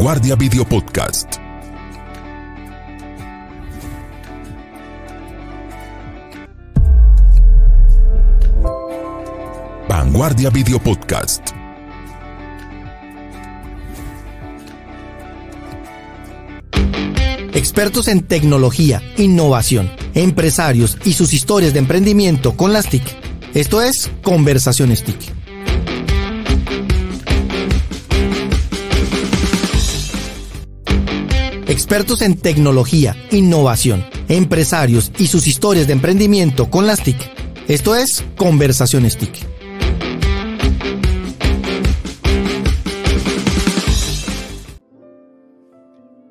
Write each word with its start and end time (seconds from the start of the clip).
Vanguardia 0.00 0.34
Video 0.34 0.64
Podcast. 0.64 1.36
Vanguardia 9.86 10.48
Video 10.48 10.78
Podcast. 10.78 11.50
Expertos 17.52 18.08
en 18.08 18.22
tecnología, 18.22 19.02
innovación, 19.18 19.90
empresarios 20.14 20.96
y 21.04 21.12
sus 21.12 21.34
historias 21.34 21.74
de 21.74 21.80
emprendimiento 21.80 22.56
con 22.56 22.72
las 22.72 22.88
TIC. 22.88 23.04
Esto 23.52 23.82
es 23.82 24.10
Conversaciones 24.22 25.04
TIC. 25.04 25.39
Expertos 31.90 32.22
en 32.22 32.38
tecnología, 32.38 33.16
innovación, 33.32 34.04
empresarios 34.28 35.10
y 35.18 35.26
sus 35.26 35.48
historias 35.48 35.88
de 35.88 35.92
emprendimiento 35.92 36.70
con 36.70 36.86
las 36.86 37.02
TIC. 37.02 37.16
Esto 37.66 37.96
es 37.96 38.24
Conversaciones 38.36 39.18
TIC. 39.18 39.44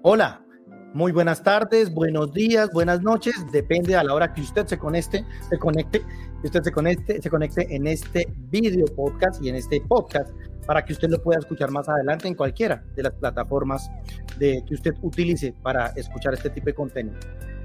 Hola, 0.01 0.45
muy 0.93 1.11
buenas 1.11 1.43
tardes, 1.43 1.93
buenos 1.93 2.31
días, 2.31 2.69
buenas 2.71 3.01
noches, 3.01 3.35
depende 3.51 3.97
a 3.97 4.03
la 4.05 4.13
hora 4.13 4.33
que 4.33 4.39
usted 4.39 4.65
se 4.65 4.77
conecte, 4.77 5.25
se 5.49 5.59
conecte, 5.59 5.99
que 6.39 6.47
usted 6.47 6.63
se 6.63 6.71
conecte, 6.71 7.21
se 7.21 7.29
conecte 7.29 7.75
en 7.75 7.85
este 7.85 8.33
video 8.49 8.85
podcast 8.95 9.43
y 9.43 9.49
en 9.49 9.55
este 9.55 9.81
podcast 9.81 10.29
para 10.69 10.85
que 10.85 10.93
usted 10.93 11.09
lo 11.09 11.19
pueda 11.19 11.39
escuchar 11.39 11.71
más 11.71 11.89
adelante 11.89 12.27
en 12.27 12.35
cualquiera 12.35 12.83
de 12.95 13.01
las 13.01 13.13
plataformas 13.13 13.89
de, 14.37 14.63
que 14.67 14.75
usted 14.75 14.93
utilice 15.01 15.51
para 15.63 15.87
escuchar 15.95 16.35
este 16.35 16.51
tipo 16.51 16.67
de 16.67 16.75
contenido. 16.75 17.17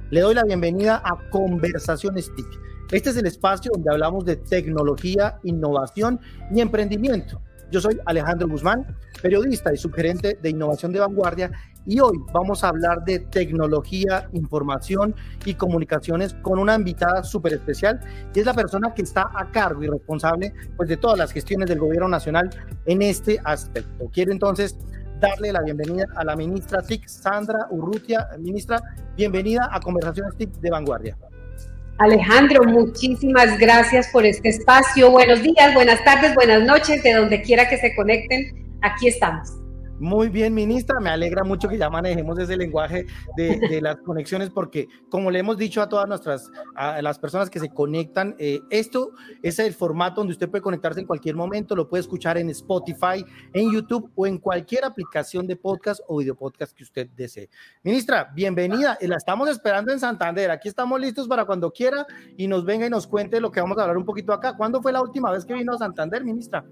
Le 0.08 0.22
doy 0.22 0.34
la 0.34 0.42
bienvenida 0.42 1.02
a 1.04 1.18
Conversaciones 1.28 2.34
TIC. 2.34 2.46
Este 2.92 3.10
es 3.10 3.18
el 3.18 3.26
espacio 3.26 3.72
donde 3.74 3.92
hablamos 3.92 4.24
de 4.24 4.36
tecnología, 4.36 5.38
innovación 5.42 6.18
y 6.50 6.62
emprendimiento. 6.62 7.42
Yo 7.74 7.80
soy 7.80 7.98
Alejandro 8.06 8.46
Guzmán, 8.46 8.86
periodista 9.20 9.74
y 9.74 9.76
subgerente 9.76 10.38
de 10.40 10.48
innovación 10.48 10.92
de 10.92 11.00
vanguardia 11.00 11.50
y 11.84 11.98
hoy 11.98 12.16
vamos 12.32 12.62
a 12.62 12.68
hablar 12.68 13.04
de 13.04 13.18
tecnología, 13.18 14.28
información 14.32 15.12
y 15.44 15.54
comunicaciones 15.54 16.34
con 16.34 16.60
una 16.60 16.76
invitada 16.76 17.24
súper 17.24 17.54
especial 17.54 17.98
y 18.32 18.38
es 18.38 18.46
la 18.46 18.54
persona 18.54 18.94
que 18.94 19.02
está 19.02 19.28
a 19.34 19.50
cargo 19.50 19.82
y 19.82 19.88
responsable 19.88 20.54
pues, 20.76 20.88
de 20.88 20.96
todas 20.98 21.18
las 21.18 21.32
gestiones 21.32 21.68
del 21.68 21.80
gobierno 21.80 22.06
nacional 22.06 22.48
en 22.86 23.02
este 23.02 23.40
aspecto. 23.42 24.08
Quiero 24.12 24.30
entonces 24.30 24.78
darle 25.18 25.50
la 25.50 25.62
bienvenida 25.62 26.06
a 26.14 26.22
la 26.22 26.36
ministra 26.36 26.80
TIC, 26.80 27.08
Sandra 27.08 27.66
Urrutia. 27.70 28.28
Ministra, 28.38 28.80
bienvenida 29.16 29.68
a 29.72 29.80
Conversaciones 29.80 30.36
TIC 30.36 30.60
de 30.60 30.70
Vanguardia. 30.70 31.16
Alejandro, 31.98 32.64
muchísimas 32.64 33.56
gracias 33.58 34.08
por 34.08 34.26
este 34.26 34.48
espacio. 34.48 35.12
Buenos 35.12 35.42
días, 35.42 35.72
buenas 35.74 36.02
tardes, 36.04 36.34
buenas 36.34 36.64
noches, 36.64 37.02
de 37.04 37.12
donde 37.12 37.40
quiera 37.40 37.68
que 37.68 37.78
se 37.78 37.94
conecten. 37.94 38.76
Aquí 38.82 39.06
estamos. 39.06 39.52
Muy 40.00 40.28
bien, 40.28 40.52
ministra. 40.54 40.98
Me 40.98 41.08
alegra 41.10 41.44
mucho 41.44 41.68
que 41.68 41.78
ya 41.78 41.88
manejemos 41.88 42.36
ese 42.38 42.56
lenguaje 42.56 43.06
de, 43.36 43.80
las 43.80 43.96
conexiones 43.98 44.50
porque, 44.50 44.88
como 45.08 45.30
le 45.30 45.38
hemos 45.38 45.56
dicho 45.56 45.80
a 45.80 45.88
todas 45.88 46.08
nuestras, 46.08 46.50
a 46.74 47.00
las 47.00 47.18
personas 47.18 47.48
que 47.48 47.60
se 47.60 47.68
conectan, 47.68 48.34
eh, 48.38 48.60
esto 48.70 49.12
es 49.42 49.58
el 49.60 49.72
formato 49.72 50.20
donde 50.20 50.32
usted 50.32 50.50
puede 50.50 50.62
conectarse 50.62 51.00
en 51.00 51.06
cualquier 51.06 51.36
momento, 51.36 51.76
lo 51.76 51.88
puede 51.88 52.00
escuchar 52.00 52.38
en 52.38 52.50
Spotify, 52.50 53.24
en 53.52 53.72
YouTube 53.72 54.10
o 54.16 54.26
en 54.26 54.38
cualquier 54.38 54.84
aplicación 54.84 55.46
de 55.46 55.54
podcast 55.54 56.00
o 56.08 56.18
video 56.18 56.34
podcast 56.34 56.72
que 56.72 56.82
usted 56.82 57.08
desee. 57.10 57.48
Ministra, 57.84 58.32
bienvenida. 58.34 58.98
La 59.00 59.16
estamos 59.16 59.48
esperando 59.48 59.92
en 59.92 60.00
Santander. 60.00 60.50
Aquí 60.50 60.68
estamos 60.68 61.00
listos 61.00 61.28
para 61.28 61.44
cuando 61.44 61.70
quiera 61.70 62.04
y 62.36 62.48
nos 62.48 62.64
venga 62.64 62.84
y 62.86 62.90
nos 62.90 63.06
cuente 63.06 63.40
lo 63.40 63.52
que 63.52 63.60
vamos 63.60 63.78
a 63.78 63.82
hablar 63.82 63.96
un 63.96 64.04
poquito 64.04 64.32
acá. 64.32 64.56
¿Cuándo 64.56 64.82
fue 64.82 64.92
la 64.92 65.00
última 65.00 65.30
vez 65.30 65.44
que 65.44 65.54
vino 65.54 65.72
a 65.72 65.78
Santander, 65.78 66.24
ministra? 66.24 66.64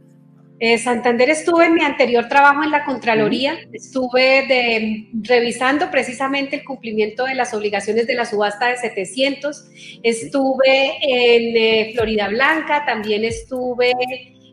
Eh, 0.65 0.79
Santander 0.79 1.29
estuve 1.29 1.67
en 1.67 1.75
mi 1.75 1.83
anterior 1.83 2.29
trabajo 2.29 2.63
en 2.63 2.71
la 2.71 2.85
Contraloría, 2.85 3.59
estuve 3.73 4.47
de, 4.47 5.09
revisando 5.25 5.91
precisamente 5.91 6.55
el 6.55 6.65
cumplimiento 6.65 7.25
de 7.25 7.35
las 7.35 7.53
obligaciones 7.53 8.07
de 8.07 8.15
la 8.15 8.25
subasta 8.25 8.69
de 8.69 8.77
700, 8.77 9.71
estuve 10.05 10.99
en 11.03 11.57
eh, 11.57 11.93
Florida 11.93 12.29
Blanca, 12.29 12.85
también 12.87 13.25
estuve 13.25 13.91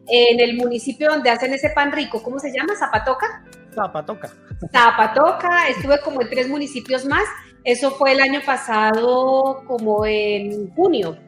en 0.07 0.39
el 0.39 0.57
municipio 0.57 1.11
donde 1.11 1.29
hacen 1.29 1.53
ese 1.53 1.69
pan 1.69 1.91
rico, 1.91 2.23
¿cómo 2.23 2.39
se 2.39 2.51
llama? 2.51 2.75
Zapatoca. 2.75 3.45
Zapatoca. 3.75 4.33
Zapatoca, 4.71 5.67
estuve 5.67 5.99
como 6.01 6.23
en 6.23 6.29
tres 6.31 6.49
municipios 6.49 7.05
más, 7.05 7.25
eso 7.63 7.91
fue 7.91 8.13
el 8.13 8.21
año 8.21 8.41
pasado 8.43 9.63
como 9.67 10.07
en 10.07 10.71
junio 10.71 11.19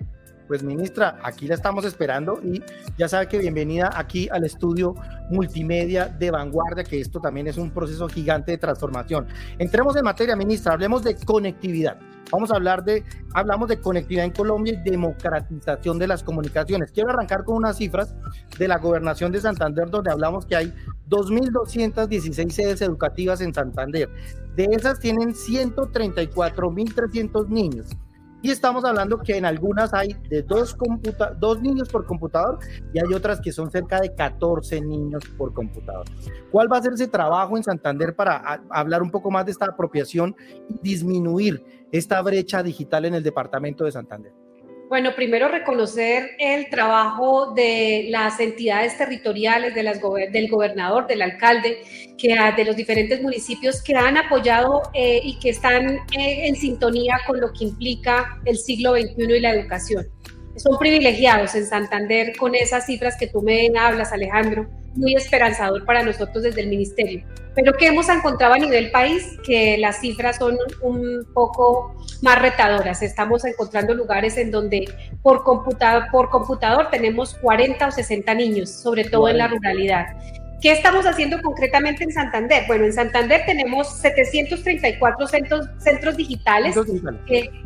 pues 0.51 0.63
ministra, 0.63 1.17
aquí 1.23 1.47
la 1.47 1.55
estamos 1.55 1.85
esperando 1.85 2.41
y 2.43 2.61
ya 2.97 3.07
sabe 3.07 3.29
que 3.29 3.37
bienvenida 3.37 3.89
aquí 3.95 4.27
al 4.29 4.43
estudio 4.43 4.95
multimedia 5.29 6.07
de 6.07 6.29
vanguardia, 6.29 6.83
que 6.83 6.99
esto 6.99 7.21
también 7.21 7.47
es 7.47 7.55
un 7.55 7.71
proceso 7.71 8.09
gigante 8.09 8.51
de 8.51 8.57
transformación. 8.57 9.27
Entremos 9.59 9.95
en 9.95 10.03
materia, 10.03 10.35
ministra, 10.35 10.73
hablemos 10.73 11.05
de 11.05 11.15
conectividad. 11.15 11.97
Vamos 12.33 12.51
a 12.51 12.57
hablar 12.57 12.83
de, 12.83 13.05
hablamos 13.33 13.69
de 13.69 13.79
conectividad 13.79 14.25
en 14.25 14.31
Colombia 14.31 14.73
y 14.73 14.89
democratización 14.89 15.97
de 15.97 16.07
las 16.07 16.21
comunicaciones. 16.21 16.91
Quiero 16.91 17.11
arrancar 17.11 17.45
con 17.45 17.55
unas 17.55 17.77
cifras 17.77 18.13
de 18.59 18.67
la 18.67 18.77
gobernación 18.77 19.31
de 19.31 19.39
Santander, 19.39 19.89
donde 19.89 20.11
hablamos 20.11 20.45
que 20.45 20.57
hay 20.57 20.73
2.216 21.07 22.49
sedes 22.49 22.81
educativas 22.81 23.39
en 23.39 23.53
Santander. 23.53 24.09
De 24.57 24.65
esas 24.65 24.99
tienen 24.99 25.33
134.300 25.33 27.47
niños 27.47 27.87
y 28.41 28.49
estamos 28.49 28.83
hablando 28.85 29.19
que 29.19 29.37
en 29.37 29.45
algunas 29.45 29.93
hay 29.93 30.15
de 30.29 30.41
dos, 30.41 30.75
niños 31.61 31.89
por 31.89 32.05
computador 32.05 32.59
y 32.93 32.99
hay 32.99 33.13
otras 33.13 33.39
que 33.39 33.51
son 33.51 33.69
cerca 33.69 33.99
de 33.99 34.13
14 34.15 34.81
niños 34.81 35.23
por 35.37 35.53
computador. 35.53 36.05
¿Cuál 36.51 36.71
va 36.71 36.77
a 36.77 36.81
ser 36.81 36.93
ese 36.93 37.07
trabajo 37.07 37.57
en 37.57 37.63
Santander 37.63 38.15
para 38.15 38.63
hablar 38.69 39.01
un 39.01 39.11
poco 39.11 39.29
más 39.29 39.45
de 39.45 39.51
esta 39.51 39.65
apropiación 39.65 40.35
y 40.69 40.79
disminuir 40.81 41.87
esta 41.91 42.21
brecha 42.21 42.63
digital 42.63 43.05
en 43.05 43.15
el 43.15 43.23
departamento 43.23 43.85
de 43.85 43.91
Santander? 43.91 44.40
Bueno, 44.91 45.15
primero 45.15 45.47
reconocer 45.47 46.31
el 46.37 46.69
trabajo 46.69 47.53
de 47.53 48.07
las 48.09 48.41
entidades 48.41 48.97
territoriales, 48.97 49.73
de 49.73 49.83
las 49.83 50.01
del 50.01 50.49
gobernador, 50.49 51.07
del 51.07 51.21
alcalde, 51.21 51.81
que, 52.17 52.35
de 52.57 52.65
los 52.65 52.75
diferentes 52.75 53.21
municipios 53.21 53.81
que 53.81 53.95
han 53.95 54.17
apoyado 54.17 54.81
eh, 54.93 55.21
y 55.23 55.39
que 55.39 55.51
están 55.51 55.91
eh, 55.91 56.45
en 56.45 56.57
sintonía 56.57 57.21
con 57.25 57.39
lo 57.39 57.53
que 57.53 57.63
implica 57.63 58.41
el 58.43 58.57
siglo 58.57 58.97
XXI 58.97 59.37
y 59.37 59.39
la 59.39 59.53
educación. 59.53 60.07
Son 60.57 60.77
privilegiados 60.77 61.55
en 61.55 61.67
Santander 61.67 62.35
con 62.35 62.53
esas 62.53 62.85
cifras 62.85 63.15
que 63.17 63.27
tú 63.27 63.41
me 63.41 63.71
hablas, 63.79 64.11
Alejandro, 64.11 64.67
muy 64.95 65.15
esperanzador 65.15 65.85
para 65.85 66.03
nosotros 66.03 66.43
desde 66.43 66.61
el 66.61 66.67
ministerio. 66.67 67.23
Pero 67.53 67.73
que 67.73 67.87
hemos 67.87 68.07
encontrado 68.07 68.53
a 68.53 68.57
nivel 68.57 68.91
país 68.91 69.37
que 69.45 69.77
las 69.77 69.99
cifras 69.99 70.37
son 70.37 70.57
un 70.81 71.27
poco 71.33 71.95
más 72.21 72.41
retadoras. 72.41 73.01
Estamos 73.01 73.43
encontrando 73.43 73.93
lugares 73.93 74.37
en 74.37 74.51
donde 74.51 74.85
por 75.21 75.43
computador, 75.43 76.05
por 76.11 76.29
computador 76.29 76.89
tenemos 76.89 77.33
40 77.35 77.87
o 77.87 77.91
60 77.91 78.33
niños, 78.35 78.69
sobre 78.69 79.03
todo 79.03 79.27
en 79.27 79.37
la 79.37 79.47
ruralidad. 79.49 80.07
¿Qué 80.61 80.71
estamos 80.71 81.07
haciendo 81.07 81.41
concretamente 81.41 82.03
en 82.03 82.11
Santander? 82.11 82.65
Bueno, 82.67 82.85
en 82.85 82.93
Santander 82.93 83.41
tenemos 83.47 83.97
734 83.97 85.27
centros, 85.27 85.65
centros 85.79 86.15
digitales. 86.15 86.75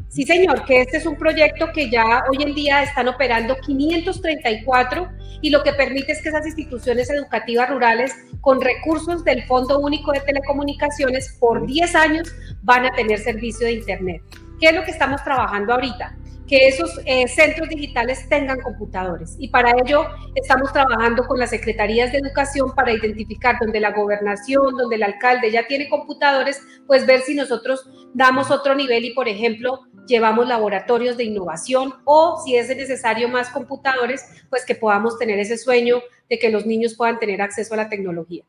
sí, 0.07 0.23
señor, 0.23 0.63
que 0.63 0.79
este 0.79 0.97
es 0.97 1.05
un 1.05 1.17
proyecto 1.17 1.67
que 1.73 1.89
ya 1.89 2.23
hoy 2.31 2.41
en 2.41 2.55
día 2.55 2.83
están 2.83 3.09
operando 3.09 3.57
534 3.57 5.09
y 5.41 5.49
lo 5.49 5.61
que 5.61 5.73
permite 5.73 6.13
es 6.13 6.21
que 6.21 6.29
esas 6.29 6.45
instituciones 6.45 7.09
educativas 7.09 7.69
rurales 7.69 8.13
con 8.39 8.61
recursos 8.61 9.25
del 9.25 9.43
Fondo 9.43 9.79
Único 9.79 10.13
de 10.13 10.21
Telecomunicaciones 10.21 11.35
por 11.37 11.67
10 11.67 11.95
años 11.95 12.33
van 12.63 12.85
a 12.85 12.93
tener 12.93 13.19
servicio 13.19 13.67
de 13.67 13.73
Internet. 13.73 14.21
¿Qué 14.61 14.67
es 14.69 14.73
lo 14.73 14.85
que 14.85 14.91
estamos 14.91 15.21
trabajando 15.21 15.73
ahorita? 15.73 16.15
Que 16.47 16.67
esos 16.67 16.99
eh, 17.05 17.27
centros 17.27 17.69
digitales 17.69 18.27
tengan 18.29 18.61
computadores. 18.61 19.35
Y 19.39 19.49
para 19.49 19.71
ello 19.71 20.05
estamos 20.35 20.71
trabajando 20.71 21.25
con 21.25 21.39
las 21.39 21.49
secretarías 21.49 22.11
de 22.11 22.19
educación 22.19 22.73
para 22.75 22.93
identificar 22.93 23.57
donde 23.59 23.79
la 23.79 23.91
gobernación, 23.91 24.75
donde 24.77 24.95
el 24.95 25.03
alcalde 25.03 25.51
ya 25.51 25.67
tiene 25.67 25.89
computadores, 25.89 26.61
pues 26.87 27.05
ver 27.05 27.21
si 27.21 27.35
nosotros 27.35 27.89
damos 28.13 28.51
otro 28.51 28.75
nivel 28.75 29.05
y, 29.05 29.13
por 29.13 29.27
ejemplo, 29.27 29.81
llevamos 30.07 30.47
laboratorios 30.47 31.17
de 31.17 31.23
innovación 31.23 31.95
o 32.05 32.41
si 32.45 32.55
es 32.55 32.69
necesario 32.69 33.27
más 33.27 33.49
computadores, 33.49 34.23
pues 34.49 34.65
que 34.65 34.75
podamos 34.75 35.17
tener 35.17 35.39
ese 35.39 35.57
sueño 35.57 36.01
de 36.29 36.39
que 36.39 36.49
los 36.49 36.65
niños 36.65 36.95
puedan 36.95 37.19
tener 37.19 37.41
acceso 37.41 37.73
a 37.73 37.77
la 37.77 37.89
tecnología. 37.89 38.43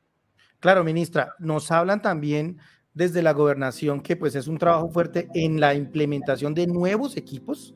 Claro, 0.61 0.85
ministra, 0.85 1.35
nos 1.39 1.71
hablan 1.71 2.01
también 2.01 2.59
desde 2.97 3.23
la 3.23 3.35
gobernación, 3.35 4.01
que 4.01 4.17
pues 4.17 4.35
es 4.35 4.49
un 4.49 4.57
trabajo 4.57 4.89
fuerte 4.89 5.29
en 5.35 5.61
la 5.61 5.75
implementación 5.75 6.55
de 6.55 6.67
nuevos 6.67 7.19
equipos 7.19 7.75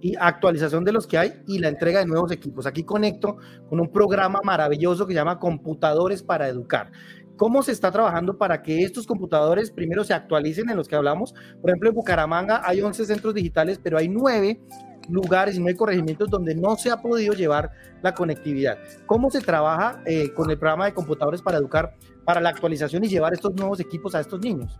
y 0.00 0.14
actualización 0.16 0.84
de 0.84 0.92
los 0.92 1.08
que 1.08 1.18
hay 1.18 1.32
y 1.48 1.58
la 1.58 1.68
entrega 1.68 1.98
de 1.98 2.06
nuevos 2.06 2.30
equipos. 2.30 2.66
Aquí 2.66 2.84
conecto 2.84 3.36
con 3.68 3.80
un 3.80 3.90
programa 3.90 4.38
maravilloso 4.44 5.08
que 5.08 5.12
se 5.12 5.18
llama 5.18 5.40
Computadores 5.40 6.22
para 6.22 6.48
Educar. 6.48 6.92
¿Cómo 7.36 7.64
se 7.64 7.72
está 7.72 7.90
trabajando 7.90 8.38
para 8.38 8.62
que 8.62 8.84
estos 8.84 9.08
computadores 9.08 9.72
primero 9.72 10.04
se 10.04 10.14
actualicen 10.14 10.70
en 10.70 10.76
los 10.76 10.86
que 10.86 10.94
hablamos? 10.94 11.34
Por 11.60 11.70
ejemplo, 11.70 11.88
en 11.88 11.96
Bucaramanga 11.96 12.62
hay 12.64 12.80
11 12.80 13.06
centros 13.06 13.34
digitales, 13.34 13.80
pero 13.82 13.98
hay 13.98 14.08
9 14.08 14.60
lugares 15.08 15.56
y 15.56 15.60
no 15.60 15.66
hay 15.66 15.74
corregimientos 15.74 16.30
donde 16.30 16.54
no 16.54 16.76
se 16.76 16.92
ha 16.92 17.02
podido 17.02 17.34
llevar 17.34 17.72
la 18.02 18.14
conectividad. 18.14 18.78
¿Cómo 19.06 19.30
se 19.30 19.40
trabaja 19.40 20.00
eh, 20.06 20.32
con 20.32 20.48
el 20.48 20.58
programa 20.58 20.84
de 20.84 20.94
computadores 20.94 21.42
para 21.42 21.58
educar, 21.58 21.96
para 22.30 22.40
la 22.40 22.50
actualización 22.50 23.02
y 23.02 23.08
llevar 23.08 23.32
estos 23.32 23.52
nuevos 23.54 23.80
equipos 23.80 24.14
a 24.14 24.20
estos 24.20 24.40
niños? 24.40 24.78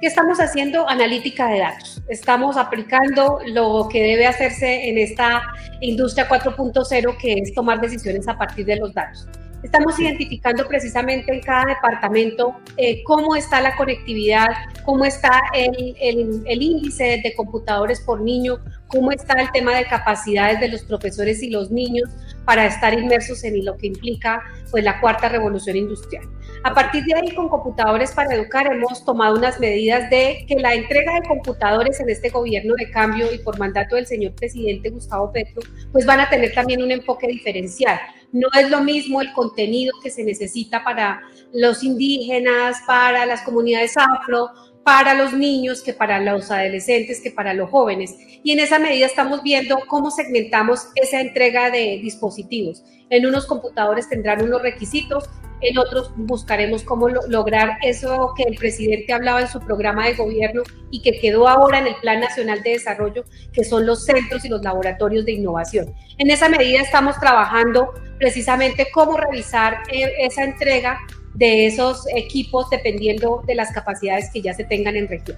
¿Qué 0.00 0.06
estamos 0.06 0.38
haciendo? 0.38 0.88
Analítica 0.88 1.48
de 1.48 1.58
datos. 1.58 2.00
Estamos 2.08 2.56
aplicando 2.56 3.40
lo 3.46 3.88
que 3.90 4.00
debe 4.00 4.28
hacerse 4.28 4.88
en 4.88 4.96
esta 4.96 5.42
industria 5.80 6.28
4.0, 6.28 7.16
que 7.20 7.32
es 7.32 7.52
tomar 7.52 7.80
decisiones 7.80 8.28
a 8.28 8.38
partir 8.38 8.64
de 8.64 8.76
los 8.76 8.94
datos. 8.94 9.26
Estamos 9.62 9.98
identificando 9.98 10.66
precisamente 10.68 11.32
en 11.34 11.40
cada 11.40 11.64
departamento 11.64 12.54
eh, 12.76 13.02
cómo 13.02 13.34
está 13.34 13.60
la 13.60 13.74
conectividad, 13.74 14.48
cómo 14.84 15.04
está 15.04 15.40
el, 15.52 15.96
el, 16.00 16.42
el, 16.46 16.62
índice 16.62 17.20
de 17.24 17.34
computadores 17.34 18.00
por 18.00 18.20
niño, 18.20 18.58
cómo 18.86 19.10
está 19.10 19.34
el 19.40 19.50
tema 19.50 19.74
de 19.74 19.84
capacidades 19.84 20.60
de 20.60 20.68
los 20.68 20.82
profesores 20.82 21.42
y 21.42 21.50
los 21.50 21.72
niños 21.72 22.08
para 22.44 22.66
estar 22.66 22.94
inmersos 22.94 23.42
en 23.42 23.64
lo 23.64 23.76
que 23.76 23.88
implica 23.88 24.42
pues, 24.70 24.84
la 24.84 25.00
cuarta 25.00 25.28
revolución 25.28 25.76
industrial. 25.76 26.24
A 26.64 26.74
partir 26.74 27.04
de 27.04 27.14
ahí, 27.14 27.34
con 27.34 27.48
computadores 27.48 28.12
para 28.12 28.34
educar, 28.34 28.72
hemos 28.72 29.04
tomado 29.04 29.36
unas 29.36 29.60
medidas 29.60 30.08
de 30.10 30.44
que 30.48 30.56
la 30.56 30.74
entrega 30.74 31.14
de 31.14 31.28
computadores 31.28 32.00
en 32.00 32.10
este 32.10 32.30
gobierno 32.30 32.74
de 32.76 32.90
cambio 32.90 33.32
y 33.32 33.38
por 33.38 33.58
mandato 33.58 33.96
del 33.96 34.06
señor 34.06 34.32
presidente 34.34 34.90
Gustavo 34.90 35.32
Petro, 35.32 35.62
pues 35.92 36.06
van 36.06 36.20
a 36.20 36.28
tener 36.28 36.52
también 36.52 36.82
un 36.82 36.90
enfoque 36.90 37.26
diferencial. 37.26 37.98
No 38.32 38.48
es 38.58 38.70
lo 38.70 38.82
mismo 38.82 39.20
el 39.20 39.32
contenido 39.32 39.94
que 40.02 40.10
se 40.10 40.24
necesita 40.24 40.84
para 40.84 41.22
los 41.52 41.82
indígenas, 41.82 42.78
para 42.86 43.24
las 43.24 43.42
comunidades 43.42 43.96
afro, 43.96 44.50
para 44.84 45.14
los 45.14 45.32
niños, 45.32 45.82
que 45.82 45.92
para 45.92 46.20
los 46.20 46.50
adolescentes, 46.50 47.20
que 47.20 47.30
para 47.30 47.54
los 47.54 47.70
jóvenes. 47.70 48.16
Y 48.42 48.52
en 48.52 48.60
esa 48.60 48.78
medida 48.78 49.06
estamos 49.06 49.42
viendo 49.42 49.78
cómo 49.86 50.10
segmentamos 50.10 50.88
esa 50.94 51.20
entrega 51.20 51.70
de 51.70 51.98
dispositivos. 52.02 52.84
En 53.10 53.26
unos 53.26 53.46
computadores 53.46 54.08
tendrán 54.08 54.42
unos 54.42 54.62
requisitos, 54.62 55.28
en 55.60 55.76
otros 55.76 56.12
buscaremos 56.16 56.84
cómo 56.84 57.08
lograr 57.08 57.78
eso 57.82 58.32
que 58.36 58.44
el 58.44 58.56
presidente 58.56 59.12
hablaba 59.12 59.40
en 59.40 59.48
su 59.48 59.60
programa 59.60 60.06
de 60.06 60.14
gobierno 60.14 60.62
y 60.90 61.02
que 61.02 61.18
quedó 61.18 61.48
ahora 61.48 61.80
en 61.80 61.88
el 61.88 61.96
Plan 61.96 62.20
Nacional 62.20 62.62
de 62.62 62.70
Desarrollo, 62.70 63.24
que 63.52 63.64
son 63.64 63.84
los 63.84 64.04
centros 64.04 64.44
y 64.44 64.48
los 64.48 64.62
laboratorios 64.62 65.24
de 65.24 65.32
innovación. 65.32 65.92
En 66.18 66.30
esa 66.30 66.48
medida 66.48 66.80
estamos 66.80 67.18
trabajando 67.18 67.92
precisamente 68.18 68.88
cómo 68.92 69.16
revisar 69.16 69.78
eh, 69.92 70.12
esa 70.20 70.44
entrega 70.44 70.98
de 71.34 71.66
esos 71.66 72.04
equipos 72.14 72.68
dependiendo 72.70 73.42
de 73.46 73.54
las 73.54 73.72
capacidades 73.72 74.30
que 74.32 74.42
ya 74.42 74.54
se 74.54 74.64
tengan 74.64 74.96
en 74.96 75.08
región. 75.08 75.36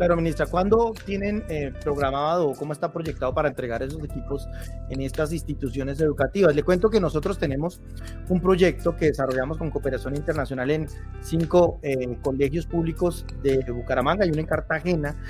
Claro, 0.00 0.16
ministra, 0.16 0.46
¿cuándo 0.46 0.94
tienen 1.04 1.44
eh, 1.50 1.74
programado 1.82 2.48
o 2.48 2.54
cómo 2.54 2.72
está 2.72 2.90
proyectado 2.90 3.34
para 3.34 3.50
entregar 3.50 3.82
esos 3.82 4.02
equipos 4.02 4.48
en 4.88 5.02
estas 5.02 5.30
instituciones 5.30 6.00
educativas? 6.00 6.54
Le 6.54 6.62
cuento 6.62 6.88
que 6.88 6.98
nosotros 7.00 7.38
tenemos 7.38 7.82
un 8.30 8.40
proyecto 8.40 8.96
que 8.96 9.08
desarrollamos 9.08 9.58
con 9.58 9.70
cooperación 9.70 10.16
internacional 10.16 10.70
en 10.70 10.86
cinco 11.20 11.80
eh, 11.82 12.16
colegios 12.22 12.64
públicos 12.64 13.26
de 13.42 13.58
Bucaramanga 13.70 14.24
y 14.24 14.30
uno 14.30 14.40
en 14.40 14.46
Cartagena 14.46 15.22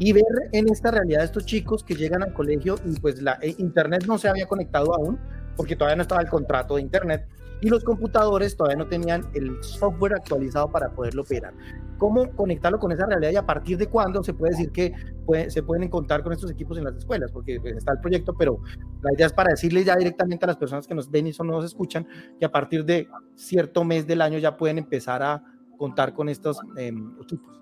y 0.00 0.12
ver 0.12 0.24
en 0.50 0.72
esta 0.72 0.90
realidad 0.90 1.22
estos 1.22 1.46
chicos 1.46 1.84
que 1.84 1.94
llegan 1.94 2.24
al 2.24 2.32
colegio 2.32 2.80
y 2.84 2.98
pues 2.98 3.22
la 3.22 3.38
eh, 3.42 3.54
internet 3.58 4.06
no 4.08 4.18
se 4.18 4.28
había 4.28 4.46
conectado 4.46 4.92
aún 4.92 5.20
porque 5.56 5.76
todavía 5.76 5.96
no 5.96 6.02
estaba 6.02 6.20
el 6.20 6.28
contrato 6.28 6.76
de 6.76 6.82
internet 6.82 7.26
y 7.60 7.68
los 7.68 7.84
computadores 7.84 8.56
todavía 8.56 8.76
no 8.76 8.86
tenían 8.86 9.26
el 9.34 9.62
software 9.62 10.14
actualizado 10.14 10.70
para 10.70 10.90
poderlo 10.90 11.22
operar. 11.22 11.54
¿Cómo 11.98 12.30
conectarlo 12.32 12.78
con 12.78 12.92
esa 12.92 13.06
realidad 13.06 13.30
y 13.30 13.36
a 13.36 13.46
partir 13.46 13.78
de 13.78 13.86
cuándo 13.86 14.22
se 14.22 14.34
puede 14.34 14.52
decir 14.52 14.70
que 14.70 14.92
se 15.48 15.62
pueden 15.62 15.88
contar 15.88 16.22
con 16.22 16.32
estos 16.34 16.50
equipos 16.50 16.76
en 16.76 16.84
las 16.84 16.96
escuelas? 16.96 17.32
Porque 17.32 17.58
pues, 17.58 17.76
está 17.76 17.92
el 17.92 18.00
proyecto, 18.00 18.34
pero 18.38 18.60
la 19.00 19.14
idea 19.14 19.26
es 19.26 19.32
para 19.32 19.50
decirles 19.50 19.86
ya 19.86 19.96
directamente 19.96 20.44
a 20.44 20.48
las 20.48 20.58
personas 20.58 20.86
que 20.86 20.94
nos 20.94 21.10
ven 21.10 21.26
y 21.26 21.32
no 21.38 21.44
nos 21.44 21.64
escuchan 21.64 22.06
que 22.38 22.44
a 22.44 22.52
partir 22.52 22.84
de 22.84 23.08
cierto 23.34 23.82
mes 23.84 24.06
del 24.06 24.20
año 24.20 24.38
ya 24.38 24.58
pueden 24.58 24.76
empezar 24.76 25.22
a 25.22 25.42
contar 25.78 26.12
con 26.12 26.28
estos 26.28 26.58
em, 26.76 27.14
equipos. 27.22 27.56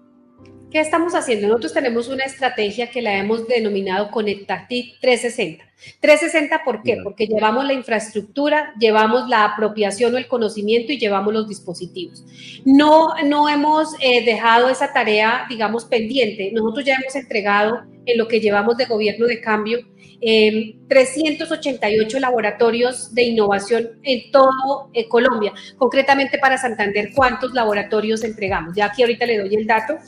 ¿Qué 0.75 0.81
estamos 0.81 1.15
haciendo? 1.15 1.47
Nosotros 1.47 1.73
tenemos 1.73 2.09
una 2.09 2.25
estrategia 2.25 2.91
que 2.91 3.00
la 3.00 3.17
hemos 3.17 3.47
denominado 3.47 4.11
Conectati 4.11 4.97
360. 5.00 5.65
360, 6.00 6.65
¿por 6.65 6.82
qué? 6.82 6.97
Porque 7.05 7.29
llevamos 7.29 7.65
la 7.65 7.75
infraestructura, 7.75 8.75
llevamos 8.81 9.29
la 9.29 9.44
apropiación 9.44 10.12
o 10.12 10.19
el 10.19 10.26
conocimiento 10.26 10.91
y 10.91 10.99
llevamos 10.99 11.32
los 11.32 11.49
dispositivos. 11.49 12.25
No, 12.65 13.15
no 13.25 13.49
hemos 13.49 13.94
eh, 14.00 14.25
dejado 14.25 14.69
esa 14.69 14.93
tarea, 14.93 15.47
digamos, 15.49 15.85
pendiente. 15.85 16.50
Nosotros 16.50 16.85
ya 16.85 16.97
hemos 16.97 17.15
entregado 17.15 17.85
en 18.05 18.19
lo 18.19 18.27
que 18.27 18.41
llevamos 18.41 18.77
de 18.77 18.87
gobierno 18.87 19.27
de 19.27 19.41
cambio 19.41 19.79
388 20.88 22.19
laboratorios 22.19 23.15
de 23.15 23.25
innovación 23.25 23.91
en 24.03 24.31
todo 24.31 24.88
eh, 24.94 25.06
Colombia. 25.06 25.53
Concretamente 25.77 26.38
para 26.38 26.56
Santander, 26.56 27.11
¿cuántos 27.15 27.53
laboratorios 27.53 28.25
entregamos? 28.25 28.75
Ya 28.75 28.87
aquí 28.87 29.03
ahorita 29.03 29.27
le 29.27 29.38
doy 29.38 29.55
el 29.55 29.67
dato. 29.67 29.99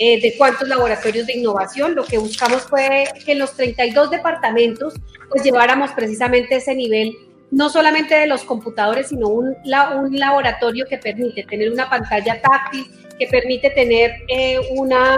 Eh, 0.00 0.20
de 0.20 0.36
cuántos 0.38 0.68
laboratorios 0.68 1.26
de 1.26 1.36
innovación. 1.36 1.96
Lo 1.96 2.04
que 2.04 2.18
buscamos 2.18 2.62
fue 2.62 3.04
que 3.24 3.32
en 3.32 3.40
los 3.40 3.54
32 3.54 4.12
departamentos 4.12 4.94
pues 5.28 5.42
lleváramos 5.42 5.90
precisamente 5.90 6.54
ese 6.54 6.76
nivel, 6.76 7.12
no 7.50 7.68
solamente 7.68 8.14
de 8.14 8.28
los 8.28 8.44
computadores, 8.44 9.08
sino 9.08 9.26
un, 9.26 9.56
laboratorio 9.64 10.86
que 10.88 10.98
permite 10.98 11.42
tener 11.42 11.72
una 11.72 11.90
pantalla 11.90 12.40
táctil, 12.40 12.86
que 13.18 13.26
permite 13.26 13.70
tener 13.70 14.12
eh, 14.28 14.60
una 14.76 15.16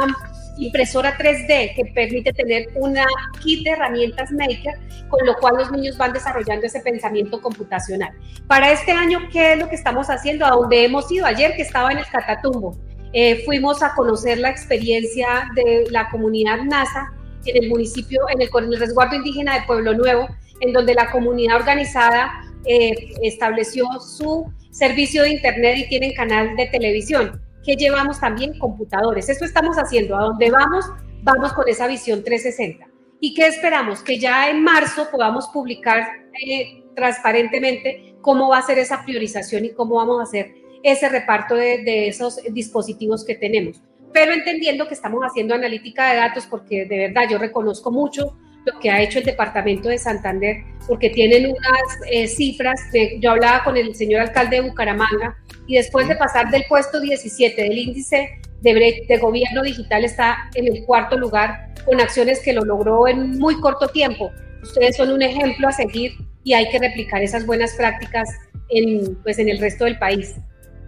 impresora 0.57 1.15
3D, 1.19 1.75
que 1.75 1.85
permite 1.95 2.33
tener 2.33 2.69
una 2.75 3.05
kit 3.43 3.63
de 3.65 3.73
herramientas 3.73 4.33
Maker, 4.33 4.79
con 5.09 5.27
lo 5.27 5.35
cual 5.37 5.57
los 5.59 5.71
niños 5.73 5.99
van 5.99 6.15
desarrollando 6.15 6.67
ese 6.67 6.81
pensamiento 6.81 7.43
computacional. 7.43 8.13
Para 8.47 8.73
este 8.73 8.93
año, 8.93 9.29
¿qué 9.31 9.53
es 9.53 9.59
lo 9.59 9.69
que 9.69 9.77
estamos 9.77 10.09
haciendo? 10.09 10.47
A 10.47 10.51
donde 10.51 10.85
hemos 10.85 11.13
ido 11.13 11.27
ayer, 11.27 11.55
que 11.55 11.63
estaba 11.63 11.93
en 11.93 11.99
el 11.99 12.07
Catatumbo. 12.07 12.79
Eh, 13.13 13.43
fuimos 13.45 13.83
a 13.83 13.95
conocer 13.95 14.39
la 14.39 14.51
experiencia 14.51 15.51
de 15.55 15.87
la 15.91 16.09
comunidad 16.11 16.59
NASA 16.63 17.13
en 17.45 17.65
el 17.65 17.71
municipio, 17.71 18.21
en 18.29 18.41
el, 18.43 18.79
resguardo 18.79 19.17
indígena 19.17 19.59
de 19.59 19.67
Pueblo 19.67 19.95
Nuevo, 19.95 20.29
en 20.61 20.73
donde 20.73 20.95
la 20.95 21.11
comunidad 21.11 21.57
organizada 21.57 22.31
eh, 22.65 22.93
estableció 23.23 23.87
su 23.99 24.53
servicio 24.71 25.23
de 25.23 25.31
Internet 25.31 25.79
y 25.79 25.89
tienen 25.89 26.15
canal 26.15 26.55
de 26.57 26.67
televisión, 26.67 27.41
que 27.65 27.75
llevamos 27.75 28.21
también 28.21 28.59
computadores. 28.59 29.29
Eso 29.29 29.45
estamos 29.45 29.77
haciendo. 29.77 30.17
A 30.17 30.25
donde 30.25 30.51
vamos, 30.51 30.85
vamos 31.23 31.53
con 31.53 31.69
esa 31.69 31.87
visión 31.87 32.23
360. 32.23 32.87
¿Y 33.21 33.35
qué 33.35 33.47
esperamos? 33.47 34.03
Que 34.03 34.19
ya 34.19 34.49
en 34.49 34.63
marzo 34.63 35.09
podamos 35.11 35.49
publicar 35.49 36.07
eh, 36.47 36.85
transparentemente 36.95 38.17
cómo 38.21 38.49
va 38.49 38.59
a 38.59 38.63
ser 38.63 38.79
esa 38.79 39.05
priorización 39.05 39.65
y 39.65 39.73
cómo 39.73 39.97
vamos 39.97 40.21
a 40.21 40.23
hacer 40.23 40.55
ese 40.83 41.09
reparto 41.09 41.55
de, 41.55 42.09
esos 42.09 42.41
dispositivos 42.51 43.25
que 43.25 43.35
tenemos. 43.35 43.81
Pero 44.13 44.33
entendiendo 44.33 44.89
que 44.89 44.95
estamos 44.95 45.23
haciendo 45.23 45.55
analítica 45.55 46.11
de 46.11 46.17
datos, 46.17 46.47
porque 46.47 46.85
de 46.85 46.99
verdad 46.99 47.23
yo 47.31 47.39
reconozco 47.39 47.91
mucho 47.91 48.37
lo 48.67 48.79
que 48.79 48.91
ha 48.91 49.01
hecho 49.01 49.19
el 49.19 49.25
departamento 49.25 49.89
de 49.89 49.99
Santander, 49.99 50.65
porque 50.87 51.11
tienen 51.11 51.47
unas 51.47 52.11
eh, 52.11 52.27
cifras, 52.27 52.81
yo 53.21 53.31
hablaba 53.31 53.65
con 53.65 53.77
el 53.77 53.95
señor 53.95 54.23
alcalde 54.23 54.57
de 54.57 54.69
Bucaramanga, 54.69 55.37
y 55.67 55.77
después 55.77 56.09
de 56.09 56.17
pasar 56.17 56.51
del 56.51 56.65
puesto 56.69 57.01
17 57.01 57.63
del 57.63 57.79
índice 57.79 58.41
de, 58.61 59.05
de 59.09 59.19
gobierno 59.19 59.63
digital, 59.63 60.05
está 60.05 60.51
en 60.55 60.67
el 60.67 60.85
cuarto 60.85 61.17
lugar 61.17 61.73
con 61.85 62.01
acciones 62.01 62.41
que 62.41 62.53
lo 62.53 62.65
logró 62.65 63.07
en 63.09 63.39
muy 63.39 63.59
corto 63.61 63.89
tiempo. 63.89 64.31
Ustedes 64.63 64.97
son 64.97 65.11
un 65.11 65.23
ejemplo 65.23 65.69
a 65.69 65.73
seguir 65.73 66.13
y 66.45 66.53
hay 66.55 66.69
que 66.71 66.79
replicar 66.79 67.23
esas 67.23 67.47
buenas 67.47 67.75
prácticas 67.75 68.29
en, 68.69 69.17
pues, 69.23 69.39
en 69.39 69.49
el 69.49 69.59
resto 69.59 69.85
del 69.85 69.99
país. 69.99 70.35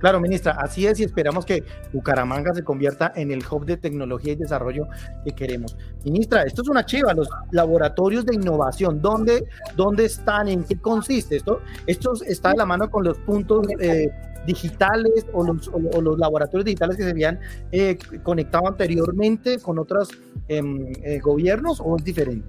Claro, 0.02 0.18
ministra, 0.18 0.56
así 0.59 0.85
es 0.85 0.99
y 0.99 1.04
esperamos 1.04 1.47
que 1.47 1.62
Bucaramanga 1.92 2.52
se 2.54 2.64
convierta 2.64 3.12
en 3.14 3.30
el 3.30 3.40
hub 3.49 3.64
de 3.64 3.76
tecnología 3.76 4.32
y 4.32 4.37
desarrollo 4.37 4.88
que 5.25 5.30
queremos. 5.30 5.76
Ministra, 6.04 6.42
esto 6.42 6.62
es 6.62 6.68
una 6.68 6.85
chiva, 6.85 7.14
los 7.14 7.28
laboratorios 7.52 8.26
de 8.26 8.35
innovación, 8.35 9.00
¿dónde, 9.00 9.44
dónde 9.76 10.06
están? 10.06 10.49
¿En 10.49 10.64
qué 10.64 10.76
consiste 10.76 11.37
esto? 11.37 11.61
Esto 11.87 12.14
está 12.26 12.50
de 12.50 12.56
la 12.56 12.66
mano 12.66 12.90
con 12.90 13.04
los 13.04 13.16
puntos 13.18 13.64
eh, 13.78 14.11
digitales 14.44 15.25
o 15.32 15.44
los, 15.44 15.71
los, 16.02 16.18
laboratorios 16.18 16.64
digitales 16.64 16.97
que 16.97 17.04
se 17.04 17.11
habían 17.11 17.38
eh, 17.71 17.97
conectado 18.25 18.66
anteriormente 18.66 19.61
con 19.61 19.78
otros 19.78 20.11
em, 20.49 20.92
eh, 21.04 21.21
gobiernos 21.21 21.80
o 21.80 21.97
es 21.97 22.02
diferente? 22.02 22.49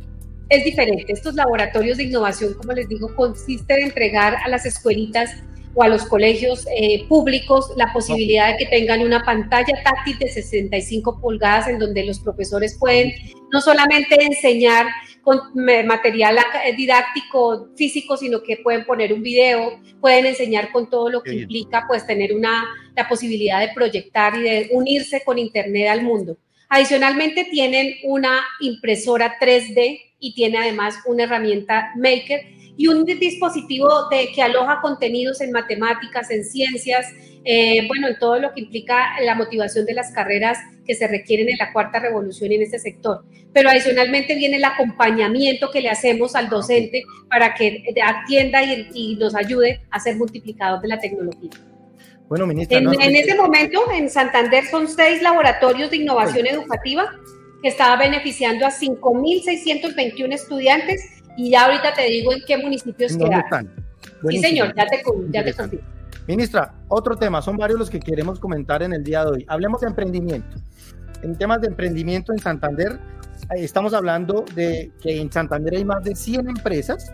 Es 0.49 0.63
diferente. 0.65 1.05
Estos 1.07 1.35
laboratorios 1.35 1.97
de 1.97 2.05
innovación, 2.05 2.55
como 2.55 2.73
les 2.73 2.89
digo, 2.89 3.13
consiste 3.15 3.75
en 3.75 3.83
entregar 3.89 4.37
a 4.43 4.49
las 4.49 4.65
escuelitas 4.65 5.43
o 5.75 5.83
a 5.83 5.87
los 5.87 6.05
colegios 6.05 6.65
eh, 6.75 7.05
públicos 7.07 7.71
la 7.75 7.91
posibilidad 7.91 8.51
de 8.51 8.57
que 8.57 8.65
tengan 8.67 9.01
una 9.01 9.23
pantalla 9.23 9.73
táctil 9.83 10.17
de 10.19 10.27
65 10.29 11.19
pulgadas 11.19 11.67
en 11.67 11.79
donde 11.79 12.05
los 12.05 12.19
profesores 12.19 12.77
pueden 12.79 13.13
no 13.51 13.61
solamente 13.61 14.15
enseñar 14.23 14.87
con 15.23 15.39
material 15.85 16.37
didáctico 16.75 17.69
físico, 17.75 18.17
sino 18.17 18.43
que 18.43 18.57
pueden 18.57 18.83
poner 18.85 19.13
un 19.13 19.23
video, 19.23 19.79
pueden 20.01 20.25
enseñar 20.25 20.71
con 20.71 20.89
todo 20.89 21.09
lo 21.09 21.23
que 21.23 21.33
implica 21.33 21.85
pues 21.87 22.05
tener 22.05 22.33
una, 22.33 22.65
la 22.93 23.07
posibilidad 23.07 23.61
de 23.61 23.73
proyectar 23.73 24.37
y 24.37 24.43
de 24.43 24.69
unirse 24.71 25.23
con 25.23 25.39
Internet 25.39 25.87
al 25.87 26.03
mundo. 26.03 26.37
Adicionalmente 26.67 27.45
tienen 27.45 27.95
una 28.03 28.41
impresora 28.59 29.37
3D 29.39 30.01
y 30.19 30.33
tiene 30.33 30.57
además 30.57 30.95
una 31.05 31.23
herramienta 31.23 31.91
Maker 31.95 32.41
y 32.75 32.87
un 32.87 33.05
dispositivo 33.05 34.09
de, 34.09 34.31
que 34.33 34.41
aloja 34.41 34.79
contenidos 34.81 35.41
en 35.41 35.51
matemáticas, 35.51 36.31
en 36.31 36.43
ciencias, 36.43 37.05
eh, 37.45 37.85
bueno, 37.87 38.07
en 38.07 38.17
todo 38.17 38.39
lo 38.39 38.53
que 38.53 38.61
implica 38.61 39.19
la 39.23 39.35
motivación 39.35 39.85
de 39.85 39.93
las 39.93 40.11
carreras 40.11 40.57
que 40.85 40.95
se 40.95 41.07
requieren 41.07 41.49
en 41.49 41.57
la 41.57 41.71
cuarta 41.71 41.99
revolución 41.99 42.51
en 42.51 42.61
este 42.61 42.79
sector. 42.79 43.23
Pero 43.53 43.69
adicionalmente 43.69 44.35
viene 44.35 44.57
el 44.57 44.65
acompañamiento 44.65 45.69
que 45.71 45.81
le 45.81 45.89
hacemos 45.89 46.35
al 46.35 46.49
docente 46.49 47.03
para 47.29 47.53
que 47.53 47.83
atienda 48.03 48.63
y, 48.63 48.89
y 48.93 49.15
nos 49.17 49.35
ayude 49.35 49.81
a 49.91 49.99
ser 49.99 50.15
multiplicador 50.15 50.81
de 50.81 50.87
la 50.87 50.99
tecnología. 50.99 51.51
Bueno, 52.27 52.47
ministra. 52.47 52.79
En, 52.79 52.87
en 52.87 53.15
ese 53.15 53.35
momento, 53.35 53.91
en 53.91 54.09
Santander 54.09 54.65
son 54.65 54.87
seis 54.87 55.21
laboratorios 55.21 55.91
de 55.91 55.97
innovación 55.97 56.47
educativa 56.47 57.11
que 57.61 57.69
estaba 57.69 57.95
beneficiando 57.97 58.65
a 58.65 58.71
5.621 58.71 60.33
estudiantes 60.33 61.22
y 61.37 61.51
ya 61.51 61.65
ahorita 61.65 61.93
te 61.93 62.03
digo 62.03 62.33
en 62.33 62.41
qué 62.45 62.57
municipios 62.57 63.17
¿Dónde 63.17 63.37
están? 63.37 63.69
Sí, 64.29 64.39
señor, 64.39 64.73
ya 64.75 64.85
te, 64.87 65.01
ya 65.31 65.43
te. 65.43 65.79
Ministra, 66.27 66.73
otro 66.87 67.17
tema, 67.17 67.41
son 67.41 67.57
varios 67.57 67.79
los 67.79 67.89
que 67.89 67.99
queremos 67.99 68.39
comentar 68.39 68.81
en 68.81 68.93
el 68.93 69.03
día 69.03 69.25
de 69.25 69.31
hoy. 69.31 69.45
Hablemos 69.47 69.81
de 69.81 69.87
emprendimiento. 69.87 70.57
En 71.21 71.37
temas 71.37 71.61
de 71.61 71.67
emprendimiento 71.67 72.31
en 72.31 72.39
Santander, 72.39 72.99
eh, 73.55 73.63
estamos 73.63 73.93
hablando 73.93 74.45
de 74.55 74.91
que 75.01 75.19
en 75.19 75.31
Santander 75.31 75.75
hay 75.75 75.85
más 75.85 76.03
de 76.03 76.15
100 76.15 76.49
empresas 76.49 77.11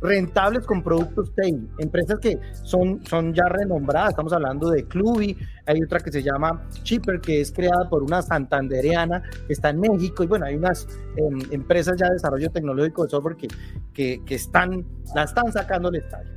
rentables 0.00 0.66
con 0.66 0.82
productos 0.82 1.34
TEI, 1.34 1.68
empresas 1.78 2.18
que 2.18 2.38
son, 2.62 3.04
son 3.06 3.34
ya 3.34 3.48
renombradas, 3.48 4.10
estamos 4.10 4.32
hablando 4.32 4.70
de 4.70 4.84
Clubi, 4.84 5.36
hay 5.66 5.82
otra 5.82 6.00
que 6.00 6.12
se 6.12 6.22
llama 6.22 6.66
Chipper, 6.82 7.20
que 7.20 7.40
es 7.40 7.52
creada 7.52 7.88
por 7.88 8.02
una 8.02 8.22
santandereana 8.22 9.22
que 9.46 9.52
está 9.52 9.70
en 9.70 9.80
México, 9.80 10.24
y 10.24 10.26
bueno, 10.26 10.46
hay 10.46 10.56
unas 10.56 10.86
em, 11.16 11.38
empresas 11.50 11.96
ya 11.96 12.06
de 12.06 12.14
desarrollo 12.14 12.50
tecnológico 12.50 13.04
de 13.04 13.10
software 13.10 13.36
que, 13.36 13.48
que, 13.92 14.22
que 14.24 14.34
están, 14.34 14.84
la 15.14 15.24
están 15.24 15.52
sacando 15.52 15.88
al 15.88 15.96
estadio. 15.96 16.32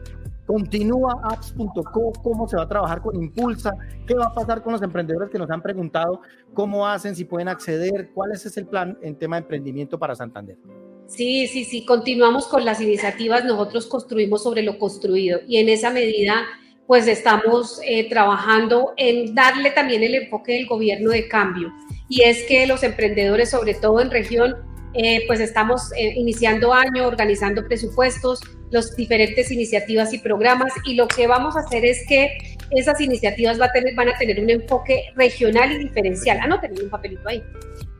Continúa 0.45 1.21
apps.co, 1.31 2.11
cómo 2.23 2.47
se 2.47 2.57
va 2.57 2.63
a 2.63 2.67
trabajar 2.67 3.01
con 3.01 3.15
Impulsa, 3.15 3.71
qué 4.07 4.15
va 4.15 4.25
a 4.25 4.33
pasar 4.33 4.63
con 4.63 4.73
los 4.73 4.81
emprendedores 4.81 5.29
que 5.29 5.37
nos 5.37 5.51
han 5.51 5.61
preguntado 5.61 6.21
cómo 6.55 6.87
hacen, 6.87 7.15
si 7.15 7.25
pueden 7.25 7.49
acceder, 7.49 8.09
cuál 8.15 8.31
es 8.31 8.57
el 8.57 8.65
plan 8.65 8.97
en 9.03 9.15
tema 9.15 9.35
de 9.35 9.43
emprendimiento 9.43 9.99
para 9.99 10.15
Santander. 10.15 10.57
Sí, 11.09 11.47
sí, 11.47 11.65
sí, 11.65 11.85
continuamos 11.85 12.45
con 12.45 12.63
las 12.63 12.79
iniciativas, 12.79 13.43
nosotros 13.43 13.87
construimos 13.87 14.43
sobre 14.43 14.61
lo 14.61 14.77
construido 14.77 15.39
y 15.47 15.57
en 15.57 15.67
esa 15.67 15.89
medida 15.89 16.45
pues 16.85 17.07
estamos 17.07 17.79
eh, 17.83 18.07
trabajando 18.09 18.93
en 18.95 19.33
darle 19.33 19.71
también 19.71 20.03
el 20.03 20.13
enfoque 20.15 20.53
del 20.53 20.67
gobierno 20.67 21.09
de 21.09 21.27
cambio. 21.27 21.73
Y 22.09 22.21
es 22.23 22.43
que 22.43 22.65
los 22.67 22.83
emprendedores, 22.83 23.49
sobre 23.49 23.73
todo 23.73 24.01
en 24.01 24.11
región, 24.11 24.55
eh, 24.93 25.23
pues 25.27 25.39
estamos 25.39 25.91
eh, 25.93 26.13
iniciando 26.15 26.73
año, 26.73 27.07
organizando 27.07 27.67
presupuestos, 27.67 28.39
las 28.69 28.95
diferentes 28.95 29.51
iniciativas 29.51 30.13
y 30.13 30.19
programas 30.19 30.71
y 30.85 30.93
lo 30.93 31.07
que 31.07 31.25
vamos 31.25 31.55
a 31.55 31.61
hacer 31.61 31.85
es 31.85 32.05
que 32.07 32.57
esas 32.71 33.01
iniciativas 33.01 33.59
va 33.59 33.65
a 33.65 33.71
tener, 33.71 33.95
van 33.95 34.09
a 34.09 34.17
tener 34.17 34.39
un 34.39 34.49
enfoque 34.49 35.11
regional 35.15 35.71
y 35.71 35.77
diferencial. 35.79 36.39
Ah, 36.41 36.47
no, 36.47 36.59
tenemos 36.59 36.83
un 36.83 36.89
papelito 36.89 37.27
ahí. 37.27 37.43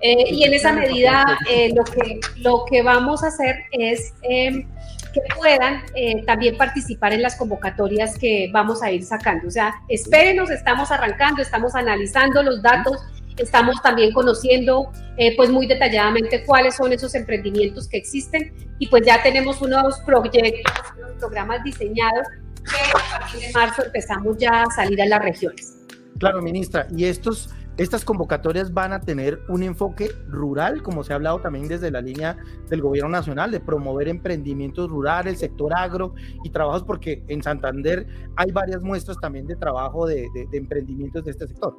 Eh, 0.02 0.32
y 0.32 0.44
en 0.44 0.54
esa 0.54 0.72
medida 0.72 1.26
eh, 1.50 1.74
lo, 1.76 1.84
que, 1.84 2.20
lo 2.38 2.64
que 2.70 2.82
vamos 2.82 3.22
a 3.24 3.28
hacer 3.28 3.58
es 3.72 4.14
em, 4.22 4.66
que 5.14 5.22
puedan 5.36 5.84
eh, 5.94 6.24
también 6.26 6.56
participar 6.56 7.12
en 7.12 7.22
las 7.22 7.36
convocatorias 7.36 8.18
que 8.18 8.50
vamos 8.54 8.82
a 8.82 8.92
ir 8.92 9.04
sacando. 9.04 9.48
O 9.48 9.52
sea, 9.52 9.74
espérenos, 9.90 10.52
estamos 10.52 10.92
arrancando, 10.92 11.42
estamos 11.42 11.76
analizando 11.76 12.44
los 12.44 12.62
datos, 12.62 12.98
estamos 13.36 13.82
también 13.82 14.12
conociendo 14.12 14.92
pues 15.38 15.50
muy 15.50 15.66
detalladamente 15.66 16.44
cuáles 16.46 16.76
son 16.76 16.92
esos 16.92 17.16
emprendimientos 17.16 17.88
que 17.88 17.98
existen 17.98 18.54
y 18.80 18.88
pues 18.88 19.06
ya 19.06 19.22
tenemos 19.22 19.62
unos 19.62 20.00
proyectos, 20.06 20.74
unos 20.98 21.12
programas 21.20 21.64
diseñados 21.64 22.28
que 22.70 23.16
a 23.16 23.20
partir 23.20 23.42
de 23.42 23.52
marzo 23.54 23.86
empezamos 23.86 24.38
ya 24.38 24.64
a 24.64 24.72
salir 24.72 25.02
a 25.02 25.06
las 25.06 25.22
regiones. 25.24 25.76
Claro, 26.20 26.42
ministra, 26.42 26.88
y 26.96 27.06
estos 27.06 27.50
estas 27.80 28.04
convocatorias 28.04 28.74
van 28.74 28.92
a 28.92 29.00
tener 29.00 29.40
un 29.48 29.64
enfoque 29.64 30.12
rural, 30.28 30.84
como 30.84 31.02
se 31.02 31.14
ha 31.14 31.16
hablado 31.16 31.40
también 31.40 31.70
desde 31.70 31.90
la 31.90 32.02
línea 32.02 32.38
del 32.70 32.82
gobierno 32.82 33.10
nacional, 33.10 33.52
de 33.52 33.62
promover 33.62 34.10
emprendimientos 34.10 34.90
rurales, 34.90 35.40
sector 35.40 35.74
agro 35.74 36.14
y 36.44 36.50
trabajos, 36.50 36.84
porque 36.84 37.24
en 37.30 37.42
Santander 37.42 38.06
hay 38.36 38.52
varias 38.52 38.82
muestras 38.82 39.18
también 39.22 39.48
de 39.48 39.56
trabajo 39.56 40.06
de, 40.06 40.28
emprendimientos 40.52 41.24
de 41.24 41.32
este 41.32 41.48
sector. 41.48 41.74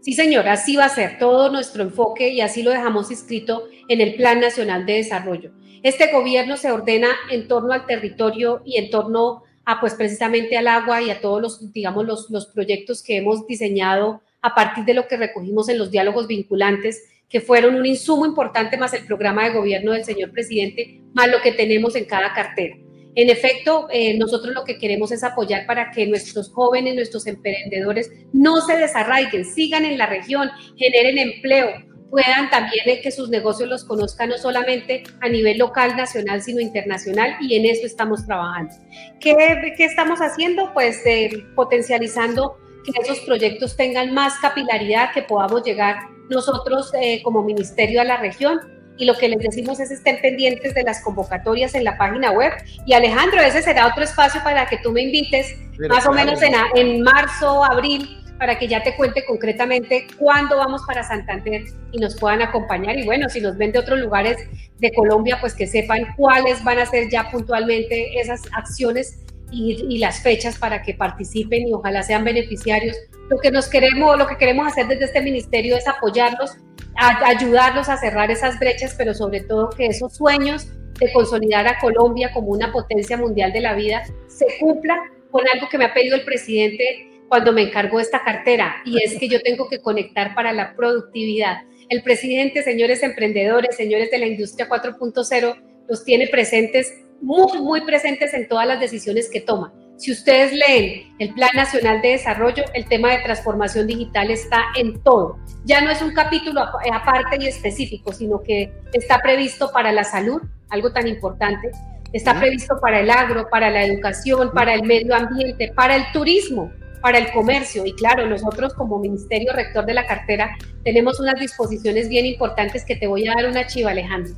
Sí, 0.00 0.14
señor, 0.14 0.48
así 0.48 0.76
va 0.76 0.86
a 0.86 0.88
ser 0.88 1.18
todo 1.18 1.52
nuestro 1.52 1.82
enfoque 1.82 2.30
y 2.30 2.40
así 2.40 2.62
lo 2.62 2.70
dejamos 2.70 3.10
inscrito 3.10 3.64
en 3.88 4.00
el 4.00 4.14
Plan 4.14 4.40
Nacional 4.40 4.86
de 4.86 4.94
Desarrollo. 4.94 5.52
Este 5.82 6.10
gobierno 6.10 6.56
se 6.56 6.72
ordena 6.72 7.08
en 7.30 7.48
torno 7.48 7.74
al 7.74 7.84
territorio 7.84 8.62
y 8.64 8.78
en 8.78 8.88
torno 8.90 9.42
a, 9.64 9.80
pues, 9.80 9.94
precisamente 9.94 10.56
al 10.56 10.68
agua 10.68 11.02
y 11.02 11.10
a 11.10 11.20
todos 11.20 11.40
los, 11.40 11.72
digamos, 11.72 12.06
los, 12.06 12.30
los 12.30 12.46
proyectos 12.46 13.02
que 13.02 13.16
hemos 13.16 13.46
diseñado 13.46 14.22
a 14.40 14.54
partir 14.54 14.84
de 14.84 14.94
lo 14.94 15.06
que 15.06 15.16
recogimos 15.16 15.68
en 15.68 15.78
los 15.78 15.90
diálogos 15.90 16.26
vinculantes, 16.26 17.04
que 17.28 17.40
fueron 17.40 17.76
un 17.76 17.86
insumo 17.86 18.26
importante 18.26 18.76
más 18.76 18.92
el 18.92 19.06
programa 19.06 19.44
de 19.44 19.54
gobierno 19.54 19.92
del 19.92 20.04
señor 20.04 20.32
presidente, 20.32 21.00
más 21.14 21.30
lo 21.30 21.40
que 21.40 21.52
tenemos 21.52 21.96
en 21.96 22.04
cada 22.04 22.34
cartera. 22.34 22.76
En 23.14 23.28
efecto, 23.28 23.88
eh, 23.90 24.16
nosotros 24.16 24.54
lo 24.54 24.64
que 24.64 24.78
queremos 24.78 25.12
es 25.12 25.22
apoyar 25.22 25.66
para 25.66 25.90
que 25.90 26.06
nuestros 26.06 26.50
jóvenes, 26.50 26.94
nuestros 26.94 27.26
emprendedores 27.26 28.10
no 28.32 28.60
se 28.62 28.76
desarraiguen, 28.76 29.44
sigan 29.44 29.84
en 29.84 29.98
la 29.98 30.06
región, 30.06 30.50
generen 30.76 31.18
empleo, 31.18 31.68
puedan 32.12 32.50
también 32.50 33.00
que 33.02 33.10
sus 33.10 33.30
negocios 33.30 33.70
los 33.70 33.84
conozcan 33.84 34.28
no 34.28 34.36
solamente 34.36 35.02
a 35.22 35.30
nivel 35.30 35.56
local, 35.56 35.96
nacional, 35.96 36.42
sino 36.42 36.60
internacional 36.60 37.36
y 37.40 37.56
en 37.56 37.64
eso 37.64 37.86
estamos 37.86 38.26
trabajando. 38.26 38.74
¿Qué, 39.18 39.72
qué 39.78 39.84
estamos 39.86 40.18
haciendo? 40.18 40.74
Pues 40.74 41.00
eh, 41.06 41.30
potencializando 41.56 42.58
que 42.84 42.92
esos 43.00 43.20
proyectos 43.20 43.78
tengan 43.78 44.12
más 44.12 44.34
capilaridad, 44.40 45.14
que 45.14 45.22
podamos 45.22 45.64
llegar 45.64 46.00
nosotros 46.28 46.92
eh, 47.00 47.22
como 47.22 47.42
ministerio 47.42 48.02
a 48.02 48.04
la 48.04 48.18
región. 48.18 48.60
Y 48.98 49.06
lo 49.06 49.16
que 49.16 49.30
les 49.30 49.38
decimos 49.38 49.80
es 49.80 49.90
estén 49.90 50.20
pendientes 50.20 50.74
de 50.74 50.82
las 50.82 51.02
convocatorias 51.02 51.74
en 51.74 51.84
la 51.84 51.96
página 51.96 52.30
web. 52.30 52.52
Y 52.84 52.92
Alejandro, 52.92 53.40
ese 53.40 53.62
será 53.62 53.86
otro 53.86 54.04
espacio 54.04 54.42
para 54.44 54.66
que 54.66 54.76
tú 54.82 54.92
me 54.92 55.00
invites, 55.00 55.56
más 55.88 56.06
o 56.06 56.12
menos 56.12 56.42
en, 56.42 56.52
en 56.74 57.00
marzo, 57.00 57.64
abril, 57.64 58.21
para 58.42 58.58
que 58.58 58.66
ya 58.66 58.82
te 58.82 58.96
cuente 58.96 59.24
concretamente 59.24 60.08
cuándo 60.18 60.56
vamos 60.56 60.82
para 60.84 61.04
Santander 61.04 61.62
y 61.92 61.98
nos 61.98 62.18
puedan 62.18 62.42
acompañar. 62.42 62.98
Y 62.98 63.04
bueno, 63.04 63.28
si 63.28 63.40
nos 63.40 63.56
ven 63.56 63.70
de 63.70 63.78
otros 63.78 64.00
lugares 64.00 64.36
de 64.80 64.92
Colombia, 64.92 65.38
pues 65.40 65.54
que 65.54 65.68
sepan 65.68 66.08
cuáles 66.16 66.64
van 66.64 66.80
a 66.80 66.86
ser 66.86 67.08
ya 67.08 67.30
puntualmente 67.30 68.18
esas 68.18 68.42
acciones 68.52 69.20
y, 69.52 69.96
las 69.98 70.24
fechas 70.24 70.58
para 70.58 70.82
que 70.82 70.92
participen 70.92 71.68
y 71.68 71.72
ojalá 71.72 72.02
sean 72.02 72.24
beneficiarios. 72.24 72.96
Lo 73.30 73.38
que 73.38 73.52
nos 73.52 73.68
queremos, 73.68 74.18
lo 74.18 74.26
que 74.26 74.36
queremos 74.36 74.66
hacer 74.66 74.88
desde 74.88 75.04
este 75.04 75.22
ministerio 75.22 75.76
es 75.76 75.86
apoyarlos, 75.86 76.56
ayudarlos 76.96 77.88
a 77.88 77.96
cerrar 77.96 78.32
esas 78.32 78.58
brechas, 78.58 78.96
pero 78.98 79.14
sobre 79.14 79.42
todo 79.42 79.70
que 79.70 79.86
esos 79.86 80.16
sueños 80.16 80.66
de 80.98 81.12
consolidar 81.12 81.68
a 81.68 81.78
Colombia 81.78 82.32
como 82.34 82.48
una 82.48 82.72
potencia 82.72 83.16
mundial 83.16 83.52
de 83.52 83.60
la 83.60 83.74
vida 83.74 84.02
se 84.26 84.46
cumpla 84.58 84.98
con 85.30 85.44
algo 85.54 85.68
que 85.68 85.78
me 85.78 85.84
ha 85.84 85.94
pedido 85.94 86.16
el 86.16 86.24
presidente 86.24 87.11
cuando 87.32 87.54
me 87.54 87.62
encargó 87.62 87.98
esta 87.98 88.22
cartera 88.22 88.82
y 88.84 89.02
es 89.02 89.18
que 89.18 89.26
yo 89.26 89.40
tengo 89.40 89.66
que 89.66 89.80
conectar 89.80 90.34
para 90.34 90.52
la 90.52 90.76
productividad. 90.76 91.62
El 91.88 92.02
presidente, 92.02 92.62
señores 92.62 93.02
emprendedores, 93.02 93.74
señores 93.74 94.10
de 94.10 94.18
la 94.18 94.26
industria 94.26 94.68
4.0, 94.68 95.56
los 95.88 96.04
tiene 96.04 96.28
presentes 96.28 96.92
muy, 97.22 97.58
muy 97.62 97.86
presentes 97.86 98.34
en 98.34 98.46
todas 98.48 98.66
las 98.66 98.80
decisiones 98.80 99.30
que 99.30 99.40
toma. 99.40 99.72
Si 99.96 100.12
ustedes 100.12 100.52
leen 100.52 101.14
el 101.18 101.32
Plan 101.32 101.52
Nacional 101.54 102.02
de 102.02 102.10
Desarrollo, 102.10 102.64
el 102.74 102.84
tema 102.84 103.12
de 103.12 103.22
transformación 103.22 103.86
digital 103.86 104.30
está 104.30 104.64
en 104.76 105.02
todo. 105.02 105.38
Ya 105.64 105.80
no 105.80 105.90
es 105.90 106.02
un 106.02 106.12
capítulo 106.12 106.60
aparte 106.60 107.38
y 107.40 107.46
específico, 107.46 108.12
sino 108.12 108.42
que 108.42 108.70
está 108.92 109.20
previsto 109.20 109.70
para 109.72 109.90
la 109.90 110.04
salud, 110.04 110.42
algo 110.68 110.92
tan 110.92 111.08
importante, 111.08 111.70
está 112.12 112.38
previsto 112.38 112.78
para 112.78 113.00
el 113.00 113.10
agro, 113.10 113.48
para 113.48 113.70
la 113.70 113.84
educación, 113.86 114.50
para 114.52 114.74
el 114.74 114.82
medio 114.82 115.14
ambiente, 115.14 115.72
para 115.74 115.96
el 115.96 116.04
turismo, 116.12 116.70
para 117.02 117.18
el 117.18 117.30
comercio. 117.32 117.84
Y 117.84 117.92
claro, 117.92 118.26
nosotros 118.26 118.72
como 118.74 118.98
Ministerio 118.98 119.52
Rector 119.52 119.84
de 119.84 119.94
la 119.94 120.06
cartera 120.06 120.56
tenemos 120.84 121.20
unas 121.20 121.38
disposiciones 121.38 122.08
bien 122.08 122.24
importantes 122.24 122.84
que 122.84 122.96
te 122.96 123.06
voy 123.06 123.28
a 123.28 123.34
dar 123.34 123.46
una 123.46 123.66
chiva, 123.66 123.90
Alejandro. 123.90 124.34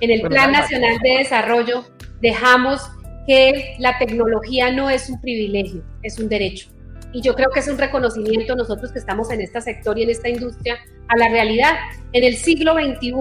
En 0.00 0.10
el 0.10 0.22
Plan 0.22 0.50
Nacional 0.50 0.98
de 1.02 1.18
Desarrollo 1.18 1.84
dejamos 2.20 2.82
que 3.26 3.76
la 3.78 3.98
tecnología 3.98 4.70
no 4.72 4.90
es 4.90 5.08
un 5.08 5.20
privilegio, 5.20 5.82
es 6.02 6.18
un 6.18 6.28
derecho. 6.28 6.68
Y 7.12 7.22
yo 7.22 7.34
creo 7.34 7.50
que 7.50 7.60
es 7.60 7.68
un 7.68 7.78
reconocimiento 7.78 8.56
nosotros 8.56 8.92
que 8.92 8.98
estamos 8.98 9.30
en 9.30 9.40
este 9.40 9.60
sector 9.60 9.98
y 9.98 10.02
en 10.02 10.10
esta 10.10 10.28
industria 10.28 10.78
a 11.08 11.16
la 11.16 11.28
realidad. 11.28 11.74
En 12.12 12.24
el 12.24 12.36
siglo 12.36 12.74
XXI 12.74 13.12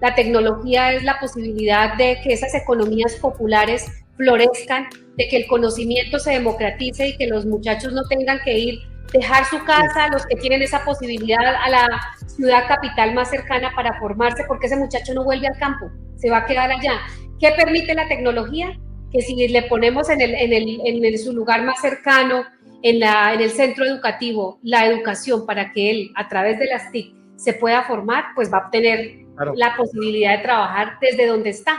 La 0.00 0.14
tecnología 0.14 0.92
es 0.92 1.02
la 1.02 1.18
posibilidad 1.18 1.96
de 1.96 2.18
que 2.22 2.32
esas 2.32 2.54
economías 2.54 3.16
populares 3.16 3.86
florezcan, 4.18 4.88
de 5.16 5.28
que 5.28 5.38
el 5.38 5.46
conocimiento 5.46 6.18
se 6.18 6.32
democratice 6.32 7.08
y 7.08 7.16
que 7.16 7.26
los 7.26 7.46
muchachos 7.46 7.92
no 7.92 8.02
tengan 8.08 8.38
que 8.44 8.58
ir, 8.58 8.80
dejar 9.12 9.46
su 9.46 9.58
casa, 9.64 10.08
los 10.12 10.26
que 10.26 10.36
tienen 10.36 10.60
esa 10.60 10.84
posibilidad 10.84 11.54
a 11.64 11.70
la 11.70 11.88
ciudad 12.26 12.68
capital 12.68 13.14
más 13.14 13.30
cercana 13.30 13.72
para 13.74 13.98
formarse, 13.98 14.44
porque 14.46 14.66
ese 14.66 14.76
muchacho 14.76 15.14
no 15.14 15.24
vuelve 15.24 15.46
al 15.46 15.58
campo, 15.58 15.90
se 16.16 16.30
va 16.30 16.38
a 16.38 16.46
quedar 16.46 16.70
allá. 16.70 17.00
¿Qué 17.40 17.52
permite 17.56 17.94
la 17.94 18.06
tecnología? 18.08 18.78
Que 19.10 19.22
si 19.22 19.48
le 19.48 19.62
ponemos 19.62 20.10
en, 20.10 20.20
el, 20.20 20.34
en, 20.34 20.52
el, 20.52 21.04
en 21.04 21.18
su 21.18 21.32
lugar 21.32 21.62
más 21.62 21.80
cercano, 21.80 22.44
en, 22.82 23.00
la, 23.00 23.32
en 23.32 23.40
el 23.40 23.50
centro 23.50 23.84
educativo, 23.84 24.58
la 24.62 24.86
educación 24.86 25.46
para 25.46 25.72
que 25.72 25.90
él, 25.90 26.10
a 26.14 26.28
través 26.28 26.58
de 26.58 26.66
las 26.66 26.90
TIC, 26.92 27.14
se 27.36 27.54
pueda 27.54 27.84
formar, 27.84 28.24
pues 28.34 28.52
va 28.52 28.58
a 28.58 28.66
obtener 28.66 29.28
la 29.54 29.76
posibilidad 29.76 30.36
de 30.36 30.42
trabajar 30.42 30.98
desde 31.00 31.26
donde 31.26 31.50
está. 31.50 31.78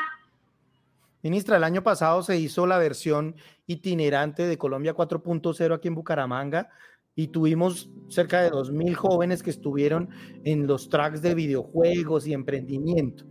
Ministra, 1.21 1.57
el 1.57 1.65
año 1.65 1.83
pasado 1.83 2.23
se 2.23 2.39
hizo 2.39 2.65
la 2.65 2.77
versión 2.77 3.35
itinerante 3.67 4.47
de 4.47 4.57
Colombia 4.57 4.95
4.0 4.95 5.75
aquí 5.75 5.89
en 5.89 5.95
Bucaramanga 5.95 6.69
y 7.13 7.27
tuvimos 7.27 7.89
cerca 8.07 8.41
de 8.41 8.51
2.000 8.51 8.93
jóvenes 8.93 9.43
que 9.43 9.49
estuvieron 9.49 10.09
en 10.45 10.65
los 10.65 10.87
tracks 10.87 11.21
de 11.21 11.35
videojuegos 11.35 12.25
y 12.25 12.33
emprendimiento. 12.33 13.25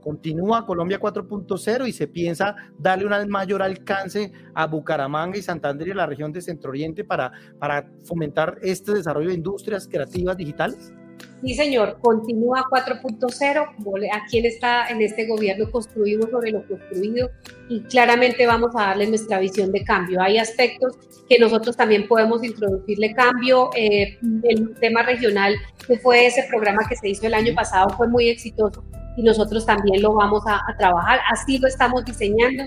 Continúa 0.00 0.64
Colombia 0.64 0.98
4.0 0.98 1.86
y 1.86 1.92
se 1.92 2.08
piensa 2.08 2.56
darle 2.78 3.06
un 3.06 3.28
mayor 3.28 3.62
alcance 3.62 4.32
a 4.54 4.66
Bucaramanga 4.66 5.36
y 5.36 5.42
Santander 5.42 5.88
y 5.88 5.94
la 5.94 6.06
región 6.06 6.32
de 6.32 6.40
Centro 6.40 6.70
Oriente 6.70 7.04
para, 7.04 7.32
para 7.58 7.90
fomentar 8.04 8.58
este 8.62 8.92
desarrollo 8.92 9.28
de 9.28 9.34
industrias 9.34 9.86
creativas 9.86 10.36
digitales. 10.38 10.94
Sí, 11.42 11.54
señor, 11.54 11.98
continúa 12.00 12.64
4.0. 12.70 14.10
Aquí 14.12 14.38
en, 14.38 14.46
esta, 14.46 14.88
en 14.88 15.02
este 15.02 15.26
gobierno 15.26 15.70
construimos 15.70 16.30
sobre 16.30 16.52
lo 16.52 16.66
construido 16.66 17.30
y 17.68 17.80
claramente 17.82 18.46
vamos 18.46 18.70
a 18.74 18.86
darle 18.86 19.06
nuestra 19.06 19.38
visión 19.40 19.70
de 19.70 19.84
cambio. 19.84 20.22
Hay 20.22 20.38
aspectos 20.38 20.96
que 21.28 21.38
nosotros 21.38 21.76
también 21.76 22.08
podemos 22.08 22.42
introducirle 22.42 23.12
cambio. 23.14 23.70
Eh, 23.76 24.18
el 24.44 24.74
tema 24.80 25.02
regional, 25.02 25.54
que 25.86 25.98
fue 25.98 26.26
ese 26.26 26.44
programa 26.48 26.88
que 26.88 26.96
se 26.96 27.08
hizo 27.08 27.26
el 27.26 27.34
año 27.34 27.54
pasado, 27.54 27.90
fue 27.96 28.08
muy 28.08 28.28
exitoso 28.28 28.82
y 29.16 29.22
nosotros 29.22 29.66
también 29.66 30.00
lo 30.00 30.14
vamos 30.14 30.42
a, 30.46 30.62
a 30.66 30.76
trabajar. 30.78 31.20
Así 31.30 31.58
lo 31.58 31.68
estamos 31.68 32.04
diseñando 32.06 32.64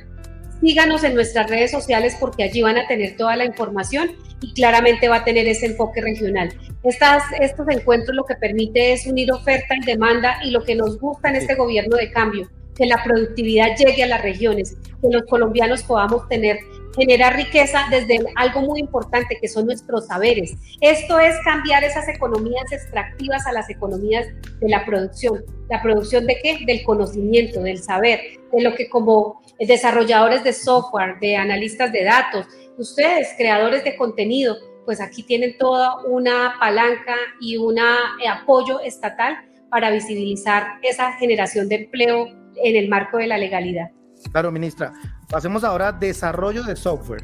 Síganos 0.62 1.04
en 1.04 1.14
nuestras 1.14 1.50
redes 1.50 1.72
sociales 1.72 2.18
porque 2.20 2.44
allí 2.44 2.62
van 2.62 2.78
a 2.78 2.88
tener 2.88 3.16
toda 3.16 3.36
la 3.36 3.46
información 3.46 4.10
y 4.42 4.54
claramente 4.54 5.08
va 5.08 5.18
a 5.18 5.24
tener 5.24 5.48
ese 5.48 5.68
enfoque 5.68 6.02
regional. 6.02 6.54
Estas, 6.84 7.24
estos 7.40 7.68
encuentros 7.70 8.16
lo 8.16 8.26
que 8.26 8.36
permite 8.36 8.94
es 8.94 9.06
unir 9.08 9.32
oferta 9.32 9.76
y 9.76 9.86
demanda 9.86 10.38
y 10.44 10.52
lo 10.52 10.64
que 10.64 10.76
nos 10.76 11.00
gusta 11.00 11.30
en 11.30 11.38
este 11.38 11.56
gobierno 11.56 11.98
de 11.98 12.12
cambio, 12.12 12.50
que 12.76 12.86
la 12.86 13.04
productividad 13.04 13.76
llegue 13.78 14.04
a 14.04 14.08
las 14.08 14.22
regiones, 14.22 14.78
que 15.02 15.10
los 15.10 15.24
colombianos 15.24 15.84
podamos 15.84 16.28
tener 16.28 16.60
generar 16.98 17.36
riqueza 17.36 17.86
desde 17.92 18.20
algo 18.36 18.62
muy 18.62 18.80
importante 18.80 19.38
que 19.40 19.48
son 19.48 19.68
nuestros 19.68 20.08
saberes. 20.08 20.56
Esto 20.82 21.20
es 21.20 21.36
cambiar 21.44 21.84
esas 21.84 22.08
economías 22.10 22.72
extractivas 22.72 23.46
a 23.46 23.54
las 23.54 23.70
economías 23.70 24.26
de 24.60 24.70
la 24.70 24.84
producción. 24.84 25.44
¿La 25.70 25.82
producción 25.82 26.26
de 26.26 26.40
qué? 26.42 26.66
Del 26.66 26.84
conocimiento, 26.84 27.62
del 27.62 27.78
saber, 27.78 28.20
de 28.52 28.62
lo 28.62 28.74
que 28.74 28.90
como 28.90 29.42
desarrolladores 29.60 30.44
de 30.44 30.54
software, 30.54 31.20
de 31.20 31.36
analistas 31.36 31.92
de 31.92 32.04
datos, 32.04 32.48
ustedes, 32.78 33.34
creadores 33.38 33.84
de 33.84 33.96
contenido, 33.96 34.56
pues 34.86 35.02
aquí 35.02 35.24
tienen 35.24 35.58
toda 35.58 36.04
una 36.06 36.56
palanca 36.60 37.16
y 37.42 37.58
un 37.58 37.78
apoyo 37.80 38.80
estatal 38.80 39.36
para 39.70 39.92
visibilizar 39.92 40.80
esa 40.82 41.14
generación 41.14 41.68
de 41.68 41.76
empleo 41.76 42.28
en 42.56 42.76
el 42.76 42.88
marco 42.88 43.18
de 43.18 43.28
la 43.28 43.38
legalidad. 43.38 43.88
Claro, 44.32 44.52
ministra. 44.52 44.94
Pasemos 45.30 45.64
ahora 45.64 45.90
a 45.90 45.92
desarrollo 45.92 46.64
de 46.64 46.76
software. 46.76 47.24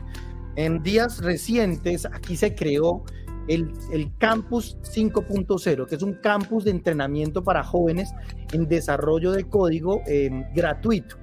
En 0.55 0.83
días 0.83 1.21
recientes 1.21 2.05
aquí 2.05 2.35
se 2.35 2.53
creó 2.53 3.03
el, 3.47 4.11
Campus 4.19 4.77
5.0, 4.83 5.87
que 5.87 5.95
es 5.95 6.03
un 6.03 6.13
campus 6.15 6.65
de 6.65 6.71
entrenamiento 6.71 7.43
para 7.43 7.63
jóvenes 7.63 8.13
en 8.51 8.67
desarrollo 8.67 9.31
de 9.31 9.45
código 9.45 10.01
em, 10.05 10.45
gratuito. 10.53 11.17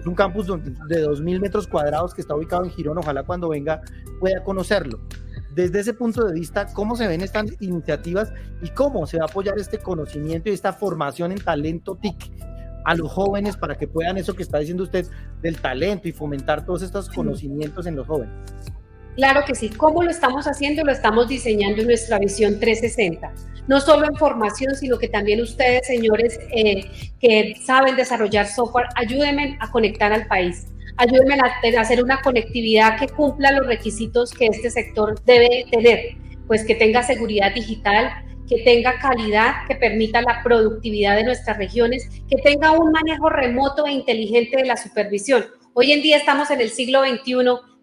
Es 0.00 0.06
un 0.06 0.14
campus 0.14 0.46
de 0.46 1.06
2.000 1.06 1.40
metros 1.40 1.66
cuadrados 1.66 2.14
que 2.14 2.22
está 2.22 2.34
ubicado 2.34 2.64
en 2.64 2.70
Girón. 2.70 2.96
Ojalá 2.98 3.22
cuando 3.22 3.50
venga 3.50 3.82
pueda 4.18 4.42
conocerlo. 4.42 5.00
Desde 5.54 5.80
ese 5.80 5.92
punto 5.92 6.24
de 6.24 6.32
vista, 6.32 6.66
¿cómo 6.72 6.96
se 6.96 7.06
ven 7.06 7.20
estas 7.20 7.46
iniciativas 7.60 8.32
y 8.62 8.70
cómo 8.70 9.06
se 9.06 9.18
va 9.18 9.24
a 9.24 9.26
apoyar 9.26 9.58
este 9.58 9.78
conocimiento 9.78 10.48
y 10.48 10.52
esta 10.52 10.72
formación 10.72 11.32
en 11.32 11.38
talento 11.38 11.98
TIC 12.00 12.16
a 12.84 12.94
los 12.94 13.12
jóvenes 13.12 13.56
para 13.56 13.76
que 13.76 13.86
puedan 13.86 14.16
eso 14.16 14.34
que 14.34 14.42
está 14.42 14.58
diciendo 14.58 14.84
usted 14.84 15.06
del 15.42 15.60
talento 15.60 16.08
y 16.08 16.12
fomentar 16.12 16.64
todos 16.64 16.82
estos 16.82 17.10
conocimientos 17.10 17.86
en 17.86 17.96
los 17.96 18.06
jóvenes? 18.06 18.32
Claro 19.16 19.42
que 19.46 19.54
sí. 19.54 19.68
¿Cómo 19.68 20.02
lo 20.02 20.10
estamos 20.10 20.46
haciendo? 20.46 20.82
Lo 20.84 20.92
estamos 20.92 21.28
diseñando 21.28 21.82
en 21.82 21.88
nuestra 21.88 22.18
visión 22.18 22.58
360. 22.58 23.49
No 23.66 23.80
solo 23.80 24.06
en 24.06 24.16
formación, 24.16 24.74
sino 24.74 24.98
que 24.98 25.08
también 25.08 25.40
ustedes, 25.40 25.86
señores, 25.86 26.38
eh, 26.54 26.90
que 27.20 27.54
saben 27.64 27.96
desarrollar 27.96 28.46
software, 28.46 28.86
ayúdenme 28.96 29.56
a 29.60 29.70
conectar 29.70 30.12
al 30.12 30.26
país. 30.26 30.66
Ayúdenme 30.96 31.36
a 31.36 31.80
hacer 31.80 32.02
una 32.02 32.20
conectividad 32.20 32.98
que 32.98 33.08
cumpla 33.08 33.52
los 33.52 33.66
requisitos 33.66 34.32
que 34.32 34.46
este 34.46 34.70
sector 34.70 35.22
debe 35.24 35.64
tener, 35.70 36.16
pues 36.46 36.64
que 36.64 36.74
tenga 36.74 37.02
seguridad 37.02 37.54
digital, 37.54 38.10
que 38.50 38.62
tenga 38.64 38.98
calidad, 38.98 39.66
que 39.68 39.76
permita 39.76 40.20
la 40.20 40.42
productividad 40.42 41.16
de 41.16 41.24
nuestras 41.24 41.56
regiones, 41.56 42.08
que 42.28 42.36
tenga 42.42 42.72
un 42.72 42.90
manejo 42.90 43.30
remoto 43.30 43.86
e 43.86 43.92
inteligente 43.92 44.56
de 44.56 44.66
la 44.66 44.76
supervisión. 44.76 45.46
Hoy 45.72 45.92
en 45.92 46.02
día 46.02 46.16
estamos 46.16 46.50
en 46.50 46.60
el 46.60 46.70
siglo 46.70 47.02
XXI, 47.04 47.34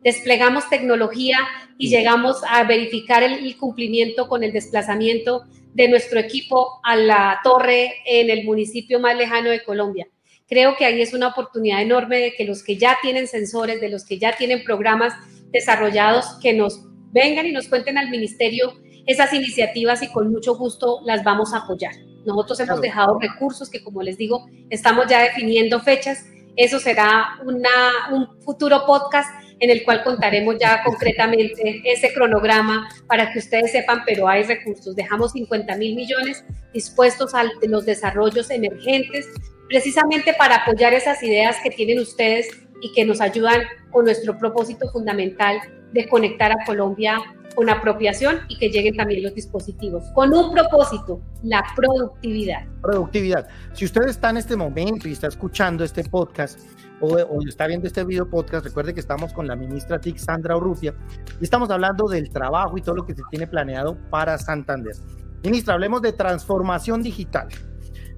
desplegamos 0.03 0.69
tecnología 0.69 1.37
y 1.77 1.89
llegamos 1.89 2.41
a 2.49 2.65
verificar 2.65 3.23
el, 3.23 3.55
cumplimiento 3.55 4.27
con 4.27 4.43
el 4.43 4.51
desplazamiento 4.51 5.45
de 5.77 5.87
nuestro 5.87 6.19
equipo 6.19 6.79
a 6.83 6.95
la 6.95 7.39
torre 7.43 7.97
en 8.07 8.31
el 8.31 8.45
municipio 8.45 8.99
más 8.99 9.15
lejano 9.15 9.51
de 9.51 9.63
Colombia. 9.63 10.07
Creo 10.47 10.75
que 10.75 10.85
ahí 10.85 11.03
es 11.03 11.13
una 11.13 11.27
oportunidad 11.27 11.83
enorme 11.83 12.17
de 12.17 12.33
que 12.33 12.45
los 12.45 12.63
que 12.63 12.77
ya 12.77 12.97
tienen 12.99 13.27
sensores, 13.27 13.79
de 13.79 13.89
los 13.89 14.03
que 14.03 14.17
ya 14.17 14.35
tienen 14.35 14.63
programas 14.63 15.13
desarrollados, 15.51 16.39
que 16.41 16.53
nos 16.53 16.81
vengan 17.11 17.45
y 17.45 17.51
nos 17.51 17.67
cuenten 17.67 17.99
al 17.99 18.09
ministerio 18.09 18.73
esas 19.05 19.31
iniciativas 19.33 20.01
y 20.01 20.07
con 20.07 20.31
mucho 20.31 20.55
gusto 20.55 21.01
las 21.05 21.23
vamos 21.23 21.53
a 21.53 21.57
apoyar. 21.57 21.93
Nosotros 22.25 22.59
hemos 22.59 22.81
dejado 22.81 23.19
recursos 23.19 23.69
que, 23.69 23.83
como 23.83 24.01
les 24.01 24.17
digo, 24.17 24.47
estamos 24.71 25.05
ya 25.07 25.21
definiendo 25.21 25.79
fechas. 25.79 26.25
Eso 26.55 26.79
será 26.79 27.37
una, 27.45 27.69
un 28.11 28.41
futuro 28.41 28.83
podcast 28.87 29.29
en 29.59 29.69
el 29.69 29.83
cual 29.83 30.03
contaremos 30.03 30.57
ya 30.59 30.83
concretamente 30.83 31.81
ese 31.85 32.13
cronograma 32.13 32.89
para 33.07 33.31
que 33.31 33.39
ustedes 33.39 33.71
sepan, 33.71 34.03
pero 34.05 34.27
hay 34.27 34.43
recursos. 34.43 34.95
Dejamos 34.95 35.31
50 35.31 35.75
mil 35.77 35.95
millones 35.95 36.43
dispuestos 36.73 37.33
a 37.33 37.45
los 37.67 37.85
desarrollos 37.85 38.49
emergentes, 38.51 39.27
precisamente 39.67 40.33
para 40.33 40.57
apoyar 40.57 40.93
esas 40.93 41.21
ideas 41.23 41.57
que 41.63 41.71
tienen 41.71 41.99
ustedes 41.99 42.47
y 42.81 42.91
que 42.93 43.05
nos 43.05 43.21
ayudan 43.21 43.63
con 43.91 44.05
nuestro 44.05 44.37
propósito 44.37 44.89
fundamental 44.91 45.59
de 45.91 46.07
conectar 46.07 46.51
a 46.51 46.65
Colombia 46.65 47.19
con 47.55 47.71
apropiación 47.71 48.41
y 48.49 48.57
que 48.59 48.69
lleguen 48.69 48.95
también 48.95 49.23
los 49.23 49.33
dispositivos, 49.33 50.03
con 50.13 50.31
un 50.31 50.53
propósito, 50.53 51.19
la 51.41 51.63
productividad. 51.75 52.67
Productividad. 52.83 53.47
Si 53.73 53.85
usted 53.85 54.03
está 54.03 54.29
en 54.29 54.37
este 54.37 54.55
momento 54.55 55.07
y 55.07 55.13
está 55.13 55.27
escuchando 55.27 55.83
este 55.83 56.03
podcast 56.03 56.59
o, 56.99 57.39
está 57.47 57.67
viendo 57.67 57.87
este 57.87 58.03
video 58.03 58.29
podcast, 58.29 58.65
recuerde 58.65 58.93
que 58.93 58.99
estamos 58.99 59.33
con 59.33 59.47
la 59.47 59.55
ministra 59.55 59.99
TIC, 59.99 60.17
Sandra 60.17 60.57
Urrutia, 60.57 60.93
y 61.39 61.43
estamos 61.43 61.69
hablando 61.69 62.07
del 62.07 62.29
trabajo 62.29 62.77
y 62.77 62.81
todo 62.81 62.95
lo 62.95 63.05
que 63.05 63.15
se 63.15 63.21
tiene 63.29 63.47
planeado 63.47 63.97
para 64.09 64.37
Santander. 64.37 64.95
Ministra, 65.43 65.75
hablemos 65.75 66.01
de 66.01 66.13
transformación 66.13 67.03
digital. 67.03 67.47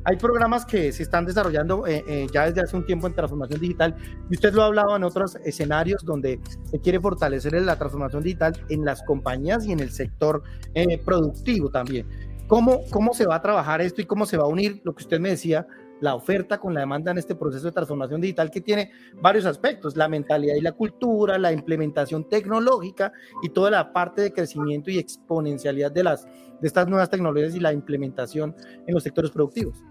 Hay 0.06 0.16
programas 0.16 0.66
que 0.66 0.94
se 0.94 1.04
están 1.04 1.26
desarrollando 1.26 1.86
eh, 1.86 2.04
eh, 2.08 2.28
ya 2.34 2.46
desde 2.46 2.62
hace 2.62 2.78
un 2.78 2.86
tiempo 2.86 3.06
en 3.06 3.14
transformación 3.14 3.60
digital 3.60 3.96
y 4.30 4.36
usted 4.36 4.54
lo 4.54 4.64
ha 4.64 4.68
hablado 4.68 4.96
en 4.96 5.04
otros 5.04 5.38
escenarios 5.44 6.04
donde 6.06 6.40
se 6.72 6.80
quiere 6.80 7.02
fortalecer 7.02 7.54
la 7.62 7.78
transformación 7.78 8.24
digital 8.24 8.54
en 8.70 8.86
las 8.86 9.04
compañías 9.04 9.66
y 9.66 9.74
en 9.74 9.82
el 9.82 9.92
sector 9.92 10.42
eh, 10.74 10.98
productivo 11.04 11.70
también. 11.70 12.08
¿Cómo, 12.48 12.80
¿Cómo 12.90 13.14
se 13.14 13.28
va 13.28 13.36
a 13.36 13.42
trabajar 13.42 13.82
esto 13.82 14.02
y 14.02 14.06
cómo 14.06 14.26
se 14.26 14.38
va 14.38 14.46
a 14.46 14.48
unir 14.48 14.82
lo 14.84 14.96
que 14.96 15.04
usted 15.04 15.20
me 15.20 15.30
decía, 15.30 15.68
la 16.02 16.16
oferta 16.16 16.60
con 16.60 16.74
la 16.74 16.82
demanda 16.82 17.12
en 17.12 17.18
este 17.18 17.36
proceso 17.36 17.68
de 17.68 17.72
transformación 17.72 18.22
digital 18.22 18.52
que 18.52 18.62
tiene 18.62 18.92
varios 19.22 19.46
aspectos, 19.46 19.96
la 19.96 20.08
mentalidad 20.08 20.56
y 20.56 20.62
la 20.62 20.72
cultura, 20.72 21.38
la 21.38 21.52
implementación 21.52 22.28
tecnológica 22.28 23.12
y 23.42 23.50
toda 23.50 23.72
la 23.72 23.94
parte 23.94 24.22
de 24.22 24.34
crecimiento 24.34 24.92
y 24.92 24.98
exponencialidad 24.98 25.92
de, 25.92 26.04
las, 26.04 26.26
de 26.26 26.68
estas 26.68 26.88
nuevas 26.88 27.10
tecnologías 27.10 27.56
y 27.56 27.60
la 27.60 27.74
implementación 27.74 28.56
en 28.88 28.94
los 28.94 29.04
sectores 29.04 29.32
productivos. 29.32 29.84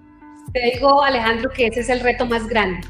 Te 0.53 0.73
digo, 0.73 1.03
Alejandro, 1.03 1.51
que 1.51 1.67
ese 1.67 1.81
es 1.81 1.89
el 1.91 2.01
reto 2.01 2.25
más 2.25 2.47
grande. 2.47 2.81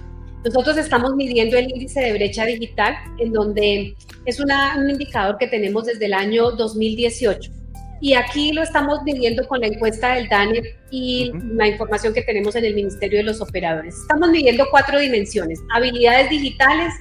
Nosotros 0.44 0.76
estamos 0.76 1.16
midiendo 1.16 1.58
el 1.58 1.68
índice 1.68 2.00
de 2.00 2.12
brecha 2.12 2.44
digital, 2.44 2.94
en 3.18 3.32
donde 3.32 3.96
es 4.24 4.38
un 4.38 4.50
indicador 4.88 5.36
que 5.36 5.48
tenemos 5.48 5.86
desde 5.86 6.06
el 6.06 6.14
año 6.14 6.52
2018. 6.52 7.57
Y 8.00 8.14
aquí 8.14 8.52
lo 8.52 8.62
estamos 8.62 9.02
midiendo 9.02 9.46
con 9.48 9.60
la 9.60 9.66
encuesta 9.66 10.14
del 10.14 10.28
DANE 10.28 10.62
y 10.90 11.32
la 11.54 11.66
información 11.66 12.14
que 12.14 12.22
tenemos 12.22 12.54
en 12.54 12.64
el 12.64 12.74
Ministerio 12.74 13.18
de 13.18 13.24
los 13.24 13.40
Operadores. 13.40 13.96
Estamos 13.96 14.30
midiendo 14.30 14.66
cuatro 14.70 14.98
dimensiones, 14.98 15.60
habilidades 15.74 16.30
digitales, 16.30 16.92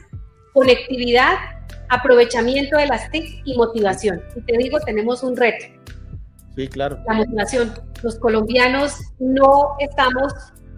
conectividad, 0.54 1.36
aprovechamiento 1.90 2.78
de 2.78 2.88
las 2.88 3.10
TIC 3.12 3.42
y 3.46 3.56
motivación. 3.56 4.22
Y 4.36 4.42
te 4.42 4.58
digo, 4.58 4.80
tenemos 4.80 5.24
un 5.24 5.38
reto. 5.38 5.66
Sí, 6.56 6.68
claro. 6.68 7.00
La 7.08 7.14
motivación. 7.14 7.74
Los 8.02 8.18
colombianos 8.18 8.96
no 9.20 9.76
estamos 9.80 10.34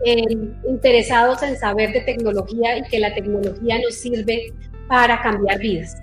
eh, 0.06 0.24
interesados 0.68 1.42
en 1.44 1.58
saber 1.58 1.94
de 1.94 2.02
tecnología 2.02 2.78
y 2.78 2.84
que 2.84 3.00
la 3.00 3.14
tecnología 3.14 3.80
nos 3.80 3.96
sirve 3.96 4.54
para 4.90 5.22
cambiar 5.22 5.60
vidas. 5.60 5.96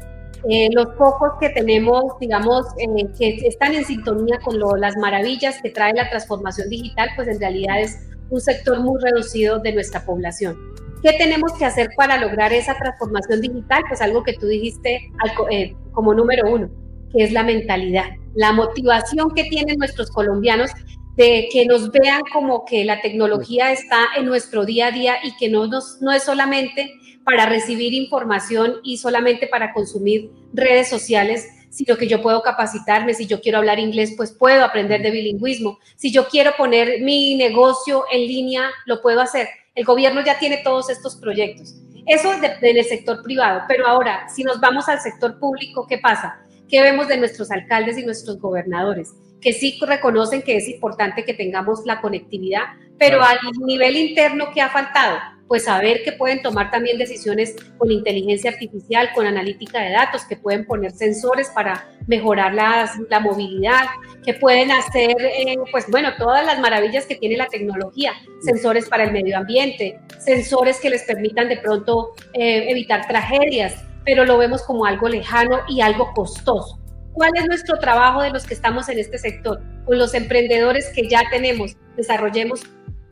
Eh, 0.49 0.68
los 0.72 0.87
pocos 0.96 1.33
que 1.40 1.49
tenemos, 1.51 2.05
digamos, 2.20 2.66
eh, 2.79 3.07
que 3.18 3.46
están 3.46 3.75
en 3.75 3.85
sintonía 3.85 4.38
con 4.44 4.59
las 4.81 4.96
maravillas 4.96 5.61
que 5.62 5.70
trae 5.70 5.92
la 5.94 6.09
transformación 6.09 6.68
digital, 6.68 7.09
pues 7.16 7.29
en 7.29 7.40
realidad 7.40 7.81
es 7.81 7.99
un 8.31 8.40
sector 8.40 8.81
muy 8.81 9.01
reducido 9.01 9.59
de 9.59 9.72
nuestra 9.72 10.05
población. 10.05 10.57
¿Qué 11.03 11.12
tenemos 11.12 11.53
que 11.59 11.64
hacer 11.64 11.90
para 11.96 12.18
lograr 12.18 12.53
esa 12.53 12.77
transformación 12.77 13.40
digital? 13.40 13.83
Pues 13.88 14.01
algo 14.01 14.22
que 14.22 14.35
tú 14.35 14.46
dijiste 14.46 15.11
eh, 15.51 15.75
como 15.92 16.14
número 16.14 16.51
uno, 16.51 16.70
que 17.12 17.25
es 17.25 17.33
la 17.33 17.42
mentalidad, 17.42 18.07
la 18.35 18.53
motivación 18.53 19.31
que 19.31 19.44
tienen 19.44 19.79
nuestros 19.79 20.11
colombianos 20.11 20.70
de 21.16 21.49
que 21.51 21.64
nos 21.64 21.90
vean 21.90 22.22
como 22.33 22.64
que 22.64 22.85
la 22.85 23.01
tecnología 23.01 23.72
está 23.72 24.07
en 24.16 24.27
nuestro 24.27 24.64
día 24.66 24.88
a 24.88 24.90
día 24.90 25.14
y 25.22 25.35
que 25.37 25.49
no, 25.49 25.66
nos, 25.66 25.99
no 26.03 26.12
es 26.12 26.22
solamente 26.22 26.92
para 27.27 27.47
recibir 27.47 27.93
información 27.93 28.77
y 28.85 28.99
solamente 28.99 29.49
para 29.49 29.73
consumir 29.73 30.31
redes 30.53 30.89
sociales, 30.89 31.49
sino 31.71 31.97
que 31.97 32.07
yo 32.07 32.23
puedo 32.23 32.41
capacitarme, 32.41 33.15
si 33.15 33.27
yo 33.27 33.41
quiero 33.41 33.59
hablar 33.59 33.81
inglés, 33.81 34.15
pues 34.17 34.31
puedo 34.31 34.65
aprender 34.65 35.03
de 35.03 35.11
bilingüismo, 35.11 35.81
si 35.97 36.12
yo 36.12 36.29
quiero 36.29 36.53
poner 36.57 37.03
mi 37.03 37.35
negocio 37.35 38.05
en 38.12 38.21
línea, 38.21 38.71
lo 38.85 39.03
puedo 39.03 39.21
hacer. 39.21 39.49
El 39.75 39.85
gobierno 39.85 40.25
ya 40.25 40.39
tiene 40.39 40.59
todos 40.59 40.89
estos 40.89 41.17
proyectos. 41.17 41.75
Eso 42.07 42.33
es 42.33 42.41
en 42.62 42.77
el 42.77 42.85
sector 42.85 43.21
privado, 43.25 43.62
pero 43.67 43.89
ahora, 43.89 44.29
si 44.29 44.45
nos 44.45 44.61
vamos 44.61 44.89
al 44.89 45.01
sector 45.01 45.41
público, 45.41 45.85
¿qué 45.89 45.99
pasa? 45.99 46.41
¿Qué 46.69 46.81
vemos 46.81 47.09
de 47.09 47.17
nuestros 47.17 47.51
alcaldes 47.51 47.99
y 47.99 48.05
nuestros 48.05 48.39
gobernadores? 48.39 49.12
Que 49.41 49.53
sí 49.53 49.77
reconocen 49.85 50.43
que 50.43 50.59
es 50.59 50.69
importante 50.69 51.25
que 51.25 51.35
tengamos 51.35 51.81
la 51.87 52.01
conectividad, 52.01 52.67
pero 53.01 53.21
al 53.21 53.39
nivel 53.67 53.97
interno, 53.97 54.53
¿qué 54.55 54.61
ha 54.61 54.69
faltado? 54.69 55.19
Pues 55.49 55.65
saber 55.65 56.03
que 56.03 56.13
pueden 56.13 56.43
tomar 56.43 56.71
también 56.71 56.99
decisiones 56.99 57.55
con 57.79 57.91
inteligencia 57.91 58.51
artificial, 58.51 59.11
con 59.15 59.27
analítica 59.27 59.81
de 59.81 59.93
datos, 59.93 60.25
que 60.25 60.37
pueden 60.37 60.67
poner 60.67 60.93
sensores 60.93 61.51
para 61.51 61.89
mejorar 62.07 62.55
la 62.55 63.21
movilidad, 63.21 63.87
que 64.25 64.35
pueden 64.35 64.71
hacer, 64.71 65.17
eh, 65.21 65.57
pues 65.71 65.87
bueno, 65.91 66.11
todas 66.19 66.45
las 66.45 66.59
maravillas 66.61 67.07
que 67.07 67.17
tiene 67.17 67.37
la 67.37 67.47
tecnología, 67.47 68.13
sensores 68.41 68.89
para 68.89 69.05
el 69.05 69.13
medio 69.13 69.39
ambiente, 69.39 70.01
sensores 70.19 70.81
que 70.81 70.91
les 70.91 71.05
permitan 71.05 71.49
de 71.49 71.59
pronto 71.59 72.13
eh, 72.33 72.71
evitar 72.71 73.07
tragedias, 73.07 73.85
pero 74.05 74.25
lo 74.25 74.39
vemos 74.39 74.63
como 74.63 74.87
algo 74.87 75.09
lejano 75.09 75.61
y 75.69 75.81
algo 75.81 76.13
costoso. 76.15 76.79
¿Cuál 77.13 77.31
es 77.37 77.47
nuestro 77.47 77.79
trabajo 77.79 78.21
de 78.21 78.31
los 78.31 78.47
que 78.47 78.55
estamos 78.55 78.89
en 78.89 78.99
este 78.99 79.17
sector? 79.17 79.63
Con 79.87 79.99
los 79.99 80.13
emprendedores 80.13 80.93
que 80.95 81.09
ya 81.09 81.23
tenemos, 81.31 81.77
desarrollemos 81.97 82.63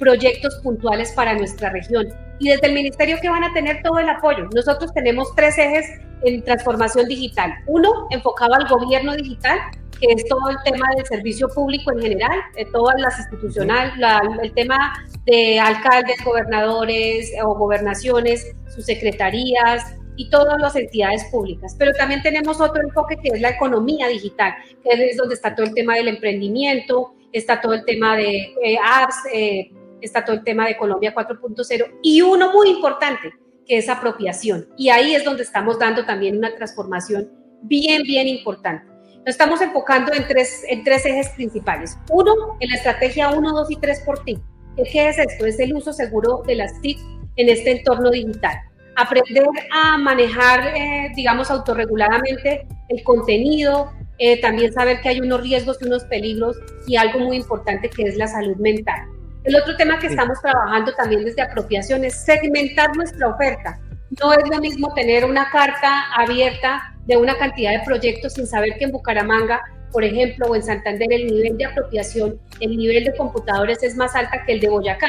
proyectos 0.05 0.55
puntuales 0.63 1.13
para 1.13 1.35
nuestra 1.35 1.71
región. 1.71 2.07
Y 2.39 2.51
desde 2.51 2.67
el 2.67 2.75
ministerio 2.75 3.17
que 3.23 3.31
van 3.31 3.43
a 3.43 3.55
tener 3.55 3.83
todo 3.83 3.99
el 3.99 4.09
apoyo. 4.09 4.51
Nosotros 4.55 4.93
tenemos 4.93 5.35
tres 5.35 5.57
ejes 5.57 5.87
en 6.25 6.43
transformación 6.43 7.07
digital. 7.07 7.55
Uno, 7.67 8.07
enfocado 8.11 8.53
al 8.55 8.69
gobierno 8.69 9.17
digital, 9.17 9.59
que 9.99 10.09
es 10.13 10.27
todo 10.27 10.51
el 10.51 10.57
tema 10.65 10.87
del 10.95 11.07
servicio 11.07 11.49
público 11.49 11.91
en 11.93 12.01
general, 12.03 12.39
de 12.55 12.67
todas 12.67 13.01
las 13.01 13.19
institucionales, 13.19 13.95
el 14.43 14.53
tema 14.53 14.93
de 15.25 15.59
alcaldes, 15.59 16.23
gobernadores 16.23 17.33
o 17.43 17.55
gobernaciones, 17.55 18.55
sus 18.75 18.85
secretarías 18.85 19.97
y 20.17 20.29
todas 20.29 20.61
las 20.61 20.77
entidades 20.77 21.25
públicas. 21.31 21.75
Pero 21.79 21.93
también 21.93 22.23
tenemos 22.23 22.61
otro 22.61 22.83
enfoque 22.83 23.17
que 23.23 23.29
es 23.29 23.41
la 23.41 23.51
economía 23.51 24.09
digital, 24.09 24.53
que 24.83 24.91
es 24.91 25.17
donde 25.17 25.35
está 25.35 25.55
todo 25.55 25.65
el 25.65 25.75
tema 25.75 25.95
del 25.95 26.09
emprendimiento, 26.09 27.15
está 27.35 27.61
todo 27.61 27.75
el 27.75 27.85
tema 27.85 28.17
de 28.17 28.55
eh, 28.63 28.79
apps, 28.83 29.17
eh, 29.33 29.71
está 30.07 30.25
todo 30.25 30.37
el 30.37 30.45
tema 30.45 30.67
de 30.67 30.77
Colombia 30.77 31.15
4.0 31.15 31.99
y 32.03 32.23
uno 32.23 32.53
muy 32.53 32.71
importante, 32.71 33.33
que 33.67 33.79
es 33.79 33.89
apropiación. 33.89 34.69
Y 34.77 34.91
ahí 34.91 35.15
es 35.15 35.25
donde 35.25 35.43
estamos 35.43 35.79
dando 35.79 36.05
también 36.05 36.37
una 36.37 36.55
transformación 36.55 37.31
bien, 37.63 38.03
bien 38.03 38.29
importante. 38.29 38.87
Nos 39.19 39.35
estamos 39.35 39.61
enfocando 39.63 40.13
en 40.13 40.27
tres, 40.27 40.63
en 40.69 40.85
tres 40.85 41.07
ejes 41.07 41.31
principales. 41.31 41.97
Uno, 42.11 42.57
en 42.61 42.69
la 42.69 42.77
estrategia 42.77 43.31
1, 43.31 43.53
2 43.53 43.71
y 43.71 43.77
3 43.77 44.01
por 44.01 44.23
TIC. 44.23 44.39
¿Qué 44.77 45.09
es 45.09 45.19
esto? 45.19 45.47
Es 45.47 45.59
el 45.61 45.75
uso 45.75 45.93
seguro 45.93 46.43
de 46.47 46.57
las 46.57 46.81
TIC 46.83 46.99
en 47.37 47.49
este 47.49 47.79
entorno 47.79 48.11
digital. 48.11 48.55
Aprender 48.97 49.47
a 49.73 49.97
manejar, 49.97 50.77
eh, 50.77 51.13
digamos, 51.17 51.51
autorreguladamente 51.51 52.67
el 52.89 53.03
contenido, 53.03 53.93
eh, 54.19 54.41
también 54.41 54.73
saber 54.73 55.01
que 55.01 55.09
hay 55.09 55.21
unos 55.21 55.41
riesgos 55.41 55.79
y 55.81 55.87
unos 55.87 56.05
peligros 56.05 56.57
y 56.87 56.97
algo 56.97 57.19
muy 57.21 57.37
importante 57.37 57.89
que 57.91 58.03
es 58.03 58.17
la 58.17 58.29
salud 58.29 58.57
mental. 58.57 59.09
El 59.45 59.57
otro 59.57 59.77
tema 59.77 59.99
que 59.99 60.07
estamos 60.07 60.41
trabajando 60.41 60.95
también 60.95 61.23
desde 61.23 61.43
apropiación 61.43 62.03
es 62.03 62.25
segmentar 62.25 62.97
nuestra 62.97 63.29
oferta. 63.29 63.79
No 64.23 64.33
es 64.33 64.49
lo 64.51 64.59
mismo 64.59 64.95
tener 64.95 65.27
una 65.27 65.51
carta 65.51 66.05
abierta 66.17 66.95
de 67.05 67.19
una 67.19 67.37
cantidad 67.37 67.73
de 67.73 67.85
proyectos 67.85 68.33
sin 68.33 68.47
saber 68.47 68.77
que 68.79 68.85
en 68.85 68.93
Bucaramanga, 68.93 69.61
por 69.93 70.03
ejemplo, 70.03 70.47
o 70.47 70.57
en 70.57 70.63
Santander, 70.63 71.13
el 71.13 71.27
nivel 71.27 71.59
de 71.59 71.67
apropiación, 71.67 72.41
el 72.61 72.75
nivel 72.75 73.05
de 73.05 73.15
computadores 73.15 73.83
es 73.83 73.97
más 73.97 74.15
alta 74.15 74.43
que 74.47 74.53
el 74.53 74.61
de 74.61 74.71
Boyacá. 74.71 75.09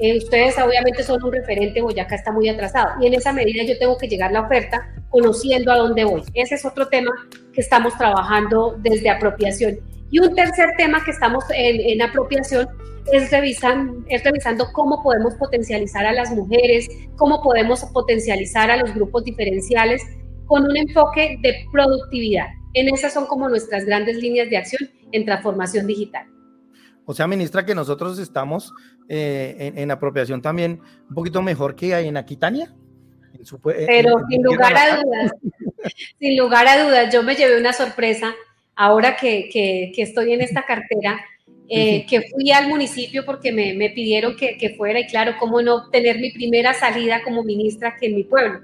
Eh, 0.00 0.16
ustedes 0.16 0.56
obviamente 0.58 1.02
son 1.02 1.22
un 1.22 1.30
referente, 1.30 1.82
Boyacá 1.82 2.14
está 2.14 2.32
muy 2.32 2.48
atrasado 2.48 2.92
y 3.02 3.06
en 3.06 3.14
esa 3.14 3.34
medida 3.34 3.62
yo 3.64 3.78
tengo 3.78 3.98
que 3.98 4.08
llegar 4.08 4.32
la 4.32 4.40
oferta 4.40 4.90
conociendo 5.10 5.70
a 5.70 5.76
dónde 5.76 6.04
voy. 6.04 6.22
Ese 6.32 6.54
es 6.54 6.64
otro 6.64 6.88
tema 6.88 7.10
que 7.52 7.60
estamos 7.60 7.96
trabajando 7.98 8.76
desde 8.78 9.10
apropiación. 9.10 9.78
Y 10.10 10.18
un 10.18 10.34
tercer 10.34 10.70
tema 10.78 11.04
que 11.04 11.10
estamos 11.10 11.44
en, 11.54 11.80
en 11.80 12.00
apropiación 12.02 12.66
es, 13.12 13.30
revisan, 13.30 14.04
es 14.08 14.24
revisando 14.24 14.72
cómo 14.72 15.02
podemos 15.02 15.34
potencializar 15.34 16.06
a 16.06 16.12
las 16.12 16.30
mujeres, 16.30 16.88
cómo 17.16 17.42
podemos 17.42 17.84
potencializar 17.92 18.70
a 18.70 18.78
los 18.78 18.94
grupos 18.94 19.24
diferenciales 19.24 20.02
con 20.46 20.64
un 20.64 20.76
enfoque 20.76 21.38
de 21.42 21.66
productividad. 21.72 22.46
En 22.72 22.88
esas 22.88 23.12
son 23.12 23.26
como 23.26 23.48
nuestras 23.48 23.84
grandes 23.84 24.16
líneas 24.16 24.48
de 24.48 24.56
acción 24.56 24.88
en 25.12 25.24
transformación 25.24 25.86
digital. 25.86 26.26
O 27.04 27.14
sea, 27.14 27.26
ministra, 27.26 27.64
que 27.64 27.74
nosotros 27.74 28.18
estamos 28.18 28.72
eh, 29.08 29.72
en, 29.74 29.90
apropiación 29.90 30.42
también 30.42 30.80
un 31.08 31.14
poquito 31.14 31.42
mejor 31.42 31.74
que 31.74 31.96
en 31.98 32.16
Aquitania. 32.16 32.72
Pero 33.64 34.16
sin 34.28 34.42
lugar 34.42 34.76
a 34.76 34.96
dudas, 34.96 35.32
sin 36.20 36.36
lugar 36.36 36.68
a 36.68 36.84
dudas, 36.84 37.12
yo 37.12 37.22
me 37.22 37.34
llevé 37.34 37.58
una 37.58 37.72
sorpresa 37.72 38.34
ahora 38.76 39.16
que, 39.16 39.48
que, 39.52 39.92
que 39.94 40.02
estoy 40.02 40.32
en 40.32 40.40
esta 40.40 40.64
cartera 40.64 41.20
eh, 41.68 42.04
que 42.08 42.22
fui 42.22 42.50
al 42.50 42.68
municipio 42.68 43.24
porque 43.24 43.52
me, 43.52 43.74
me 43.74 43.90
pidieron 43.90 44.36
que, 44.36 44.58
que, 44.58 44.70
fuera 44.70 44.98
y 45.00 45.06
claro, 45.06 45.34
cómo 45.38 45.62
no 45.62 45.88
tener 45.90 46.18
mi 46.18 46.32
primera 46.32 46.74
salida 46.74 47.22
como 47.22 47.44
ministra 47.44 47.96
que 47.98 48.06
en 48.06 48.16
mi 48.16 48.24
pueblo. 48.24 48.60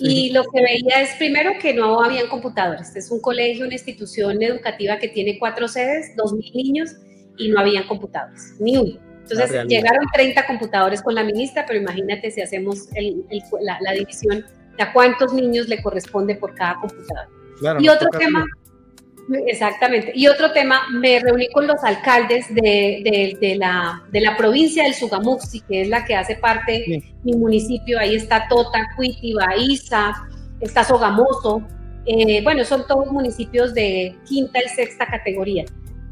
Y 0.00 0.32
lo 0.32 0.42
que 0.42 0.60
veía 0.60 1.02
es 1.02 1.14
primero 1.16 1.52
que 1.60 1.72
no 1.72 2.02
habían 2.02 2.26
computadores. 2.26 2.96
Es 2.96 3.12
un 3.12 3.20
colegio, 3.20 3.64
una 3.64 3.74
institución 3.74 4.42
educativa 4.42 4.98
que 4.98 5.06
tiene 5.06 5.38
cuatro 5.38 5.68
sedes, 5.68 6.16
dos 6.16 6.32
mil 6.32 6.52
niños 6.52 6.96
y 7.36 7.48
no 7.48 7.60
habían 7.60 7.86
computadores, 7.86 8.54
ni 8.60 8.76
uno. 8.76 8.98
Entonces 9.22 9.64
llegaron 9.66 10.04
30 10.12 10.46
computadores 10.46 11.02
con 11.02 11.14
la 11.14 11.24
ministra, 11.24 11.64
pero 11.66 11.80
imagínate 11.80 12.30
si 12.30 12.42
hacemos 12.42 12.88
el, 12.94 13.24
la, 13.62 13.78
la, 13.80 13.92
división 13.92 14.44
a 14.78 14.92
cuántos 14.92 15.32
niños 15.32 15.68
le 15.68 15.82
corresponde 15.82 16.34
por 16.34 16.54
cada 16.54 16.74
computador. 16.76 17.28
y 17.80 17.88
otro 17.88 18.10
tema... 18.10 18.44
Exactamente. 19.46 20.12
Y 20.14 20.26
otro 20.26 20.52
tema, 20.52 20.82
me 20.92 21.18
reuní 21.18 21.48
con 21.48 21.66
los 21.66 21.82
alcaldes 21.82 22.46
de, 22.54 23.36
de, 23.40 23.56
la, 23.56 24.02
de 24.12 24.20
la, 24.20 24.36
provincia 24.36 24.84
del 24.84 24.92
Sugamuxi, 24.92 25.62
que 25.62 25.80
es 25.80 25.88
la 25.88 26.04
que 26.04 26.14
hace 26.14 26.36
parte 26.36 26.84
de 26.86 27.02
mi 27.22 27.32
municipio. 27.32 27.98
Ahí 27.98 28.16
está 28.16 28.46
Tota, 28.48 28.80
Cuiti, 28.96 29.32
Baiza, 29.32 30.12
está 30.60 30.84
Sogamoso. 30.84 31.62
Eh, 32.04 32.42
bueno, 32.42 32.64
son 32.64 32.86
todos 32.86 33.10
municipios 33.10 33.72
de 33.72 34.14
quinta 34.28 34.58
y 34.62 34.68
sexta 34.68 35.06
categoría. 35.06 35.64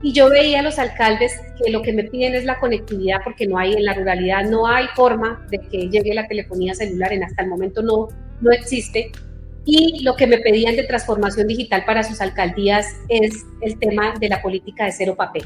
Y 0.02 0.12
yo 0.12 0.28
veía 0.28 0.60
a 0.60 0.62
los 0.62 0.78
alcaldes 0.78 1.32
que 1.62 1.70
lo 1.70 1.80
que 1.82 1.92
me 1.92 2.04
piden 2.04 2.34
es 2.34 2.44
la 2.44 2.58
conectividad, 2.58 3.18
porque 3.22 3.46
no 3.46 3.56
hay 3.58 3.74
en 3.74 3.84
la 3.84 3.94
ruralidad, 3.94 4.44
no 4.44 4.66
hay 4.66 4.86
forma 4.96 5.46
de 5.50 5.60
que 5.60 5.88
llegue 5.88 6.12
la 6.12 6.26
telefonía 6.26 6.74
celular, 6.74 7.12
en 7.12 7.22
hasta 7.22 7.42
el 7.42 7.48
momento 7.48 7.82
no, 7.82 8.08
no 8.40 8.50
existe 8.50 9.12
y 9.64 10.02
lo 10.02 10.16
que 10.16 10.26
me 10.26 10.38
pedían 10.38 10.76
de 10.76 10.84
transformación 10.84 11.46
digital 11.46 11.84
para 11.84 12.02
sus 12.02 12.20
alcaldías 12.20 12.86
es 13.08 13.44
el 13.60 13.78
tema 13.78 14.14
de 14.18 14.28
la 14.28 14.42
política 14.42 14.86
de 14.86 14.92
cero 14.92 15.14
papel. 15.16 15.44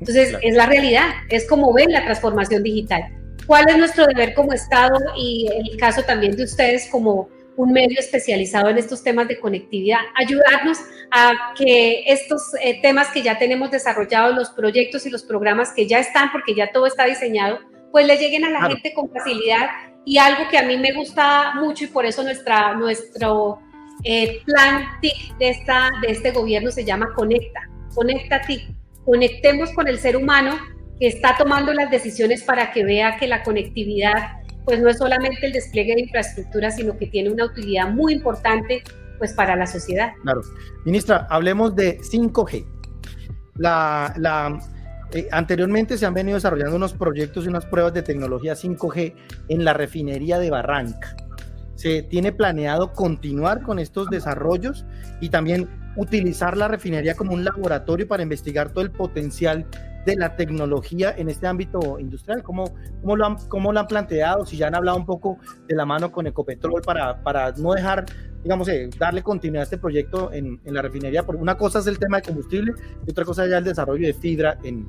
Entonces, 0.00 0.36
es 0.42 0.54
la 0.54 0.66
realidad, 0.66 1.08
es 1.28 1.46
como 1.48 1.72
ven 1.72 1.92
la 1.92 2.04
transformación 2.04 2.62
digital. 2.62 3.04
¿Cuál 3.46 3.68
es 3.68 3.76
nuestro 3.76 4.06
deber 4.06 4.34
como 4.34 4.52
Estado 4.52 4.98
y 5.16 5.46
el 5.70 5.76
caso 5.76 6.02
también 6.02 6.36
de 6.36 6.44
ustedes 6.44 6.88
como, 6.90 7.28
un 7.56 7.72
medio 7.72 7.98
especializado 7.98 8.68
en 8.68 8.78
estos 8.78 9.02
temas 9.02 9.28
de 9.28 9.38
conectividad, 9.38 10.00
ayudarnos 10.16 10.78
a 11.10 11.54
que 11.56 12.04
estos 12.06 12.42
eh, 12.62 12.80
temas 12.82 13.08
que 13.10 13.22
ya 13.22 13.38
tenemos 13.38 13.70
desarrollados, 13.70 14.34
los 14.34 14.50
proyectos 14.50 15.06
y 15.06 15.10
los 15.10 15.22
programas 15.22 15.72
que 15.72 15.86
ya 15.86 15.98
están, 15.98 16.32
porque 16.32 16.54
ya 16.54 16.72
todo 16.72 16.86
está 16.86 17.04
diseñado, 17.04 17.60
pues 17.92 18.06
le 18.06 18.16
lleguen 18.16 18.44
a 18.44 18.50
la 18.50 18.62
gente 18.68 18.92
con 18.92 19.08
facilidad 19.10 19.70
y 20.04 20.18
algo 20.18 20.48
que 20.50 20.58
a 20.58 20.62
mí 20.62 20.76
me 20.76 20.92
gusta 20.92 21.54
mucho 21.54 21.84
y 21.84 21.86
por 21.88 22.04
eso 22.04 22.22
nuestra, 22.22 22.74
nuestro 22.74 23.60
eh, 24.02 24.42
plan 24.44 24.84
TIC 25.00 25.36
de, 25.38 25.48
esta, 25.48 25.90
de 26.02 26.12
este 26.12 26.30
gobierno 26.32 26.70
se 26.70 26.84
llama 26.84 27.12
Conecta, 27.14 27.68
Conecta 27.94 28.40
TIC. 28.40 28.68
Conectemos 29.04 29.70
con 29.72 29.86
el 29.86 29.98
ser 29.98 30.16
humano 30.16 30.58
que 30.98 31.06
está 31.06 31.36
tomando 31.36 31.72
las 31.72 31.90
decisiones 31.90 32.42
para 32.42 32.72
que 32.72 32.84
vea 32.84 33.16
que 33.16 33.26
la 33.26 33.42
conectividad 33.42 34.43
pues 34.64 34.80
no 34.80 34.88
es 34.88 34.98
solamente 34.98 35.46
el 35.46 35.52
despliegue 35.52 35.94
de 35.94 36.00
infraestructura, 36.02 36.70
sino 36.70 36.96
que 36.96 37.06
tiene 37.06 37.30
una 37.30 37.44
utilidad 37.44 37.90
muy 37.90 38.14
importante 38.14 38.82
pues 39.18 39.32
para 39.32 39.56
la 39.56 39.66
sociedad. 39.66 40.12
Claro. 40.22 40.40
Ministra, 40.84 41.26
hablemos 41.30 41.74
de 41.76 41.98
5G. 42.00 42.66
La, 43.56 44.12
la, 44.16 44.58
eh, 45.12 45.28
anteriormente 45.30 45.96
se 45.96 46.06
han 46.06 46.14
venido 46.14 46.36
desarrollando 46.36 46.76
unos 46.76 46.92
proyectos 46.92 47.44
y 47.44 47.48
unas 47.48 47.66
pruebas 47.66 47.94
de 47.94 48.02
tecnología 48.02 48.54
5G 48.54 49.14
en 49.48 49.64
la 49.64 49.72
refinería 49.72 50.38
de 50.38 50.50
Barranca. 50.50 51.14
Se 51.76 52.02
tiene 52.02 52.32
planeado 52.32 52.92
continuar 52.92 53.62
con 53.62 53.78
estos 53.78 54.08
desarrollos 54.08 54.84
y 55.20 55.28
también 55.28 55.68
utilizar 55.96 56.56
la 56.56 56.68
refinería 56.68 57.14
como 57.14 57.32
un 57.32 57.44
laboratorio 57.44 58.08
para 58.08 58.22
investigar 58.22 58.70
todo 58.70 58.82
el 58.82 58.90
potencial 58.90 59.66
de 60.04 60.16
la 60.16 60.36
tecnología 60.36 61.14
en 61.16 61.28
este 61.28 61.46
ámbito 61.46 61.98
industrial? 61.98 62.42
¿Cómo, 62.42 62.64
cómo, 63.00 63.16
lo, 63.16 63.26
han, 63.26 63.36
cómo 63.48 63.72
lo 63.72 63.80
han 63.80 63.86
planteado? 63.86 64.44
Si 64.46 64.56
ya 64.56 64.68
han 64.68 64.74
hablado 64.74 64.96
un 64.98 65.06
poco 65.06 65.38
de 65.66 65.74
la 65.74 65.84
mano 65.84 66.10
con 66.12 66.26
Ecopetrol 66.26 66.82
para, 66.82 67.22
para 67.22 67.52
no 67.52 67.72
dejar, 67.72 68.06
digamos, 68.42 68.68
eh, 68.68 68.90
darle 68.98 69.22
continuidad 69.22 69.62
a 69.62 69.64
este 69.64 69.78
proyecto 69.78 70.32
en, 70.32 70.60
en, 70.64 70.74
la 70.74 70.82
refinería. 70.82 71.22
Porque 71.22 71.42
una 71.42 71.56
cosa 71.56 71.78
es 71.78 71.86
el 71.86 71.98
tema 71.98 72.18
de 72.18 72.24
combustible 72.24 72.72
y 73.06 73.10
otra 73.10 73.24
cosa 73.24 73.46
ya 73.46 73.58
el 73.58 73.64
desarrollo 73.64 74.06
de 74.06 74.14
fibra 74.14 74.58
en, 74.62 74.88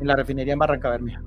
en 0.00 0.06
la 0.06 0.16
refinería 0.16 0.52
en 0.52 0.58
Barranca 0.58 0.90
Bermeja. 0.90 1.22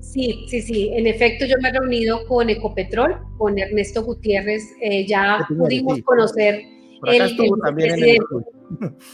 Sí, 0.00 0.44
sí, 0.48 0.62
sí. 0.62 0.90
En 0.94 1.06
efecto, 1.06 1.44
yo 1.44 1.56
me 1.62 1.68
he 1.68 1.72
reunido 1.72 2.26
con 2.26 2.48
Ecopetrol, 2.48 3.16
con 3.38 3.58
Ernesto 3.58 4.02
Gutiérrez. 4.02 4.62
Eh, 4.82 5.06
ya 5.06 5.46
pudimos 5.48 6.00
conocer 6.02 6.62
el... 7.06 7.36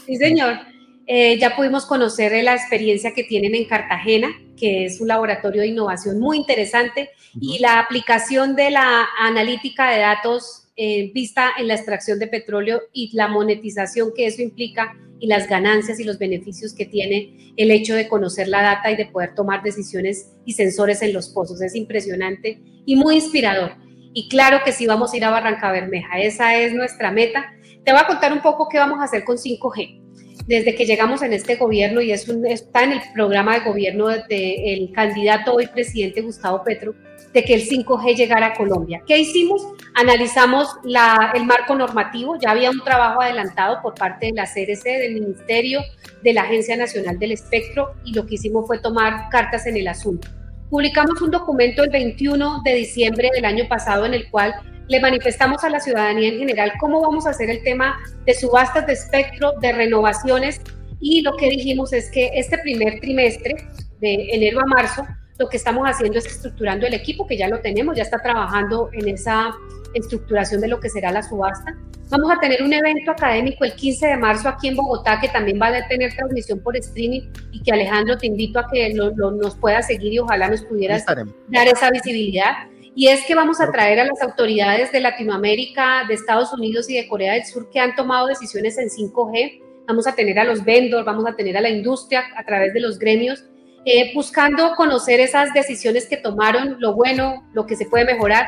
Sí, 0.05 0.15
señor. 0.15 0.53
Eh, 1.09 1.39
ya 1.39 1.55
pudimos 1.55 1.85
conocer 1.85 2.43
la 2.43 2.53
experiencia 2.53 3.13
que 3.13 3.23
tienen 3.23 3.55
en 3.55 3.63
Cartagena, 3.63 4.27
que 4.57 4.83
es 4.85 4.99
un 4.99 5.07
laboratorio 5.07 5.61
de 5.61 5.69
innovación 5.69 6.19
muy 6.19 6.35
interesante, 6.35 7.11
uh 7.33 7.39
-huh. 7.39 7.55
y 7.55 7.59
la 7.59 7.79
aplicación 7.79 8.57
de 8.57 8.71
la 8.71 9.07
analítica 9.17 9.89
de 9.89 9.99
datos 9.99 10.67
eh, 10.75 11.11
vista 11.13 11.51
en 11.57 11.69
la 11.69 11.75
extracción 11.75 12.19
de 12.19 12.27
petróleo 12.27 12.81
y 12.91 13.15
la 13.15 13.29
monetización 13.29 14.11
que 14.13 14.27
eso 14.27 14.41
implica 14.41 14.95
y 15.19 15.27
las 15.27 15.47
ganancias 15.47 15.99
y 15.99 16.03
los 16.03 16.19
beneficios 16.19 16.73
que 16.75 16.85
tiene 16.85 17.53
el 17.55 17.71
hecho 17.71 17.95
de 17.95 18.07
conocer 18.07 18.47
la 18.49 18.61
data 18.61 18.91
y 18.91 18.97
de 18.97 19.07
poder 19.07 19.33
tomar 19.33 19.63
decisiones 19.63 20.35
y 20.45 20.53
sensores 20.53 21.01
en 21.01 21.13
los 21.13 21.29
pozos. 21.29 21.61
Es 21.61 21.73
impresionante 21.73 22.61
y 22.85 22.95
muy 22.95 23.15
inspirador. 23.15 23.71
Y 24.13 24.27
claro 24.29 24.59
que 24.63 24.71
sí 24.71 24.85
vamos 24.85 25.13
a 25.13 25.17
ir 25.17 25.23
a 25.25 25.31
Barranca 25.31 25.71
Bermeja, 25.71 26.19
esa 26.19 26.55
es 26.55 26.73
nuestra 26.73 27.11
meta. 27.11 27.45
Te 27.83 27.91
voy 27.91 28.01
a 28.01 28.07
contar 28.07 28.33
un 28.33 28.41
poco 28.41 28.67
qué 28.69 28.77
vamos 28.77 28.99
a 28.99 29.05
hacer 29.05 29.23
con 29.23 29.37
5G 29.37 30.06
desde 30.47 30.75
que 30.75 30.85
llegamos 30.85 31.21
en 31.21 31.33
este 31.33 31.57
gobierno 31.57 32.01
y 32.01 32.11
es 32.11 32.27
un, 32.29 32.45
está 32.45 32.83
en 32.83 32.93
el 32.93 33.01
programa 33.13 33.59
de 33.59 33.65
gobierno 33.65 34.07
del 34.07 34.25
de 34.27 34.91
candidato 34.95 35.53
hoy 35.53 35.67
presidente 35.67 36.21
Gustavo 36.21 36.63
Petro, 36.63 36.95
de 37.33 37.43
que 37.43 37.53
el 37.53 37.67
5G 37.67 38.15
llegara 38.15 38.47
a 38.47 38.53
Colombia. 38.53 39.03
¿Qué 39.05 39.19
hicimos? 39.19 39.67
Analizamos 39.93 40.69
la, 40.83 41.33
el 41.35 41.45
marco 41.45 41.75
normativo, 41.75 42.37
ya 42.39 42.51
había 42.51 42.71
un 42.71 42.81
trabajo 42.83 43.21
adelantado 43.21 43.81
por 43.81 43.93
parte 43.93 44.27
de 44.27 44.31
la 44.31 44.45
CRC, 44.45 44.99
del 44.99 45.15
Ministerio, 45.15 45.81
de 46.23 46.33
la 46.33 46.43
Agencia 46.43 46.77
Nacional 46.77 47.19
del 47.19 47.33
Espectro 47.33 47.93
y 48.05 48.13
lo 48.13 48.25
que 48.25 48.35
hicimos 48.35 48.65
fue 48.65 48.79
tomar 48.79 49.29
cartas 49.29 49.67
en 49.67 49.75
el 49.75 49.87
asunto. 49.87 50.29
Publicamos 50.69 51.21
un 51.21 51.31
documento 51.31 51.83
el 51.83 51.89
21 51.89 52.61
de 52.63 52.73
diciembre 52.73 53.29
del 53.33 53.45
año 53.45 53.67
pasado 53.69 54.05
en 54.05 54.13
el 54.13 54.29
cual 54.29 54.53
le 54.89 54.99
manifestamos 54.99 55.63
a 55.63 55.69
la 55.69 55.79
ciudadanía 55.79 56.29
en 56.29 56.39
general 56.39 56.73
cómo 56.79 57.01
vamos 57.01 57.25
a 57.25 57.29
hacer 57.29 57.49
el 57.49 57.63
tema 57.63 57.97
de 58.25 58.33
subastas 58.33 58.85
de 58.85 58.93
espectro, 58.93 59.53
de 59.61 59.71
renovaciones 59.71 60.61
y 60.99 61.21
lo 61.21 61.35
que 61.37 61.49
dijimos 61.49 61.93
es 61.93 62.11
que 62.11 62.31
este 62.33 62.57
primer 62.57 62.99
trimestre, 62.99 63.55
de 63.99 64.29
enero 64.31 64.59
a 64.59 64.65
marzo, 64.65 65.05
lo 65.37 65.47
que 65.47 65.57
estamos 65.57 65.85
haciendo 65.85 66.17
es 66.19 66.25
estructurando 66.25 66.85
el 66.87 66.93
equipo, 66.93 67.27
que 67.27 67.37
ya 67.37 67.47
lo 67.47 67.59
tenemos, 67.59 67.95
ya 67.95 68.03
está 68.03 68.19
trabajando 68.19 68.89
en 68.93 69.07
esa 69.07 69.55
estructuración 69.97 70.61
de 70.61 70.67
lo 70.67 70.79
que 70.79 70.89
será 70.89 71.11
la 71.11 71.23
subasta. 71.23 71.75
Vamos 72.09 72.31
a 72.31 72.39
tener 72.39 72.63
un 72.63 72.71
evento 72.71 73.11
académico 73.11 73.65
el 73.65 73.73
15 73.73 74.07
de 74.07 74.17
marzo 74.17 74.47
aquí 74.47 74.69
en 74.69 74.75
Bogotá, 74.75 75.19
que 75.19 75.27
también 75.27 75.59
va 75.61 75.67
a 75.67 75.87
tener 75.87 76.15
transmisión 76.15 76.59
por 76.59 76.77
streaming 76.77 77.21
y 77.51 77.61
que 77.61 77.71
Alejandro 77.71 78.17
te 78.17 78.27
invito 78.27 78.59
a 78.59 78.67
que 78.71 78.93
lo, 78.93 79.11
lo, 79.15 79.31
nos 79.31 79.55
pueda 79.55 79.81
seguir 79.81 80.13
y 80.13 80.19
ojalá 80.19 80.49
nos 80.49 80.61
pudieras 80.61 81.05
dar 81.05 81.67
esa 81.67 81.91
visibilidad 81.91 82.53
y 82.99 83.09
es 83.09 83.23
que 83.25 83.35
vamos 83.35 83.61
a 83.61 83.71
traer 83.71 83.99
a 83.99 84.05
las 84.05 84.19
autoridades 84.23 84.91
de 84.91 84.99
Latinoamérica, 84.99 86.05
de 86.07 86.15
Estados 86.15 86.51
Unidos 86.51 86.89
y 86.89 86.95
de 86.95 87.07
Corea 87.07 87.33
del 87.33 87.45
Sur 87.45 87.69
que 87.69 87.79
han 87.79 87.95
tomado 87.95 88.25
decisiones 88.25 88.75
en 88.79 88.89
5G. 88.89 89.61
Vamos 89.87 90.07
a 90.07 90.15
tener 90.15 90.39
a 90.39 90.43
los 90.43 90.65
vendors, 90.65 91.05
vamos 91.05 91.23
a 91.27 91.35
tener 91.35 91.55
a 91.57 91.61
la 91.61 91.69
industria 91.69 92.23
a 92.35 92.43
través 92.43 92.73
de 92.73 92.79
los 92.79 92.97
gremios, 92.97 93.45
eh, 93.85 94.11
buscando 94.15 94.73
conocer 94.75 95.19
esas 95.19 95.53
decisiones 95.53 96.07
que 96.07 96.17
tomaron, 96.17 96.77
lo 96.79 96.95
bueno, 96.95 97.47
lo 97.53 97.67
que 97.67 97.75
se 97.75 97.85
puede 97.85 98.03
mejorar. 98.03 98.47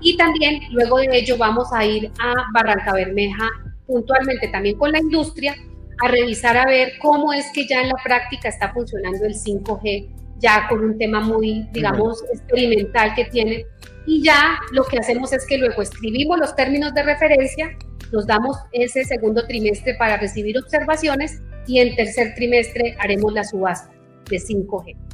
Y 0.00 0.16
también 0.16 0.60
luego 0.70 0.98
de 0.98 1.08
ello 1.12 1.36
vamos 1.36 1.72
a 1.72 1.84
ir 1.84 2.10
a 2.20 2.34
Barranca 2.52 2.92
Bermeja 2.92 3.48
puntualmente 3.86 4.48
también 4.48 4.76
con 4.78 4.92
la 4.92 4.98
industria 4.98 5.56
a 6.00 6.08
revisar 6.08 6.56
a 6.56 6.66
ver 6.66 6.92
cómo 7.00 7.32
es 7.32 7.46
que 7.52 7.66
ya 7.66 7.82
en 7.82 7.88
la 7.88 7.96
práctica 8.04 8.48
está 8.48 8.72
funcionando 8.72 9.24
el 9.24 9.34
5G 9.34 10.08
ya 10.38 10.66
con 10.68 10.84
un 10.84 10.98
tema 10.98 11.20
muy, 11.20 11.66
digamos, 11.72 12.22
experimental 12.32 13.14
que 13.14 13.24
tiene. 13.26 13.66
Y 14.06 14.22
ya 14.22 14.58
lo 14.72 14.84
que 14.84 14.98
hacemos 14.98 15.32
es 15.32 15.46
que 15.46 15.58
luego 15.58 15.82
escribimos 15.82 16.38
los 16.38 16.54
términos 16.54 16.94
de 16.94 17.02
referencia, 17.02 17.76
nos 18.12 18.26
damos 18.26 18.56
ese 18.72 19.04
segundo 19.04 19.46
trimestre 19.46 19.94
para 19.94 20.16
recibir 20.16 20.56
observaciones 20.58 21.42
y 21.66 21.80
en 21.80 21.94
tercer 21.94 22.34
trimestre 22.34 22.96
haremos 23.00 23.32
la 23.32 23.44
subasta 23.44 23.92
de 24.30 24.36
5G. 24.38 25.07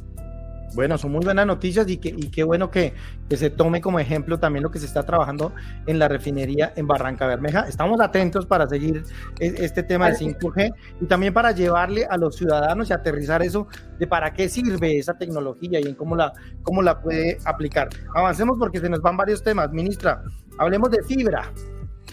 Bueno, 0.75 0.97
son 0.97 1.13
muy 1.13 1.23
buenas 1.23 1.47
noticias 1.47 1.89
y, 1.89 1.97
que, 1.97 2.09
y 2.09 2.29
qué 2.29 2.43
bueno 2.43 2.69
que, 2.69 2.93
que, 3.29 3.37
se 3.37 3.49
tome 3.49 3.79
como 3.79 3.97
ejemplo 3.97 4.39
también 4.39 4.61
lo 4.61 4.71
que 4.71 4.79
se 4.79 4.85
está 4.85 5.03
trabajando 5.03 5.53
en 5.87 5.99
la 5.99 6.09
refinería 6.09 6.73
en 6.75 6.85
Barranca 6.85 7.25
Bermeja. 7.27 7.61
Estamos 7.61 8.01
atentos 8.01 8.45
para 8.45 8.67
seguir 8.67 9.03
este 9.39 9.83
tema 9.83 10.07
del 10.07 10.17
5G 10.17 10.73
y 10.99 11.05
también 11.05 11.33
para 11.33 11.53
llevarle 11.53 12.05
a 12.05 12.17
los 12.17 12.35
ciudadanos 12.35 12.89
y 12.89 12.93
aterrizar 12.93 13.41
eso 13.41 13.67
de 13.97 14.05
para 14.05 14.33
qué 14.33 14.49
sirve 14.49 14.99
esa 14.99 15.13
tecnología 15.17 15.79
y 15.79 15.83
en 15.83 15.95
cómo 15.95 16.17
la, 16.17 16.33
cómo 16.61 16.81
la 16.81 16.99
puede 16.99 17.37
aplicar. 17.45 17.87
Avancemos 18.13 18.57
porque 18.59 18.81
se 18.81 18.89
nos 18.89 19.01
van 19.01 19.15
varios 19.15 19.41
temas. 19.41 19.71
Ministra, 19.71 20.23
hablemos 20.57 20.91
de 20.91 21.01
fibra. 21.03 21.53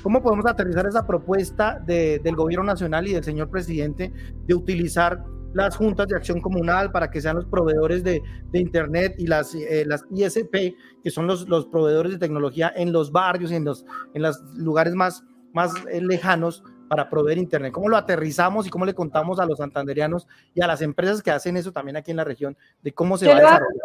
¿Cómo 0.04 0.22
podemos 0.22 0.46
aterrizar 0.46 0.86
esa 0.86 1.04
propuesta 1.04 1.80
de, 1.84 2.20
del 2.22 2.36
gobierno 2.36 2.64
nacional 2.64 3.08
y 3.08 3.12
del 3.12 3.24
señor 3.24 3.50
presidente 3.50 4.12
de 4.46 4.54
utilizar 4.54 5.24
las 5.54 5.76
juntas 5.76 6.08
de 6.08 6.16
acción 6.16 6.40
comunal 6.40 6.90
para 6.90 7.10
que 7.10 7.20
sean 7.20 7.36
los 7.36 7.46
proveedores 7.46 8.02
de, 8.02 8.22
de 8.50 8.58
Internet 8.58 9.14
y 9.18 9.26
las, 9.26 9.54
eh, 9.54 9.84
las 9.86 10.04
ISP, 10.10 10.74
que 11.02 11.10
son 11.10 11.26
los, 11.26 11.48
los, 11.48 11.66
proveedores 11.66 12.12
de 12.12 12.18
tecnología 12.18 12.72
en 12.74 12.92
los 12.92 13.12
barrios 13.12 13.50
y 13.50 13.56
en 13.56 13.64
los 13.64 13.84
en 14.14 14.22
los 14.22 14.40
lugares 14.56 14.94
más, 14.94 15.24
más 15.52 15.72
eh, 15.90 16.00
lejanos 16.00 16.62
para 16.88 17.08
proveer 17.08 17.38
Internet. 17.38 17.72
¿Cómo 17.72 17.88
lo 17.88 17.96
aterrizamos 17.96 18.66
y 18.66 18.70
cómo 18.70 18.84
le 18.84 18.94
contamos 18.94 19.40
a 19.40 19.46
los 19.46 19.58
santanderianos 19.58 20.26
y 20.54 20.62
a 20.62 20.66
las 20.66 20.82
empresas 20.82 21.22
que 21.22 21.30
hacen 21.30 21.56
eso 21.56 21.72
también 21.72 21.96
aquí 21.96 22.10
en 22.10 22.18
la 22.18 22.24
región 22.24 22.56
de 22.82 22.92
cómo 22.92 23.16
se 23.16 23.26
yo 23.26 23.32
va 23.32 23.38
a 23.38 23.40
desarrollar? 23.40 23.82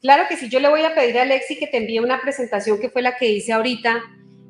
Claro 0.00 0.24
que 0.28 0.36
sí, 0.36 0.48
yo 0.48 0.60
le 0.60 0.68
voy 0.68 0.82
a 0.82 0.94
pedir 0.94 1.18
a 1.18 1.22
Alexi 1.22 1.56
que 1.56 1.66
te 1.66 1.76
envíe 1.76 1.98
una 1.98 2.20
presentación 2.20 2.80
que 2.80 2.88
fue 2.88 3.02
la 3.02 3.16
que 3.16 3.30
hice 3.30 3.52
ahorita 3.52 4.00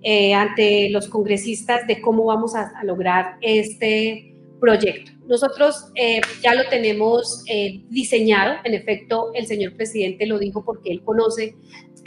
eh, 0.03 0.35
ante 0.35 0.91
los 0.91 1.09
congresistas 1.09 1.87
de 1.87 2.01
cómo 2.01 2.25
vamos 2.27 2.55
a, 2.55 2.73
a 2.79 2.85
lograr 2.85 3.37
este 3.41 4.35
proyecto. 4.61 5.18
Nosotros 5.29 5.91
eh, 5.95 6.23
ya 6.43 6.55
lo 6.55 6.67
tenemos 6.71 7.45
eh, 7.47 7.83
diseñado, 7.91 8.57
en 8.65 8.73
efecto, 8.73 9.31
el 9.35 9.47
señor 9.47 9.77
presidente 9.77 10.27
lo 10.27 10.39
dijo 10.39 10.65
porque 10.65 10.91
él 10.91 11.03
conoce 11.05 11.55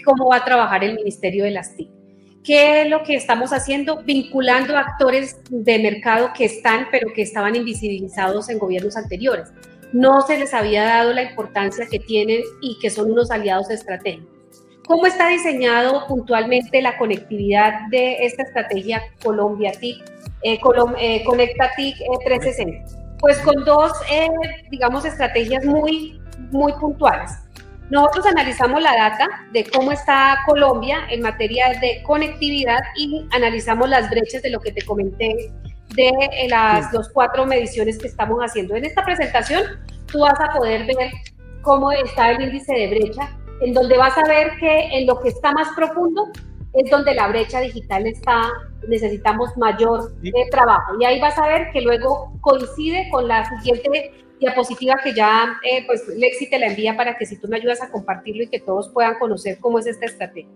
cómo 0.04 0.30
va 0.30 0.38
a 0.38 0.46
trabajar 0.46 0.84
el 0.84 0.96
Ministerio 0.96 1.44
de 1.44 1.52
las 1.52 1.76
TIC. 1.76 1.88
¿Qué 2.44 2.82
es 2.82 2.90
lo 2.90 3.04
que 3.04 3.14
estamos 3.14 3.52
haciendo? 3.52 4.02
Vinculando 4.02 4.76
actores 4.76 5.40
de 5.52 5.78
mercado 5.78 6.32
que 6.36 6.46
están, 6.46 6.88
pero 6.90 7.14
que 7.14 7.22
estaban 7.22 7.56
invisibilizados 7.56 8.50
en 8.50 8.58
gobiernos 8.58 8.98
anteriores. 8.98 9.50
No 9.94 10.24
se 10.24 10.40
les 10.40 10.56
había 10.56 10.84
dado 10.84 11.14
la 11.14 11.22
importancia 11.22 11.86
que 11.86 12.00
tienen 12.00 12.42
y 12.62 12.80
que 12.80 12.90
son 12.90 13.12
unos 13.12 13.30
aliados 13.30 13.70
estratégicos. 13.70 14.28
¿Cómo 14.88 15.06
está 15.06 15.28
diseñado 15.28 16.08
puntualmente 16.08 16.82
la 16.82 16.98
conectividad 16.98 17.88
de 17.92 18.26
esta 18.26 18.42
estrategia 18.42 19.04
Colombia 19.24 19.74
TIC, 19.80 20.04
eh, 20.42 20.60
Colom 20.60 20.96
eh, 21.00 21.24
Conecta 21.24 21.70
TIC 21.76 21.98
360? 22.26 23.01
Pues 23.22 23.40
con 23.40 23.64
dos, 23.64 23.94
eh, 24.12 24.28
digamos, 24.70 25.06
estrategias 25.06 25.64
muy, 25.64 26.20
muy 26.52 26.74
puntuales. 26.74 27.32
Nosotros 27.90 28.26
analizamos 28.26 28.82
la 28.82 28.96
data 28.96 29.28
de 29.52 29.66
cómo 29.70 29.92
está 29.92 30.38
Colombia 30.46 31.00
en 31.10 31.22
materia 31.22 31.68
de 31.82 32.02
conectividad 32.04 32.80
y 32.96 33.28
analizamos 33.32 33.90
las 33.90 34.10
brechas 34.10 34.42
de 34.42 34.50
lo 34.50 34.60
que 34.60 34.72
te 34.72 34.82
comenté 34.84 35.52
de 35.96 36.08
eh, 36.08 36.48
las 36.50 36.92
dos 36.92 37.10
cuatro 37.14 37.46
mediciones 37.46 37.98
que 37.98 38.08
estamos 38.08 38.40
haciendo. 38.40 38.76
En 38.76 38.86
esta 38.86 39.04
presentación 39.04 39.64
tú 40.06 40.22
vas 40.22 40.40
a 40.40 40.58
poder 40.58 40.86
ver 40.86 41.12
cómo 41.62 41.92
está 41.92 42.32
el 42.32 42.42
índice 42.42 42.74
de 42.74 42.88
brecha, 42.88 43.30
en 43.62 43.74
donde 43.74 43.98
vas 43.98 44.18
a 44.18 44.28
ver 44.28 44.52
que 44.60 44.98
en 44.98 45.06
lo 45.06 45.20
que 45.20 45.30
está 45.30 45.52
más 45.52 45.68
profundo 45.76 46.30
es 46.74 46.90
donde 46.90 47.14
la 47.14 47.28
brecha 47.28 47.60
digital 47.60 48.08
está, 48.08 48.50
necesitamos 48.88 49.56
mayor 49.58 50.13
eh, 50.24 50.32
trabajo. 50.50 50.94
Y 51.00 51.06
ahí 51.06 51.20
vas 51.20 51.38
a 51.38 51.48
ver 51.48 51.72
que 51.72 51.82
luego 51.82 52.34
coincide 52.41 53.10
con 53.12 53.28
la 53.28 53.48
siguiente 53.50 54.12
diapositiva 54.39 54.98
que 55.04 55.13
ya 55.13 55.56
eh, 55.63 55.86
pues 55.86 56.08
Lexi 56.08 56.50
te 56.50 56.58
la 56.58 56.67
envía 56.67 56.98
para 56.98 57.15
que 57.17 57.26
si 57.26 57.39
tú 57.39 57.48
me 57.48 57.58
ayudas 57.58 57.82
a 57.82 57.91
compartirlo 57.91 58.44
y 58.44 58.48
que 58.48 58.60
todos 58.60 58.89
puedan 58.89 59.20
conocer 59.20 59.60
cómo 59.60 59.80
es 59.80 59.86
esta 59.86 60.06
estrategia. 60.06 60.52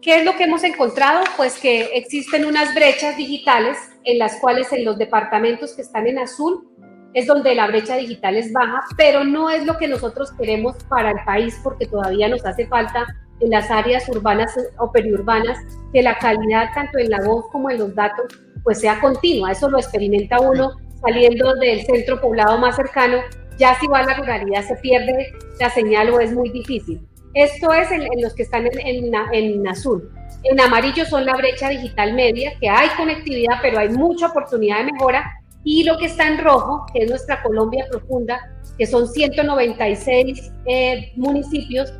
¿Qué 0.00 0.18
es 0.18 0.24
lo 0.24 0.36
que 0.36 0.44
hemos 0.44 0.62
encontrado? 0.64 1.24
Pues 1.36 1.58
que 1.58 1.90
existen 1.94 2.44
unas 2.44 2.74
brechas 2.74 3.16
digitales 3.16 3.78
en 4.04 4.18
las 4.18 4.36
cuales 4.36 4.72
en 4.72 4.84
los 4.84 4.96
departamentos 4.96 5.74
que 5.74 5.82
están 5.82 6.06
en 6.06 6.18
azul 6.18 6.68
es 7.14 7.26
donde 7.26 7.54
la 7.54 7.66
brecha 7.66 7.96
digital 7.96 8.36
es 8.36 8.52
baja, 8.52 8.84
pero 8.96 9.24
no 9.24 9.50
es 9.50 9.64
lo 9.64 9.76
que 9.76 9.88
nosotros 9.88 10.30
queremos 10.32 10.76
para 10.88 11.10
el 11.10 11.24
país 11.24 11.58
porque 11.64 11.86
todavía 11.86 12.28
nos 12.28 12.44
hace 12.44 12.66
falta 12.66 13.06
en 13.40 13.50
las 13.50 13.70
áreas 13.70 14.08
urbanas 14.08 14.52
o 14.78 14.90
periurbanas 14.90 15.58
que 15.92 16.02
la 16.02 16.18
calidad 16.18 16.70
tanto 16.74 16.98
en 16.98 17.10
la 17.10 17.20
voz 17.24 17.46
como 17.50 17.70
en 17.70 17.78
los 17.78 17.94
datos 17.94 18.26
pues 18.64 18.80
sea 18.80 19.00
continua. 19.00 19.52
Eso 19.52 19.68
lo 19.70 19.78
experimenta 19.78 20.40
uno 20.40 20.72
saliendo 21.00 21.54
del 21.54 21.82
centro 21.86 22.20
poblado 22.20 22.58
más 22.58 22.76
cercano. 22.76 23.18
Ya 23.56 23.78
si 23.80 23.86
va 23.86 24.00
a 24.00 24.06
la 24.06 24.14
ruralidad 24.14 24.62
se 24.62 24.76
pierde 24.76 25.32
la 25.60 25.70
señal 25.70 26.10
o 26.10 26.20
es 26.20 26.32
muy 26.32 26.50
difícil. 26.50 27.00
Esto 27.34 27.72
es 27.72 27.90
en, 27.90 28.02
los 28.20 28.34
que 28.34 28.42
están 28.42 28.66
en, 28.66 29.14
en, 29.32 29.68
azul. 29.68 30.10
En 30.44 30.60
amarillo 30.60 31.04
son 31.04 31.24
la 31.24 31.36
brecha 31.36 31.68
digital 31.68 32.14
media, 32.14 32.52
que 32.60 32.68
hay 32.68 32.88
conectividad, 32.96 33.56
pero 33.62 33.78
hay 33.78 33.90
mucha 33.90 34.26
oportunidad 34.28 34.78
de 34.78 34.92
mejora. 34.92 35.24
Y 35.64 35.84
lo 35.84 35.98
que 35.98 36.06
está 36.06 36.26
en 36.28 36.38
rojo, 36.38 36.86
que 36.92 37.04
es 37.04 37.10
nuestra 37.10 37.42
Colombia 37.42 37.86
profunda, 37.90 38.40
que 38.78 38.86
son 38.86 39.06
196 39.08 40.52
eh, 40.66 41.12
municipios, 41.16 41.92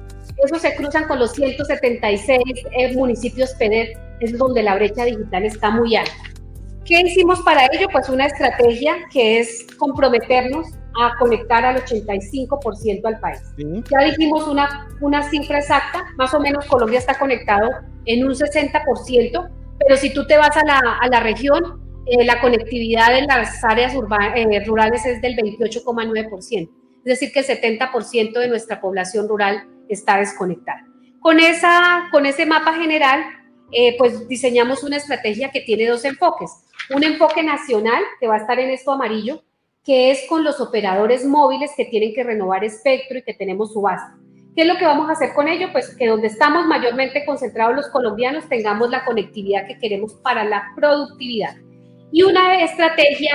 esos 0.44 0.60
se 0.60 0.74
cruzan 0.74 1.06
con 1.08 1.18
los 1.18 1.32
176 1.32 2.38
eh, 2.72 2.94
municipios 2.94 3.54
PEDER, 3.54 3.88
es 4.20 4.36
donde 4.36 4.62
la 4.62 4.74
brecha 4.74 5.04
digital 5.04 5.44
está 5.44 5.70
muy 5.70 5.96
alta. 5.96 6.12
¿Qué 6.84 7.00
hicimos 7.00 7.40
para 7.42 7.66
ello? 7.66 7.88
Pues 7.92 8.08
una 8.08 8.26
estrategia 8.26 8.96
que 9.12 9.40
es 9.40 9.66
comprometernos 9.76 10.68
a 11.00 11.16
conectar 11.18 11.64
al 11.64 11.82
85% 11.84 13.04
al 13.04 13.20
país. 13.20 13.40
Ya 13.90 14.04
dijimos 14.06 14.48
una, 14.48 14.88
una 15.00 15.22
cifra 15.28 15.58
exacta, 15.58 16.06
más 16.16 16.32
o 16.34 16.40
menos 16.40 16.64
Colombia 16.66 16.98
está 16.98 17.18
conectado 17.18 17.68
en 18.06 18.26
un 18.26 18.32
60%, 18.32 19.50
pero 19.78 19.96
si 19.96 20.12
tú 20.12 20.26
te 20.26 20.38
vas 20.38 20.56
a 20.56 20.64
la, 20.64 20.98
a 21.00 21.08
la 21.08 21.20
región, 21.20 21.88
eh, 22.06 22.24
la 22.24 22.40
conectividad 22.40 23.16
en 23.18 23.26
las 23.26 23.62
áreas 23.64 23.92
eh, 23.92 24.64
rurales 24.64 25.04
es 25.04 25.20
del 25.20 25.36
28,9%, 25.36 26.70
es 26.98 27.04
decir, 27.04 27.32
que 27.32 27.40
el 27.40 27.46
70% 27.46 28.38
de 28.38 28.48
nuestra 28.48 28.80
población 28.80 29.28
rural 29.28 29.68
está 29.88 30.18
desconectada. 30.18 30.86
Con, 31.20 31.40
esa, 31.40 32.08
con 32.10 32.26
ese 32.26 32.46
mapa 32.46 32.74
general, 32.74 33.24
eh, 33.72 33.96
pues 33.98 34.28
diseñamos 34.28 34.82
una 34.82 34.96
estrategia 34.96 35.50
que 35.50 35.60
tiene 35.60 35.86
dos 35.86 36.04
enfoques. 36.04 36.50
Un 36.94 37.04
enfoque 37.04 37.42
nacional, 37.42 38.02
que 38.20 38.28
va 38.28 38.36
a 38.36 38.38
estar 38.38 38.58
en 38.58 38.70
esto 38.70 38.92
amarillo, 38.92 39.42
que 39.84 40.10
es 40.10 40.26
con 40.28 40.44
los 40.44 40.60
operadores 40.60 41.24
móviles 41.24 41.72
que 41.76 41.86
tienen 41.86 42.14
que 42.14 42.24
renovar 42.24 42.64
espectro 42.64 43.18
y 43.18 43.22
que 43.22 43.34
tenemos 43.34 43.72
su 43.72 43.80
base. 43.80 44.06
¿Qué 44.54 44.62
es 44.62 44.68
lo 44.68 44.76
que 44.76 44.84
vamos 44.84 45.08
a 45.08 45.12
hacer 45.12 45.34
con 45.34 45.48
ello? 45.48 45.68
Pues 45.70 45.94
que 45.94 46.08
donde 46.08 46.26
estamos 46.26 46.66
mayormente 46.66 47.24
concentrados 47.24 47.76
los 47.76 47.88
colombianos 47.88 48.48
tengamos 48.48 48.90
la 48.90 49.04
conectividad 49.04 49.66
que 49.66 49.78
queremos 49.78 50.14
para 50.14 50.44
la 50.44 50.72
productividad. 50.74 51.56
Y 52.10 52.22
una 52.22 52.62
estrategia 52.64 53.32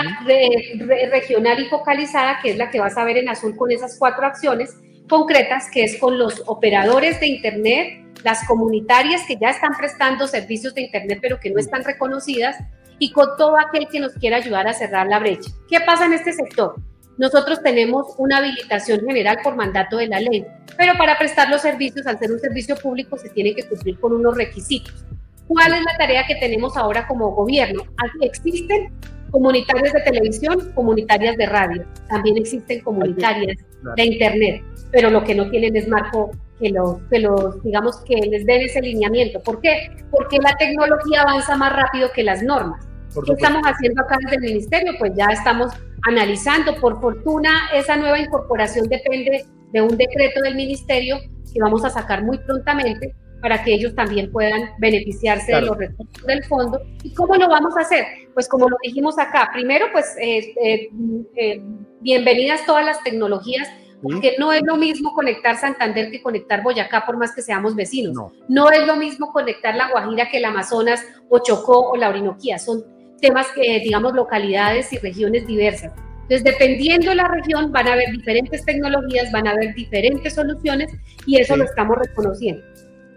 regional 1.12 1.60
y 1.60 1.70
focalizada, 1.70 2.40
que 2.42 2.52
es 2.52 2.58
la 2.58 2.70
que 2.70 2.80
vas 2.80 2.98
a 2.98 3.04
ver 3.04 3.18
en 3.18 3.30
azul 3.30 3.56
con 3.56 3.72
esas 3.72 3.98
cuatro 3.98 4.26
acciones 4.26 4.76
concretas, 5.08 5.70
que 5.72 5.84
es 5.84 5.98
con 6.00 6.18
los 6.18 6.44
operadores 6.46 7.20
de 7.20 7.28
Internet, 7.28 8.04
las 8.24 8.46
comunitarias 8.48 9.22
que 9.28 9.38
ya 9.38 9.50
están 9.50 9.72
prestando 9.78 10.28
servicios 10.28 10.74
de 10.74 10.82
Internet 10.82 11.20
pero 11.22 11.40
que 11.40 11.50
no 11.50 11.60
están 11.60 11.84
reconocidas, 11.84 12.58
y 13.00 13.12
con 13.12 13.36
todo 13.38 13.58
aquel 13.58 13.88
que 13.88 14.00
nos 14.00 14.14
quiera 14.14 14.38
ayudar 14.38 14.68
a 14.68 14.74
cerrar 14.74 15.08
la 15.08 15.20
brecha. 15.20 15.52
¿Qué 15.68 15.80
pasa 15.82 16.06
en 16.06 16.14
este 16.14 16.32
sector? 16.32 16.76
Nosotros 17.18 17.62
tenemos 17.62 18.16
una 18.18 18.38
habilitación 18.38 19.02
general 19.06 19.40
por 19.44 19.56
mandato 19.56 19.98
de 19.98 20.08
la 20.08 20.20
ley, 20.20 20.46
pero 20.78 20.94
para 20.98 21.18
prestar 21.18 21.50
los 21.50 21.62
servicios, 21.62 22.08
al 22.08 22.18
ser 22.18 22.32
un 22.32 22.40
servicio 22.40 22.76
público, 22.76 23.18
se 23.18 23.30
tiene 23.30 23.54
que 23.54 23.68
cumplir 23.68 24.00
con 24.00 24.14
unos 24.14 24.36
requisitos. 24.36 25.06
¿Cuál 25.48 25.74
es 25.74 25.82
la 25.82 25.98
tarea 25.98 26.26
que 26.26 26.36
tenemos 26.36 26.78
ahora 26.78 27.06
como 27.06 27.32
gobierno? 27.32 27.84
Existen 28.22 28.92
comunitarias 29.34 29.94
de 29.94 30.02
televisión, 30.02 30.72
comunitarias 30.76 31.36
de 31.38 31.48
radio, 31.48 31.84
también 32.08 32.38
existen 32.38 32.82
comunitarias 32.82 33.58
de 33.96 34.06
internet, 34.06 34.64
pero 34.92 35.10
lo 35.10 35.24
que 35.24 35.34
no 35.34 35.50
tienen 35.50 35.76
es 35.76 35.88
marco 35.88 36.30
que 36.60 36.70
los, 36.70 37.02
que 37.10 37.18
los, 37.18 37.64
digamos, 37.64 37.98
que 38.06 38.16
les 38.16 38.46
den 38.46 38.62
ese 38.62 38.80
lineamiento. 38.80 39.42
¿Por 39.42 39.60
qué? 39.60 39.90
Porque 40.12 40.38
la 40.38 40.56
tecnología 40.58 41.24
avanza 41.24 41.58
más 41.58 41.74
rápido 41.74 42.12
que 42.14 42.22
las 42.22 42.44
normas. 42.44 42.88
¿Qué 43.26 43.34
estamos 43.34 43.64
haciendo 43.66 44.04
acá 44.04 44.18
desde 44.22 44.36
el 44.36 44.54
ministerio? 44.54 44.94
Pues 45.00 45.14
ya 45.16 45.26
estamos 45.26 45.74
analizando. 46.08 46.76
Por 46.76 47.02
fortuna, 47.02 47.50
esa 47.74 47.98
nueva 47.98 48.20
incorporación 48.20 48.88
depende 48.88 49.46
de 49.72 49.82
un 49.82 49.98
decreto 49.98 50.42
del 50.44 50.56
ministerio 50.56 51.18
que 51.52 51.60
vamos 51.60 51.84
a 51.86 51.90
sacar 51.90 52.24
muy 52.24 52.38
prontamente 52.38 53.16
para 53.44 53.62
que 53.62 53.74
ellos 53.74 53.94
también 53.94 54.32
puedan 54.32 54.70
beneficiarse 54.78 55.54
de 55.54 55.62
los 55.64 55.78
recursos 55.78 56.26
del 56.26 56.46
fondo. 56.46 56.80
¿Y 57.04 57.14
cómo 57.14 57.36
lo 57.36 57.50
vamos 57.50 57.76
a 57.76 57.82
hacer? 57.82 58.06
Pues 58.34 58.48
como 58.48 58.70
lo 58.70 58.78
dijimos 58.82 59.20
acá, 59.20 59.50
primero, 59.52 59.88
pues 59.92 60.16
eh, 60.18 60.56
eh, 60.64 60.90
eh, 61.36 61.62
bienvenidas 62.00 62.66
todas 62.66 62.86
las 62.86 63.04
tecnologías 63.04 63.68
porque 64.02 64.36
no 64.40 64.54
es 64.54 64.62
lo 64.64 64.78
mismo 64.78 65.14
conectar 65.14 65.58
Santander 65.58 66.10
que 66.10 66.22
conectar 66.22 66.64
Boyacá, 66.64 67.06
por 67.06 67.18
más 67.18 67.36
que 67.36 67.42
seamos 67.42 67.76
vecinos. 67.76 68.32
No, 68.48 68.72
es 68.72 68.88
lo 68.88 68.96
mismo 68.96 69.34
conectar 69.34 69.76
La 69.76 69.92
Guajira 69.92 70.30
que 70.30 70.38
el 70.38 70.46
Amazonas 70.46 71.06
o 71.30 71.40
Chocó 71.40 71.92
o 71.92 71.98
la 71.98 72.10
Orinoquía. 72.10 72.58
Son 72.60 72.82
temas 73.20 73.48
que, 73.54 73.80
digamos, 73.80 74.14
localidades 74.14 74.92
y 74.94 74.98
regiones 75.00 75.46
diversas. 75.48 75.92
Entonces, 76.24 76.44
dependiendo 76.46 77.10
de 77.10 77.16
la 77.16 77.28
región, 77.28 77.74
van 77.74 77.88
a 77.90 77.94
haber 77.94 78.12
diferentes 78.12 78.64
tecnologías, 78.64 79.32
van 79.34 79.48
a 79.48 79.52
haber 79.52 79.74
diferentes 79.74 80.34
soluciones 80.34 80.94
y 81.26 81.40
eso 81.40 81.58
lo 81.58 81.66
estamos 81.66 81.98
reconociendo. 81.98 82.73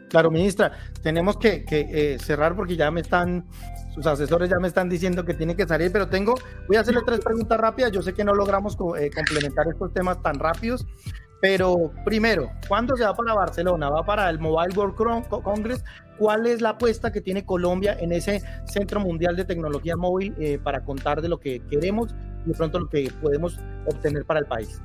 Claro, 0.09 0.31
ministra, 0.31 0.73
tenemos 1.03 1.37
que, 1.37 1.65
eh, 1.71 2.19
cerrar 2.19 2.55
porque 2.55 2.77
ya 2.77 2.91
me 2.91 3.01
están 3.01 3.45
sus 3.97 4.07
asesores 4.07 4.51
ya 4.51 4.59
me 4.59 4.69
están 4.69 4.91
diciendo 4.91 5.25
que 5.25 5.33
tiene 5.33 5.57
que 5.57 5.67
salir, 5.67 5.91
pero 5.91 6.07
tengo, 6.07 6.35
voy 6.69 6.77
a 6.77 6.81
hacerle 6.81 7.01
tres 7.05 7.21
preguntas 7.21 7.59
rápidas. 7.59 7.91
Yo 7.93 8.03
sé 8.03 8.13
que 8.13 8.25
no 8.25 8.35
logramos 8.35 8.77
eh, 8.99 9.11
complementar 9.11 9.67
estos 9.69 9.93
temas 9.95 10.21
tan 10.23 10.39
rápidos, 10.39 10.87
pero 11.41 11.91
primero, 12.05 12.51
¿cuándo 12.69 12.95
se 12.95 13.05
va 13.05 13.15
para 13.15 13.33
Barcelona? 13.33 13.89
¿Va 13.89 14.05
para 14.05 14.29
el 14.29 14.39
Mobile 14.39 14.75
World 14.77 15.25
Congress? 15.43 15.83
¿Cuál 16.19 16.47
es 16.47 16.61
la 16.61 16.71
apuesta 16.71 17.11
que 17.11 17.23
tiene 17.23 17.47
Colombia 17.47 17.97
en 17.99 18.13
ese 18.13 18.43
Centro 18.67 19.01
Mundial 19.01 19.35
de 19.35 19.47
Tecnología 19.47 19.97
Móvil 19.97 20.35
eh, 20.39 20.59
para 20.63 20.85
contar 20.85 21.23
de 21.23 21.31
lo 21.31 21.39
que 21.39 21.61
queremos 21.71 22.15
y 22.45 22.51
de 22.51 22.55
pronto 22.55 22.79
lo 22.79 22.89
que 22.89 23.11
podemos 23.23 23.59
obtener 23.87 24.27
para 24.27 24.41
el 24.41 24.47
país? 24.47 24.81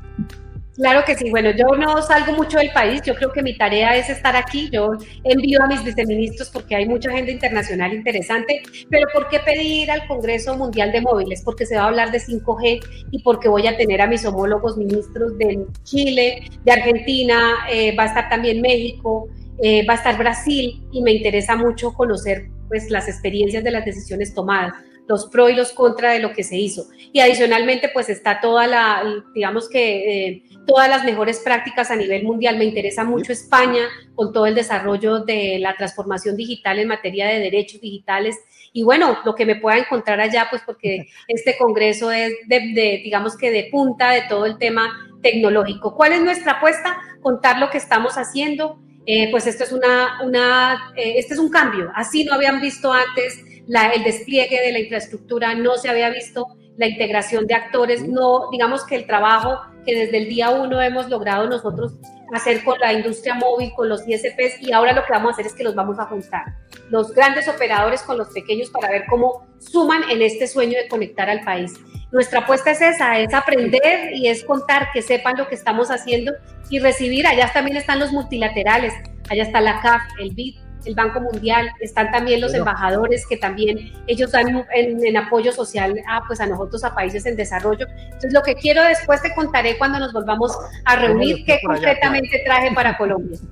Claro 0.76 1.04
que 1.06 1.16
sí. 1.16 1.30
Bueno, 1.30 1.52
yo 1.52 1.76
no 1.76 2.02
salgo 2.02 2.34
mucho 2.34 2.58
del 2.58 2.72
país. 2.72 3.02
Yo 3.06 3.14
creo 3.16 3.32
que 3.32 3.44
mi 3.44 3.58
tarea 3.58 3.96
es 3.98 4.10
estar 4.10 4.36
aquí. 4.36 4.70
Yo 4.72 4.92
envío 5.24 5.62
a 5.62 5.68
mis 5.68 5.84
viceministros 5.84 6.50
porque 6.50 6.76
hay 6.76 6.88
mucha 6.88 7.10
agenda 7.10 7.32
internacional 7.32 7.94
interesante. 7.94 8.62
Pero 8.90 9.08
¿por 9.14 9.28
qué 9.28 9.40
pedir 9.40 9.92
al 9.92 10.08
Congreso 10.08 10.58
Mundial 10.58 10.92
de 10.92 11.02
Móviles? 11.02 11.42
Porque 11.44 11.66
se 11.66 11.76
va 11.76 11.84
a 11.84 11.88
hablar 11.88 12.12
de 12.12 12.20
5G 12.20 12.80
y 13.12 13.22
porque 13.22 13.50
voy 13.50 13.68
a 13.68 13.76
tener 13.76 14.02
a 14.02 14.08
mis 14.08 14.26
homólogos 14.26 14.78
ministros 14.78 15.38
de 15.38 15.66
Chile, 15.84 16.50
de 16.64 16.72
Argentina, 16.72 17.66
eh, 17.70 17.96
va 17.96 18.04
a 18.04 18.08
estar 18.08 18.30
también 18.30 18.62
México, 18.62 19.28
eh, 19.62 19.86
va 19.86 19.94
a 19.94 19.98
estar 19.98 20.18
Brasil 20.18 20.82
y 20.92 21.02
me 21.02 21.12
interesa 21.12 21.56
mucho 21.56 21.94
conocer 21.94 22.50
pues 22.70 22.90
las 22.90 23.10
experiencias 23.10 23.64
de 23.64 23.72
las 23.72 23.84
decisiones 23.84 24.34
tomadas 24.34 24.74
los 25.12 25.28
pro 25.28 25.50
y 25.50 25.56
los 25.56 25.74
contra 25.74 26.14
de 26.14 26.20
lo 26.20 26.32
que 26.32 26.42
se 26.42 26.56
hizo. 26.56 26.88
Y 27.12 27.20
adicionalmente, 27.20 27.90
pues 27.94 28.08
está 28.08 28.40
toda 28.40 28.66
la, 28.66 29.04
digamos 29.36 29.68
que 29.68 30.28
eh, 30.28 30.44
todas 30.66 30.88
las 30.88 31.04
mejores 31.04 31.40
prácticas 31.40 31.92
a 31.92 31.98
nivel 31.98 32.24
mundial. 32.24 32.58
Me 32.58 32.64
interesa 32.64 33.04
mucho 33.04 33.34
España 33.34 33.90
con 34.16 34.32
todo 34.32 34.46
el 34.46 34.56
desarrollo 34.56 35.20
de 35.20 35.60
la 35.60 35.76
transformación 35.76 36.38
digital 36.38 36.80
en 36.80 36.88
materia 36.88 37.28
de 37.28 37.40
derechos 37.40 37.82
digitales. 37.82 38.38
Y 38.72 38.84
bueno, 38.84 39.18
lo 39.26 39.36
que 39.36 39.46
me 39.46 39.58
pueda 39.58 39.80
encontrar 39.80 40.22
allá, 40.22 40.48
pues 40.50 40.62
porque 40.66 41.08
este 41.28 41.58
congreso 41.58 42.10
es 42.10 42.32
de, 42.48 43.02
digamos 43.04 43.36
que 43.36 43.52
de 43.52 43.68
punta 43.70 44.12
de 44.12 44.22
todo 44.30 44.46
el 44.46 44.58
tema 44.58 45.10
tecnológico. 45.22 45.94
¿Cuál 45.94 46.14
es 46.14 46.22
nuestra 46.22 46.54
apuesta? 46.54 46.98
Contar 47.22 47.60
lo 47.60 47.70
que 47.70 47.80
estamos 47.80 48.14
haciendo. 48.14 48.80
Eh, 49.06 49.30
pues 49.30 49.46
esto 49.46 49.66
es 49.66 49.74
una, 49.74 50.22
una 50.24 50.94
eh, 50.96 51.16
este 51.18 51.34
es 51.34 51.40
un 51.40 51.50
cambio. 51.50 51.92
Así 51.96 52.24
no 52.24 52.34
habían 52.34 52.62
visto 52.62 52.94
antes 52.94 53.44
el 53.68 54.04
despliegue 54.04 54.62
de 54.62 54.72
la 54.72 54.80
infraestructura 54.80 55.56
no 55.56 55.76
se 55.76 55.90
había 55.90 56.10
visto 56.10 56.48
la 56.78 56.88
integración 56.88 57.48
de 57.48 57.54
actores, 57.54 58.08
no, 58.08 58.50
digamos 58.52 58.86
que 58.86 58.96
el 58.96 59.06
trabajo 59.06 59.60
que 59.86 59.96
desde 59.96 60.18
el 60.18 60.30
día 60.30 60.50
uno 60.50 60.82
hemos 60.82 61.10
logrado 61.10 61.48
nosotros 61.48 61.94
hacer 62.34 62.64
con 62.64 62.80
la 62.80 62.94
industria 62.94 63.36
móvil, 63.36 63.72
con 63.76 63.90
los 63.90 64.08
ISPs, 64.08 64.62
y 64.62 64.72
ahora 64.72 64.94
lo 64.94 65.04
que 65.04 65.12
vamos 65.12 65.30
a 65.30 65.34
hacer 65.34 65.48
es 65.48 65.54
que 65.54 65.64
los 65.64 65.76
vamos 65.76 66.00
a 66.00 66.06
juntar, 66.06 66.56
los 66.90 67.14
grandes 67.14 67.48
operadores 67.48 68.02
con 68.04 68.18
los 68.18 68.30
pequeños 68.30 68.70
para 68.70 68.90
ver 68.90 69.06
cómo 69.10 69.46
suman 69.60 70.10
en 70.10 70.22
este 70.22 70.48
sueño 70.48 70.78
de 70.78 70.88
conectar 70.88 71.30
al 71.30 71.42
país. 71.42 71.74
Nuestra 72.12 72.40
apuesta 72.40 72.72
es 72.72 72.82
esa, 72.82 73.20
es 73.20 73.34
aprender 73.34 74.14
y 74.14 74.28
es 74.28 74.44
contar, 74.44 74.90
que 74.94 75.02
sepan 75.02 75.38
lo 75.38 75.48
que 75.48 75.56
estamos 75.56 75.90
haciendo 75.90 76.34
y 76.70 76.80
recibir. 76.80 77.26
Allá 77.26 77.52
también 77.54 77.78
están 77.78 78.00
los 78.00 78.12
multilaterales, 78.12 78.94
allá 79.30 79.44
está 79.44 79.62
la 79.62 79.80
CAF, 79.82 80.02
el 80.20 80.34
BID, 80.34 80.58
el 80.86 80.96
Banco 80.96 81.22
Mundial, 81.22 81.70
están 81.80 82.12
también 82.12 82.42
los 82.42 82.54
embajadores 82.54 83.26
que 83.28 83.38
también 83.38 83.92
ellos 84.08 84.32
dan 84.32 84.66
en, 84.74 85.18
apoyo 85.18 85.52
social 85.52 85.96
a, 86.10 86.24
pues 86.28 86.40
a 86.42 86.48
nosotros, 86.48 86.84
a 86.84 86.94
países 86.96 87.26
en 87.26 87.36
desarrollo. 87.36 87.88
Entonces, 87.90 88.34
lo 88.34 88.42
que 88.42 88.56
quiero 88.56 88.84
después 88.84 89.22
te 89.22 89.34
contaré 89.34 89.78
cuando 89.78 90.00
nos 90.00 90.14
volvamos 90.14 90.58
a 90.86 90.96
reunir 90.96 91.46
qué 91.46 91.60
concretamente 91.66 92.42
traje 92.46 92.74
para 92.74 92.98
Colombia. 92.98 93.38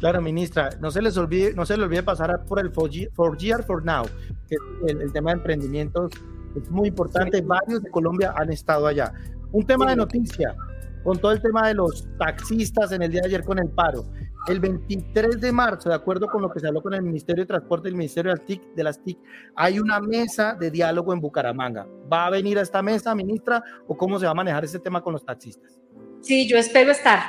Claro, 0.00 0.20
ministra, 0.20 0.70
no 0.80 0.90
se 0.90 1.00
les 1.00 1.16
olvide, 1.16 1.54
no 1.54 1.64
se 1.64 1.76
les 1.76 1.84
olvide 1.86 2.02
pasar 2.02 2.44
por 2.44 2.58
el 2.58 2.72
For 2.72 2.90
Year 3.38 3.62
for 3.62 3.84
Now, 3.84 4.04
que 4.48 4.56
es 4.56 4.60
el, 5.00 5.12
tema 5.12 5.30
de 5.30 5.36
emprendimientos 5.36 6.10
es 6.56 6.70
muy 6.70 6.88
importante. 6.88 7.40
Varios 7.40 7.82
de 7.82 7.90
Colombia 7.90 8.34
han 8.36 8.50
estado 8.50 8.86
allá. 8.86 9.12
Un 9.52 9.64
tema 9.64 9.90
de 9.90 9.96
noticia, 9.96 10.54
con 11.02 11.18
todo 11.18 11.32
el 11.32 11.40
tema 11.40 11.68
de 11.68 11.74
los 11.74 12.06
taxistas 12.18 12.92
en 12.92 13.02
el 13.02 13.10
día 13.10 13.22
de 13.22 13.28
ayer 13.28 13.44
con 13.44 13.58
el 13.58 13.68
paro. 13.68 14.04
El 14.48 14.58
23 14.58 15.40
de 15.40 15.52
marzo, 15.52 15.88
de 15.88 15.94
acuerdo 15.94 16.26
con 16.26 16.42
lo 16.42 16.50
que 16.50 16.58
se 16.58 16.66
habló 16.66 16.82
con 16.82 16.94
el 16.94 17.02
Ministerio 17.02 17.44
de 17.44 17.48
Transporte 17.48 17.88
y 17.88 17.90
el 17.90 17.96
Ministerio 17.96 18.34
de 18.74 18.82
las 18.82 19.02
TIC, 19.02 19.18
hay 19.54 19.78
una 19.78 20.00
mesa 20.00 20.54
de 20.54 20.70
diálogo 20.70 21.12
en 21.12 21.20
Bucaramanga. 21.20 21.86
¿Va 22.12 22.26
a 22.26 22.30
venir 22.30 22.58
a 22.58 22.62
esta 22.62 22.82
mesa, 22.82 23.14
ministra, 23.14 23.62
o 23.86 23.96
cómo 23.96 24.18
se 24.18 24.24
va 24.24 24.32
a 24.32 24.34
manejar 24.34 24.64
ese 24.64 24.80
tema 24.80 25.00
con 25.00 25.12
los 25.12 25.24
taxistas? 25.24 25.80
Sí, 26.20 26.48
yo 26.48 26.58
espero 26.58 26.90
estar. 26.90 27.20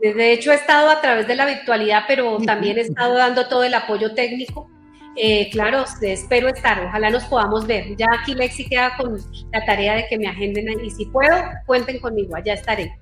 De 0.00 0.32
hecho, 0.32 0.52
he 0.52 0.54
estado 0.54 0.90
a 0.90 1.00
través 1.00 1.26
de 1.26 1.36
la 1.36 1.44
virtualidad, 1.44 2.04
pero 2.06 2.38
también 2.38 2.78
he 2.78 2.82
estado 2.82 3.16
dando 3.16 3.48
todo 3.48 3.64
el 3.64 3.74
apoyo 3.74 4.14
técnico. 4.14 4.70
Eh, 5.16 5.50
claro, 5.50 5.84
espero 6.00 6.48
estar, 6.48 6.86
ojalá 6.86 7.10
nos 7.10 7.24
podamos 7.24 7.66
ver. 7.66 7.96
Ya 7.96 8.06
aquí 8.20 8.34
Lexi 8.34 8.68
queda 8.68 8.96
con 8.96 9.18
la 9.52 9.64
tarea 9.66 9.96
de 9.96 10.06
que 10.08 10.16
me 10.18 10.28
agenden 10.28 10.68
y 10.82 10.90
si 10.90 11.04
puedo, 11.06 11.34
cuenten 11.66 12.00
conmigo, 12.00 12.36
allá 12.36 12.54
estaré. 12.54 12.96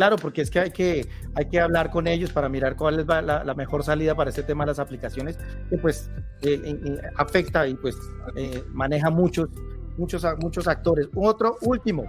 Claro, 0.00 0.16
porque 0.16 0.40
es 0.40 0.50
que 0.50 0.60
hay 0.60 0.70
que, 0.70 1.06
hay 1.34 1.44
que 1.50 1.60
hablar 1.60 1.90
con 1.90 2.06
ellos 2.06 2.32
para 2.32 2.48
mirar 2.48 2.74
cuál 2.74 3.00
es 3.00 3.06
la, 3.06 3.54
mejor 3.54 3.84
salida 3.84 4.14
para 4.14 4.30
este 4.30 4.42
tema 4.42 4.64
de 4.64 4.68
las 4.68 4.78
aplicaciones, 4.78 5.36
que 5.68 5.76
pues 5.76 6.10
eh, 6.40 6.98
afecta 7.16 7.66
y 7.68 7.74
pues 7.74 7.96
eh, 8.34 8.64
maneja 8.72 9.10
muchos, 9.10 9.50
muchos, 9.98 10.24
muchos 10.40 10.66
actores. 10.68 11.06
Otro 11.14 11.58
último, 11.60 12.06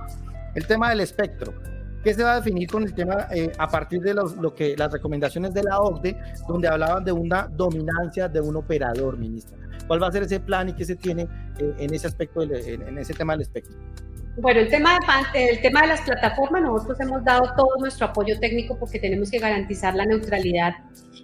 el 0.55 0.65
tema 0.67 0.91
del 0.91 1.01
espectro. 1.01 1.53
¿Qué 2.01 2.13
se 2.13 2.23
va 2.23 2.31
a 2.31 2.35
definir 2.37 2.69
con 2.69 2.83
el 2.83 2.93
tema 2.93 3.27
eh, 3.29 3.51
a 3.57 3.67
partir 3.67 3.99
de 3.99 4.13
lo 4.13 4.55
que 4.55 4.73
las 4.77 4.93
recomendaciones 4.93 5.53
de 5.53 5.63
la 5.63 5.81
OCDE, 5.81 6.17
donde 6.47 6.69
hablaban 6.69 7.03
de 7.03 7.11
una 7.11 7.49
dominancia 7.51 8.29
de 8.29 8.39
un 8.39 8.55
operador, 8.55 9.17
ministra? 9.17 9.57
¿Cuál 9.85 10.01
va 10.01 10.07
a 10.07 10.11
ser 10.13 10.23
ese 10.23 10.39
plan 10.39 10.69
y 10.69 10.73
qué 10.73 10.85
se 10.85 10.95
tiene 10.95 11.27
en 11.59 11.93
ese 11.93 12.07
aspecto, 12.07 12.41
en 12.41 12.97
ese 12.97 13.13
tema 13.13 13.33
del 13.33 13.41
espectro? 13.41 13.77
Bueno, 14.37 14.61
el 14.61 14.69
tema, 14.69 14.97
de, 15.33 15.49
el 15.49 15.61
tema 15.61 15.81
de 15.81 15.87
las 15.87 16.01
plataformas, 16.01 16.61
nosotros 16.61 16.99
hemos 17.01 17.23
dado 17.23 17.53
todo 17.55 17.75
nuestro 17.79 18.07
apoyo 18.07 18.39
técnico 18.39 18.77
porque 18.79 18.97
tenemos 18.97 19.29
que 19.29 19.39
garantizar 19.39 19.93
la 19.93 20.05
neutralidad 20.05 20.73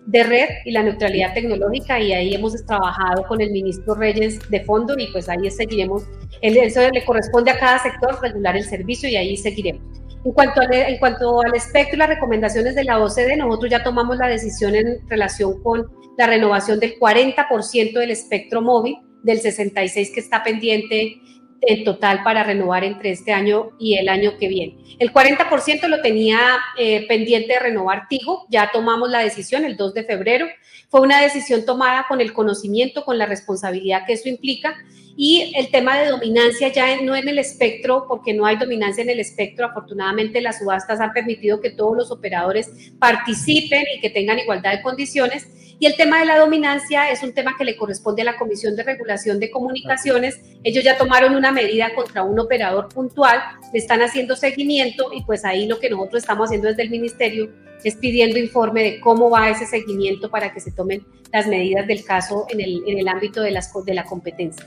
de 0.06 0.24
red 0.24 0.50
y 0.66 0.72
la 0.72 0.84
neutralidad 0.84 1.34
tecnológica 1.34 2.00
y 2.00 2.12
ahí 2.12 2.34
hemos 2.34 2.54
trabajado 2.66 3.24
con 3.24 3.40
el 3.40 3.52
ministro 3.52 3.96
Reyes 3.96 4.40
de 4.50 4.60
fondo 4.66 4.96
y 4.98 5.08
pues 5.12 5.30
ahí 5.30 5.50
seguiremos. 5.50 6.04
Eso 6.42 6.82
le 6.92 7.06
corresponde 7.06 7.52
a 7.52 7.60
cada 7.60 7.80
sector 7.80 8.22
regular 8.22 8.58
el 8.58 8.66
servicio 8.66 9.08
y 9.08 9.16
ahí 9.16 9.38
seguiremos. 9.38 9.82
En 10.26 10.34
cuanto, 10.34 10.60
al, 10.60 10.74
en 10.74 10.98
cuanto 10.98 11.42
al 11.42 11.56
espectro 11.56 11.96
y 11.96 12.00
las 12.00 12.10
recomendaciones 12.10 12.76
de 12.76 12.84
la 12.84 13.00
OCDE, 13.00 13.38
nosotros 13.38 13.72
ya 13.72 13.84
tomamos 13.84 14.18
la 14.18 14.28
decisión 14.28 14.76
en 14.76 15.08
relación 15.08 15.62
con 15.64 15.88
la 16.18 16.28
renovación 16.28 16.80
del 16.80 17.00
40% 17.00 17.94
del 17.94 18.12
espectro 18.12 18.62
móvil, 18.62 18.98
del 19.24 19.40
66% 19.40 20.14
que 20.14 20.20
está 20.20 20.44
pendiente 20.44 21.22
en 21.62 21.84
total 21.84 22.24
para 22.24 22.44
renovar 22.44 22.84
entre 22.84 23.12
este 23.12 23.34
año 23.34 23.72
y 23.80 23.96
el 23.96 24.10
año 24.10 24.38
que 24.38 24.48
viene. 24.48 24.78
El 25.00 25.12
40% 25.12 25.88
lo 25.88 26.02
tenía 26.02 26.40
eh, 26.78 27.08
pendiente 27.08 27.54
de 27.54 27.60
renovar 27.60 28.08
Tigo, 28.10 28.46
ya 28.50 28.70
tomamos 28.72 29.10
la 29.10 29.20
decisión 29.20 29.66
el 29.66 29.78
2 29.78 29.94
de 29.94 30.04
febrero. 30.04 30.48
Fue 30.90 31.02
una 31.02 31.22
decisión 31.22 31.66
tomada 31.66 32.06
con 32.08 32.22
el 32.22 32.34
conocimiento, 32.34 33.04
con 33.04 33.18
la 33.18 33.26
responsabilidad 33.26 34.06
que 34.06 34.14
eso 34.14 34.30
implica. 34.30 34.76
Y 35.18 35.52
el 35.56 35.72
tema 35.72 36.00
de 36.00 36.10
dominancia 36.10 36.72
ya 36.72 37.02
no 37.02 37.16
en 37.16 37.28
el 37.28 37.40
espectro, 37.40 38.06
porque 38.08 38.34
no 38.34 38.46
hay 38.46 38.56
dominancia 38.56 39.04
en 39.04 39.10
el 39.10 39.20
espectro. 39.20 39.66
Afortunadamente 39.66 40.40
las 40.42 40.60
subastas 40.60 41.00
han 41.00 41.12
permitido 41.12 41.60
que 41.60 41.72
todos 41.72 41.98
los 41.98 42.12
operadores 42.12 42.94
participen 43.00 43.84
y 43.96 44.00
que 44.00 44.12
tengan 44.12 44.40
igualdad 44.40 44.74
de 44.74 44.82
condiciones 44.82 45.48
y 45.80 45.86
el 45.86 45.96
tema 45.96 46.20
de 46.20 46.26
la 46.26 46.40
dominancia 46.40 47.12
es 47.12 47.22
un 47.22 47.34
tema 47.34 47.56
que 47.56 47.64
le 47.64 47.78
corresponde 47.78 48.24
a 48.24 48.26
la 48.26 48.38
Comisión 48.38 48.76
de 48.76 48.82
Regulación 48.82 49.40
de 49.40 49.52
Comunicaciones. 49.52 50.40
Ellos 50.64 50.84
ya 50.84 50.98
tomaron 50.98 51.36
una 51.36 51.52
medida 51.52 51.94
contra 51.94 52.24
un 52.24 52.40
operador 52.40 52.90
puntual, 52.90 53.40
le 53.72 53.78
están 53.78 54.02
haciendo 54.02 54.36
seguimiento 54.36 55.12
y 55.14 55.24
pues 55.24 55.46
ahí 55.46 55.68
lo 55.68 55.80
que 55.80 55.92
nosotros 55.92 56.24
estamos 56.24 56.48
haciendo 56.48 56.68
desde 56.70 56.82
el 56.82 56.90
Ministerio 56.90 57.52
es 57.84 57.96
pidiendo 57.96 58.40
informe 58.40 58.82
de 58.82 59.00
cómo 59.00 59.30
va 59.30 59.50
ese 59.50 59.68
seguimiento 59.68 60.32
para 60.32 60.52
que 60.52 60.60
se 60.60 60.72
tomen 60.72 61.06
las 61.32 61.46
medidas 61.46 61.86
del 61.86 62.04
caso 62.04 62.48
en 62.50 62.60
el, 62.60 62.82
en 62.88 62.98
el 62.98 63.08
ámbito 63.08 63.42
de, 63.42 63.52
las, 63.52 63.72
de 63.86 63.94
la 63.94 64.04
competencia. 64.04 64.66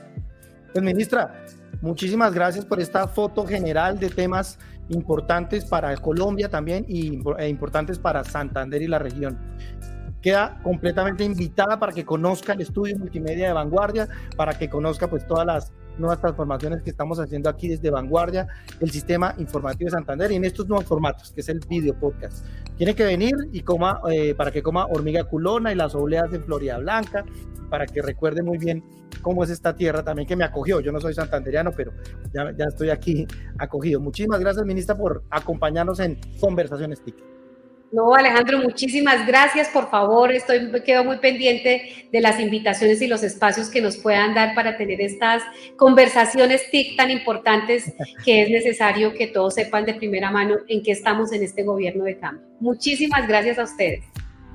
Pues 0.73 0.85
ministra, 0.85 1.45
muchísimas 1.81 2.33
gracias 2.33 2.65
por 2.65 2.81
esta 2.81 3.09
foto 3.09 3.47
general 3.47 3.99
de 3.99 4.09
temas 4.09 4.59
importantes 4.89 5.65
para 5.65 5.97
Colombia 5.97 6.49
también 6.49 6.85
y, 6.89 7.21
e 7.39 7.49
importantes 7.49 7.99
para 7.99 8.23
Santander 8.23 8.81
y 8.83 8.87
la 8.87 8.99
región. 8.99 9.39
Queda 10.23 10.61
completamente 10.63 11.25
invitada 11.25 11.79
para 11.79 11.93
que 11.93 12.05
conozca 12.05 12.53
el 12.53 12.61
estudio 12.61 12.99
multimedia 12.99 13.49
de 13.49 13.53
Vanguardia, 13.53 14.09
para 14.37 14.57
que 14.57 14.69
conozca 14.69 15.09
pues 15.09 15.27
todas 15.27 15.47
las 15.47 15.73
nuevas 15.99 16.21
transformaciones 16.21 16.83
que 16.83 16.91
estamos 16.91 17.19
haciendo 17.19 17.49
aquí 17.49 17.69
desde 17.69 17.91
Vanguardia, 17.91 18.49
el 18.81 18.91
sistema 18.91 19.35
informativo 19.39 19.87
de 19.87 19.93
Santander 19.93 20.33
y 20.33 20.37
en 20.37 20.45
estos 20.45 20.69
nuevos 20.69 20.87
formatos, 20.87 21.33
que 21.33 21.41
es 21.41 21.49
el 21.49 21.61
video 21.69 21.95
podcast. 21.95 22.45
Tiene 22.77 22.95
que 22.95 23.05
venir 23.05 23.35
y 23.53 23.61
coma, 23.61 24.01
eh, 24.11 24.35
para 24.35 24.51
que 24.51 24.63
coma 24.63 24.87
hormiga 24.87 25.25
culona 25.25 25.73
y 25.73 25.75
las 25.75 25.95
obleas 25.95 26.31
de 26.31 26.41
Florida 26.41 26.79
Blanca, 26.79 27.25
para 27.69 27.87
que 27.87 28.03
recuerde 28.03 28.43
muy 28.43 28.59
bien 28.59 28.83
cómo 29.23 29.45
es 29.45 29.51
esta 29.51 29.75
tierra 29.77 30.03
también 30.03 30.27
que 30.27 30.37
me 30.37 30.45
acogió. 30.45 30.81
Yo 30.81 30.93
no 30.93 31.01
soy 31.01 31.15
santanderiano, 31.15 31.73
pero 31.73 31.93
ya, 32.33 32.53
ya 32.57 32.65
estoy 32.67 32.91
aquí 32.91 33.27
acogido. 33.59 34.01
Muchísimas 34.01 34.41
gracias, 34.41 34.65
ministra, 34.65 34.97
por 34.97 35.25
acompañarnos 35.31 36.01
en 36.01 36.19
Conversaciones 36.41 37.03
TIC. 37.03 37.40
No, 37.93 38.15
Alejandro, 38.15 38.59
muchísimas 38.59 39.27
gracias. 39.27 39.69
Por 39.69 39.91
favor, 39.91 40.31
estoy 40.31 40.71
quedo 40.83 41.03
muy 41.05 41.19
pendiente 41.19 42.09
de 42.13 42.21
las 42.21 42.39
invitaciones 42.39 43.03
y 43.03 43.09
los 43.09 43.25
espacios 43.25 43.69
que 43.69 43.81
nos 43.81 43.97
puedan 43.97 44.33
dar 44.33 44.55
para 44.55 44.77
tener 44.77 45.01
estas 45.01 45.43
conversaciones 45.77 46.71
TIC 46.71 46.97
tan 46.97 47.11
importantes 47.11 47.93
que 48.25 48.43
es 48.43 48.51
necesario 48.51 49.13
que 49.15 49.27
todos 49.27 49.55
sepan 49.55 49.87
de 49.87 49.95
primera 49.95 50.31
mano 50.31 50.57
en 50.69 50.83
qué 50.85 50.93
estamos 50.93 51.33
en 51.33 51.43
este 51.43 51.65
gobierno 51.65 52.05
de 52.05 52.17
cambio. 52.19 52.47
Muchísimas 52.61 53.27
gracias 53.27 53.59
a 53.59 53.65
ustedes. 53.65 54.05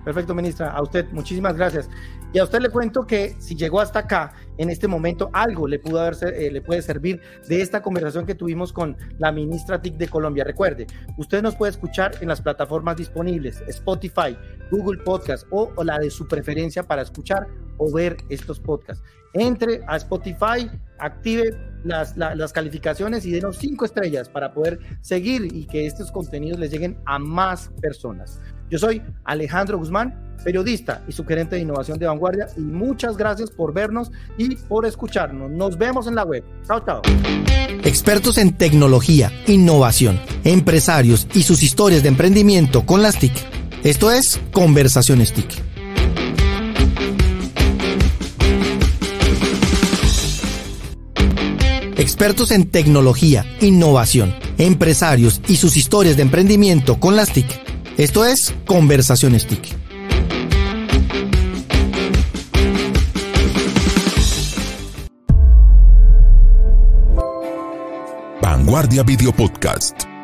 Perfecto, 0.06 0.34
ministra. 0.34 0.72
A 0.72 0.82
usted, 0.82 1.06
muchísimas 1.12 1.58
gracias. 1.58 1.90
Y 2.32 2.40
a 2.40 2.44
usted 2.44 2.60
le 2.60 2.70
cuento 2.70 3.06
que 3.06 3.36
si 3.40 3.56
llegó 3.56 3.82
hasta 3.82 4.00
acá, 4.00 4.34
en 4.58 4.70
este 4.70 4.88
momento, 4.88 5.30
algo 5.34 5.68
eh, 5.68 6.50
le 6.52 6.62
puede 6.62 6.82
servir 6.82 7.22
de 7.48 7.62
esta 7.62 7.82
conversación 7.82 8.26
que 8.26 8.36
tuvimos 8.36 8.72
con 8.72 8.96
la 9.18 9.32
ministra 9.32 9.82
TIC 9.82 9.96
de 9.96 10.08
Colombia. 10.08 10.44
Recuerde, 10.44 10.88
usted 11.18 11.42
nos 11.42 11.56
puede 11.56 11.72
escuchar 11.72 12.14
en 12.22 12.30
las 12.30 12.42
plataformas 12.42 12.98
disponibles, 12.98 13.62
Spotify, 13.68 14.38
Google 14.72 15.02
Podcast 15.04 15.46
o, 15.52 15.72
la 15.84 16.00
de 16.00 16.10
su 16.10 16.28
preferencia 16.28 16.84
para 16.84 17.02
escuchar 17.02 17.48
o 17.78 17.92
ver 17.92 18.18
estos 18.30 18.60
podcasts. 18.60 19.04
Entre 19.34 19.82
a 19.88 19.98
Spotify, 19.98 20.70
active 21.00 21.58
las, 21.84 22.16
las, 22.16 22.54
calificaciones 22.54 23.26
y 23.26 23.32
denos 23.32 23.58
cinco 23.58 23.84
estrellas 23.84 24.30
para 24.30 24.54
poder 24.54 24.80
seguir 25.02 25.54
y 25.54 25.66
que 25.66 25.86
estos 25.86 26.12
contenidos 26.12 26.60
les 26.60 26.72
lleguen 26.72 26.98
a 27.06 27.20
más 27.20 27.70
personas. 27.82 28.42
Yo 28.70 28.80
soy 28.80 29.02
Alejandro 29.26 29.78
Guzmán, 29.78 30.38
periodista 30.44 31.04
y 31.08 31.12
subgerente 31.12 31.56
de 31.56 31.62
innovación 31.62 32.00
de 32.00 32.08
vanguardia 32.08 32.48
y 32.58 32.62
muchas 32.62 33.16
gracias 33.16 33.52
por 33.52 33.74
vernos 33.74 34.12
y 34.38 34.56
por 34.56 34.86
escucharnos. 34.86 35.52
Nos 35.52 35.78
vemos 35.78 36.08
en 36.08 36.16
la 36.16 36.24
web. 36.24 36.44
Chao, 36.66 36.84
chao. 36.84 37.02
Expertos 37.84 38.40
en 38.40 38.58
tecnología, 38.58 39.32
innovación, 39.46 40.20
empresarios 40.44 41.28
y 41.34 41.44
sus 41.44 41.62
historias 41.62 42.02
de 42.02 42.10
emprendimiento 42.10 42.86
con 42.86 43.04
las 43.04 43.20
TIC. 43.20 43.34
Esto 43.84 44.12
es 44.12 44.42
Conversaciones 44.52 45.32
TIC. 45.34 45.46
Expertos 51.98 52.52
en 52.52 52.70
tecnología, 52.70 53.46
innovación, 53.62 54.34
empresarios 54.58 55.42
y 55.48 55.56
sus 55.58 55.78
historias 55.78 56.18
de 56.18 56.24
emprendimiento 56.24 57.00
con 57.00 57.16
las 57.16 57.32
TIC. 57.32 57.65
Esto 57.98 58.26
es 58.26 58.54
Conversaciones 58.66 59.48
TIC. 59.48 59.74
Vanguardia 68.42 69.04
Video 69.04 69.32
Podcast. 69.32 70.15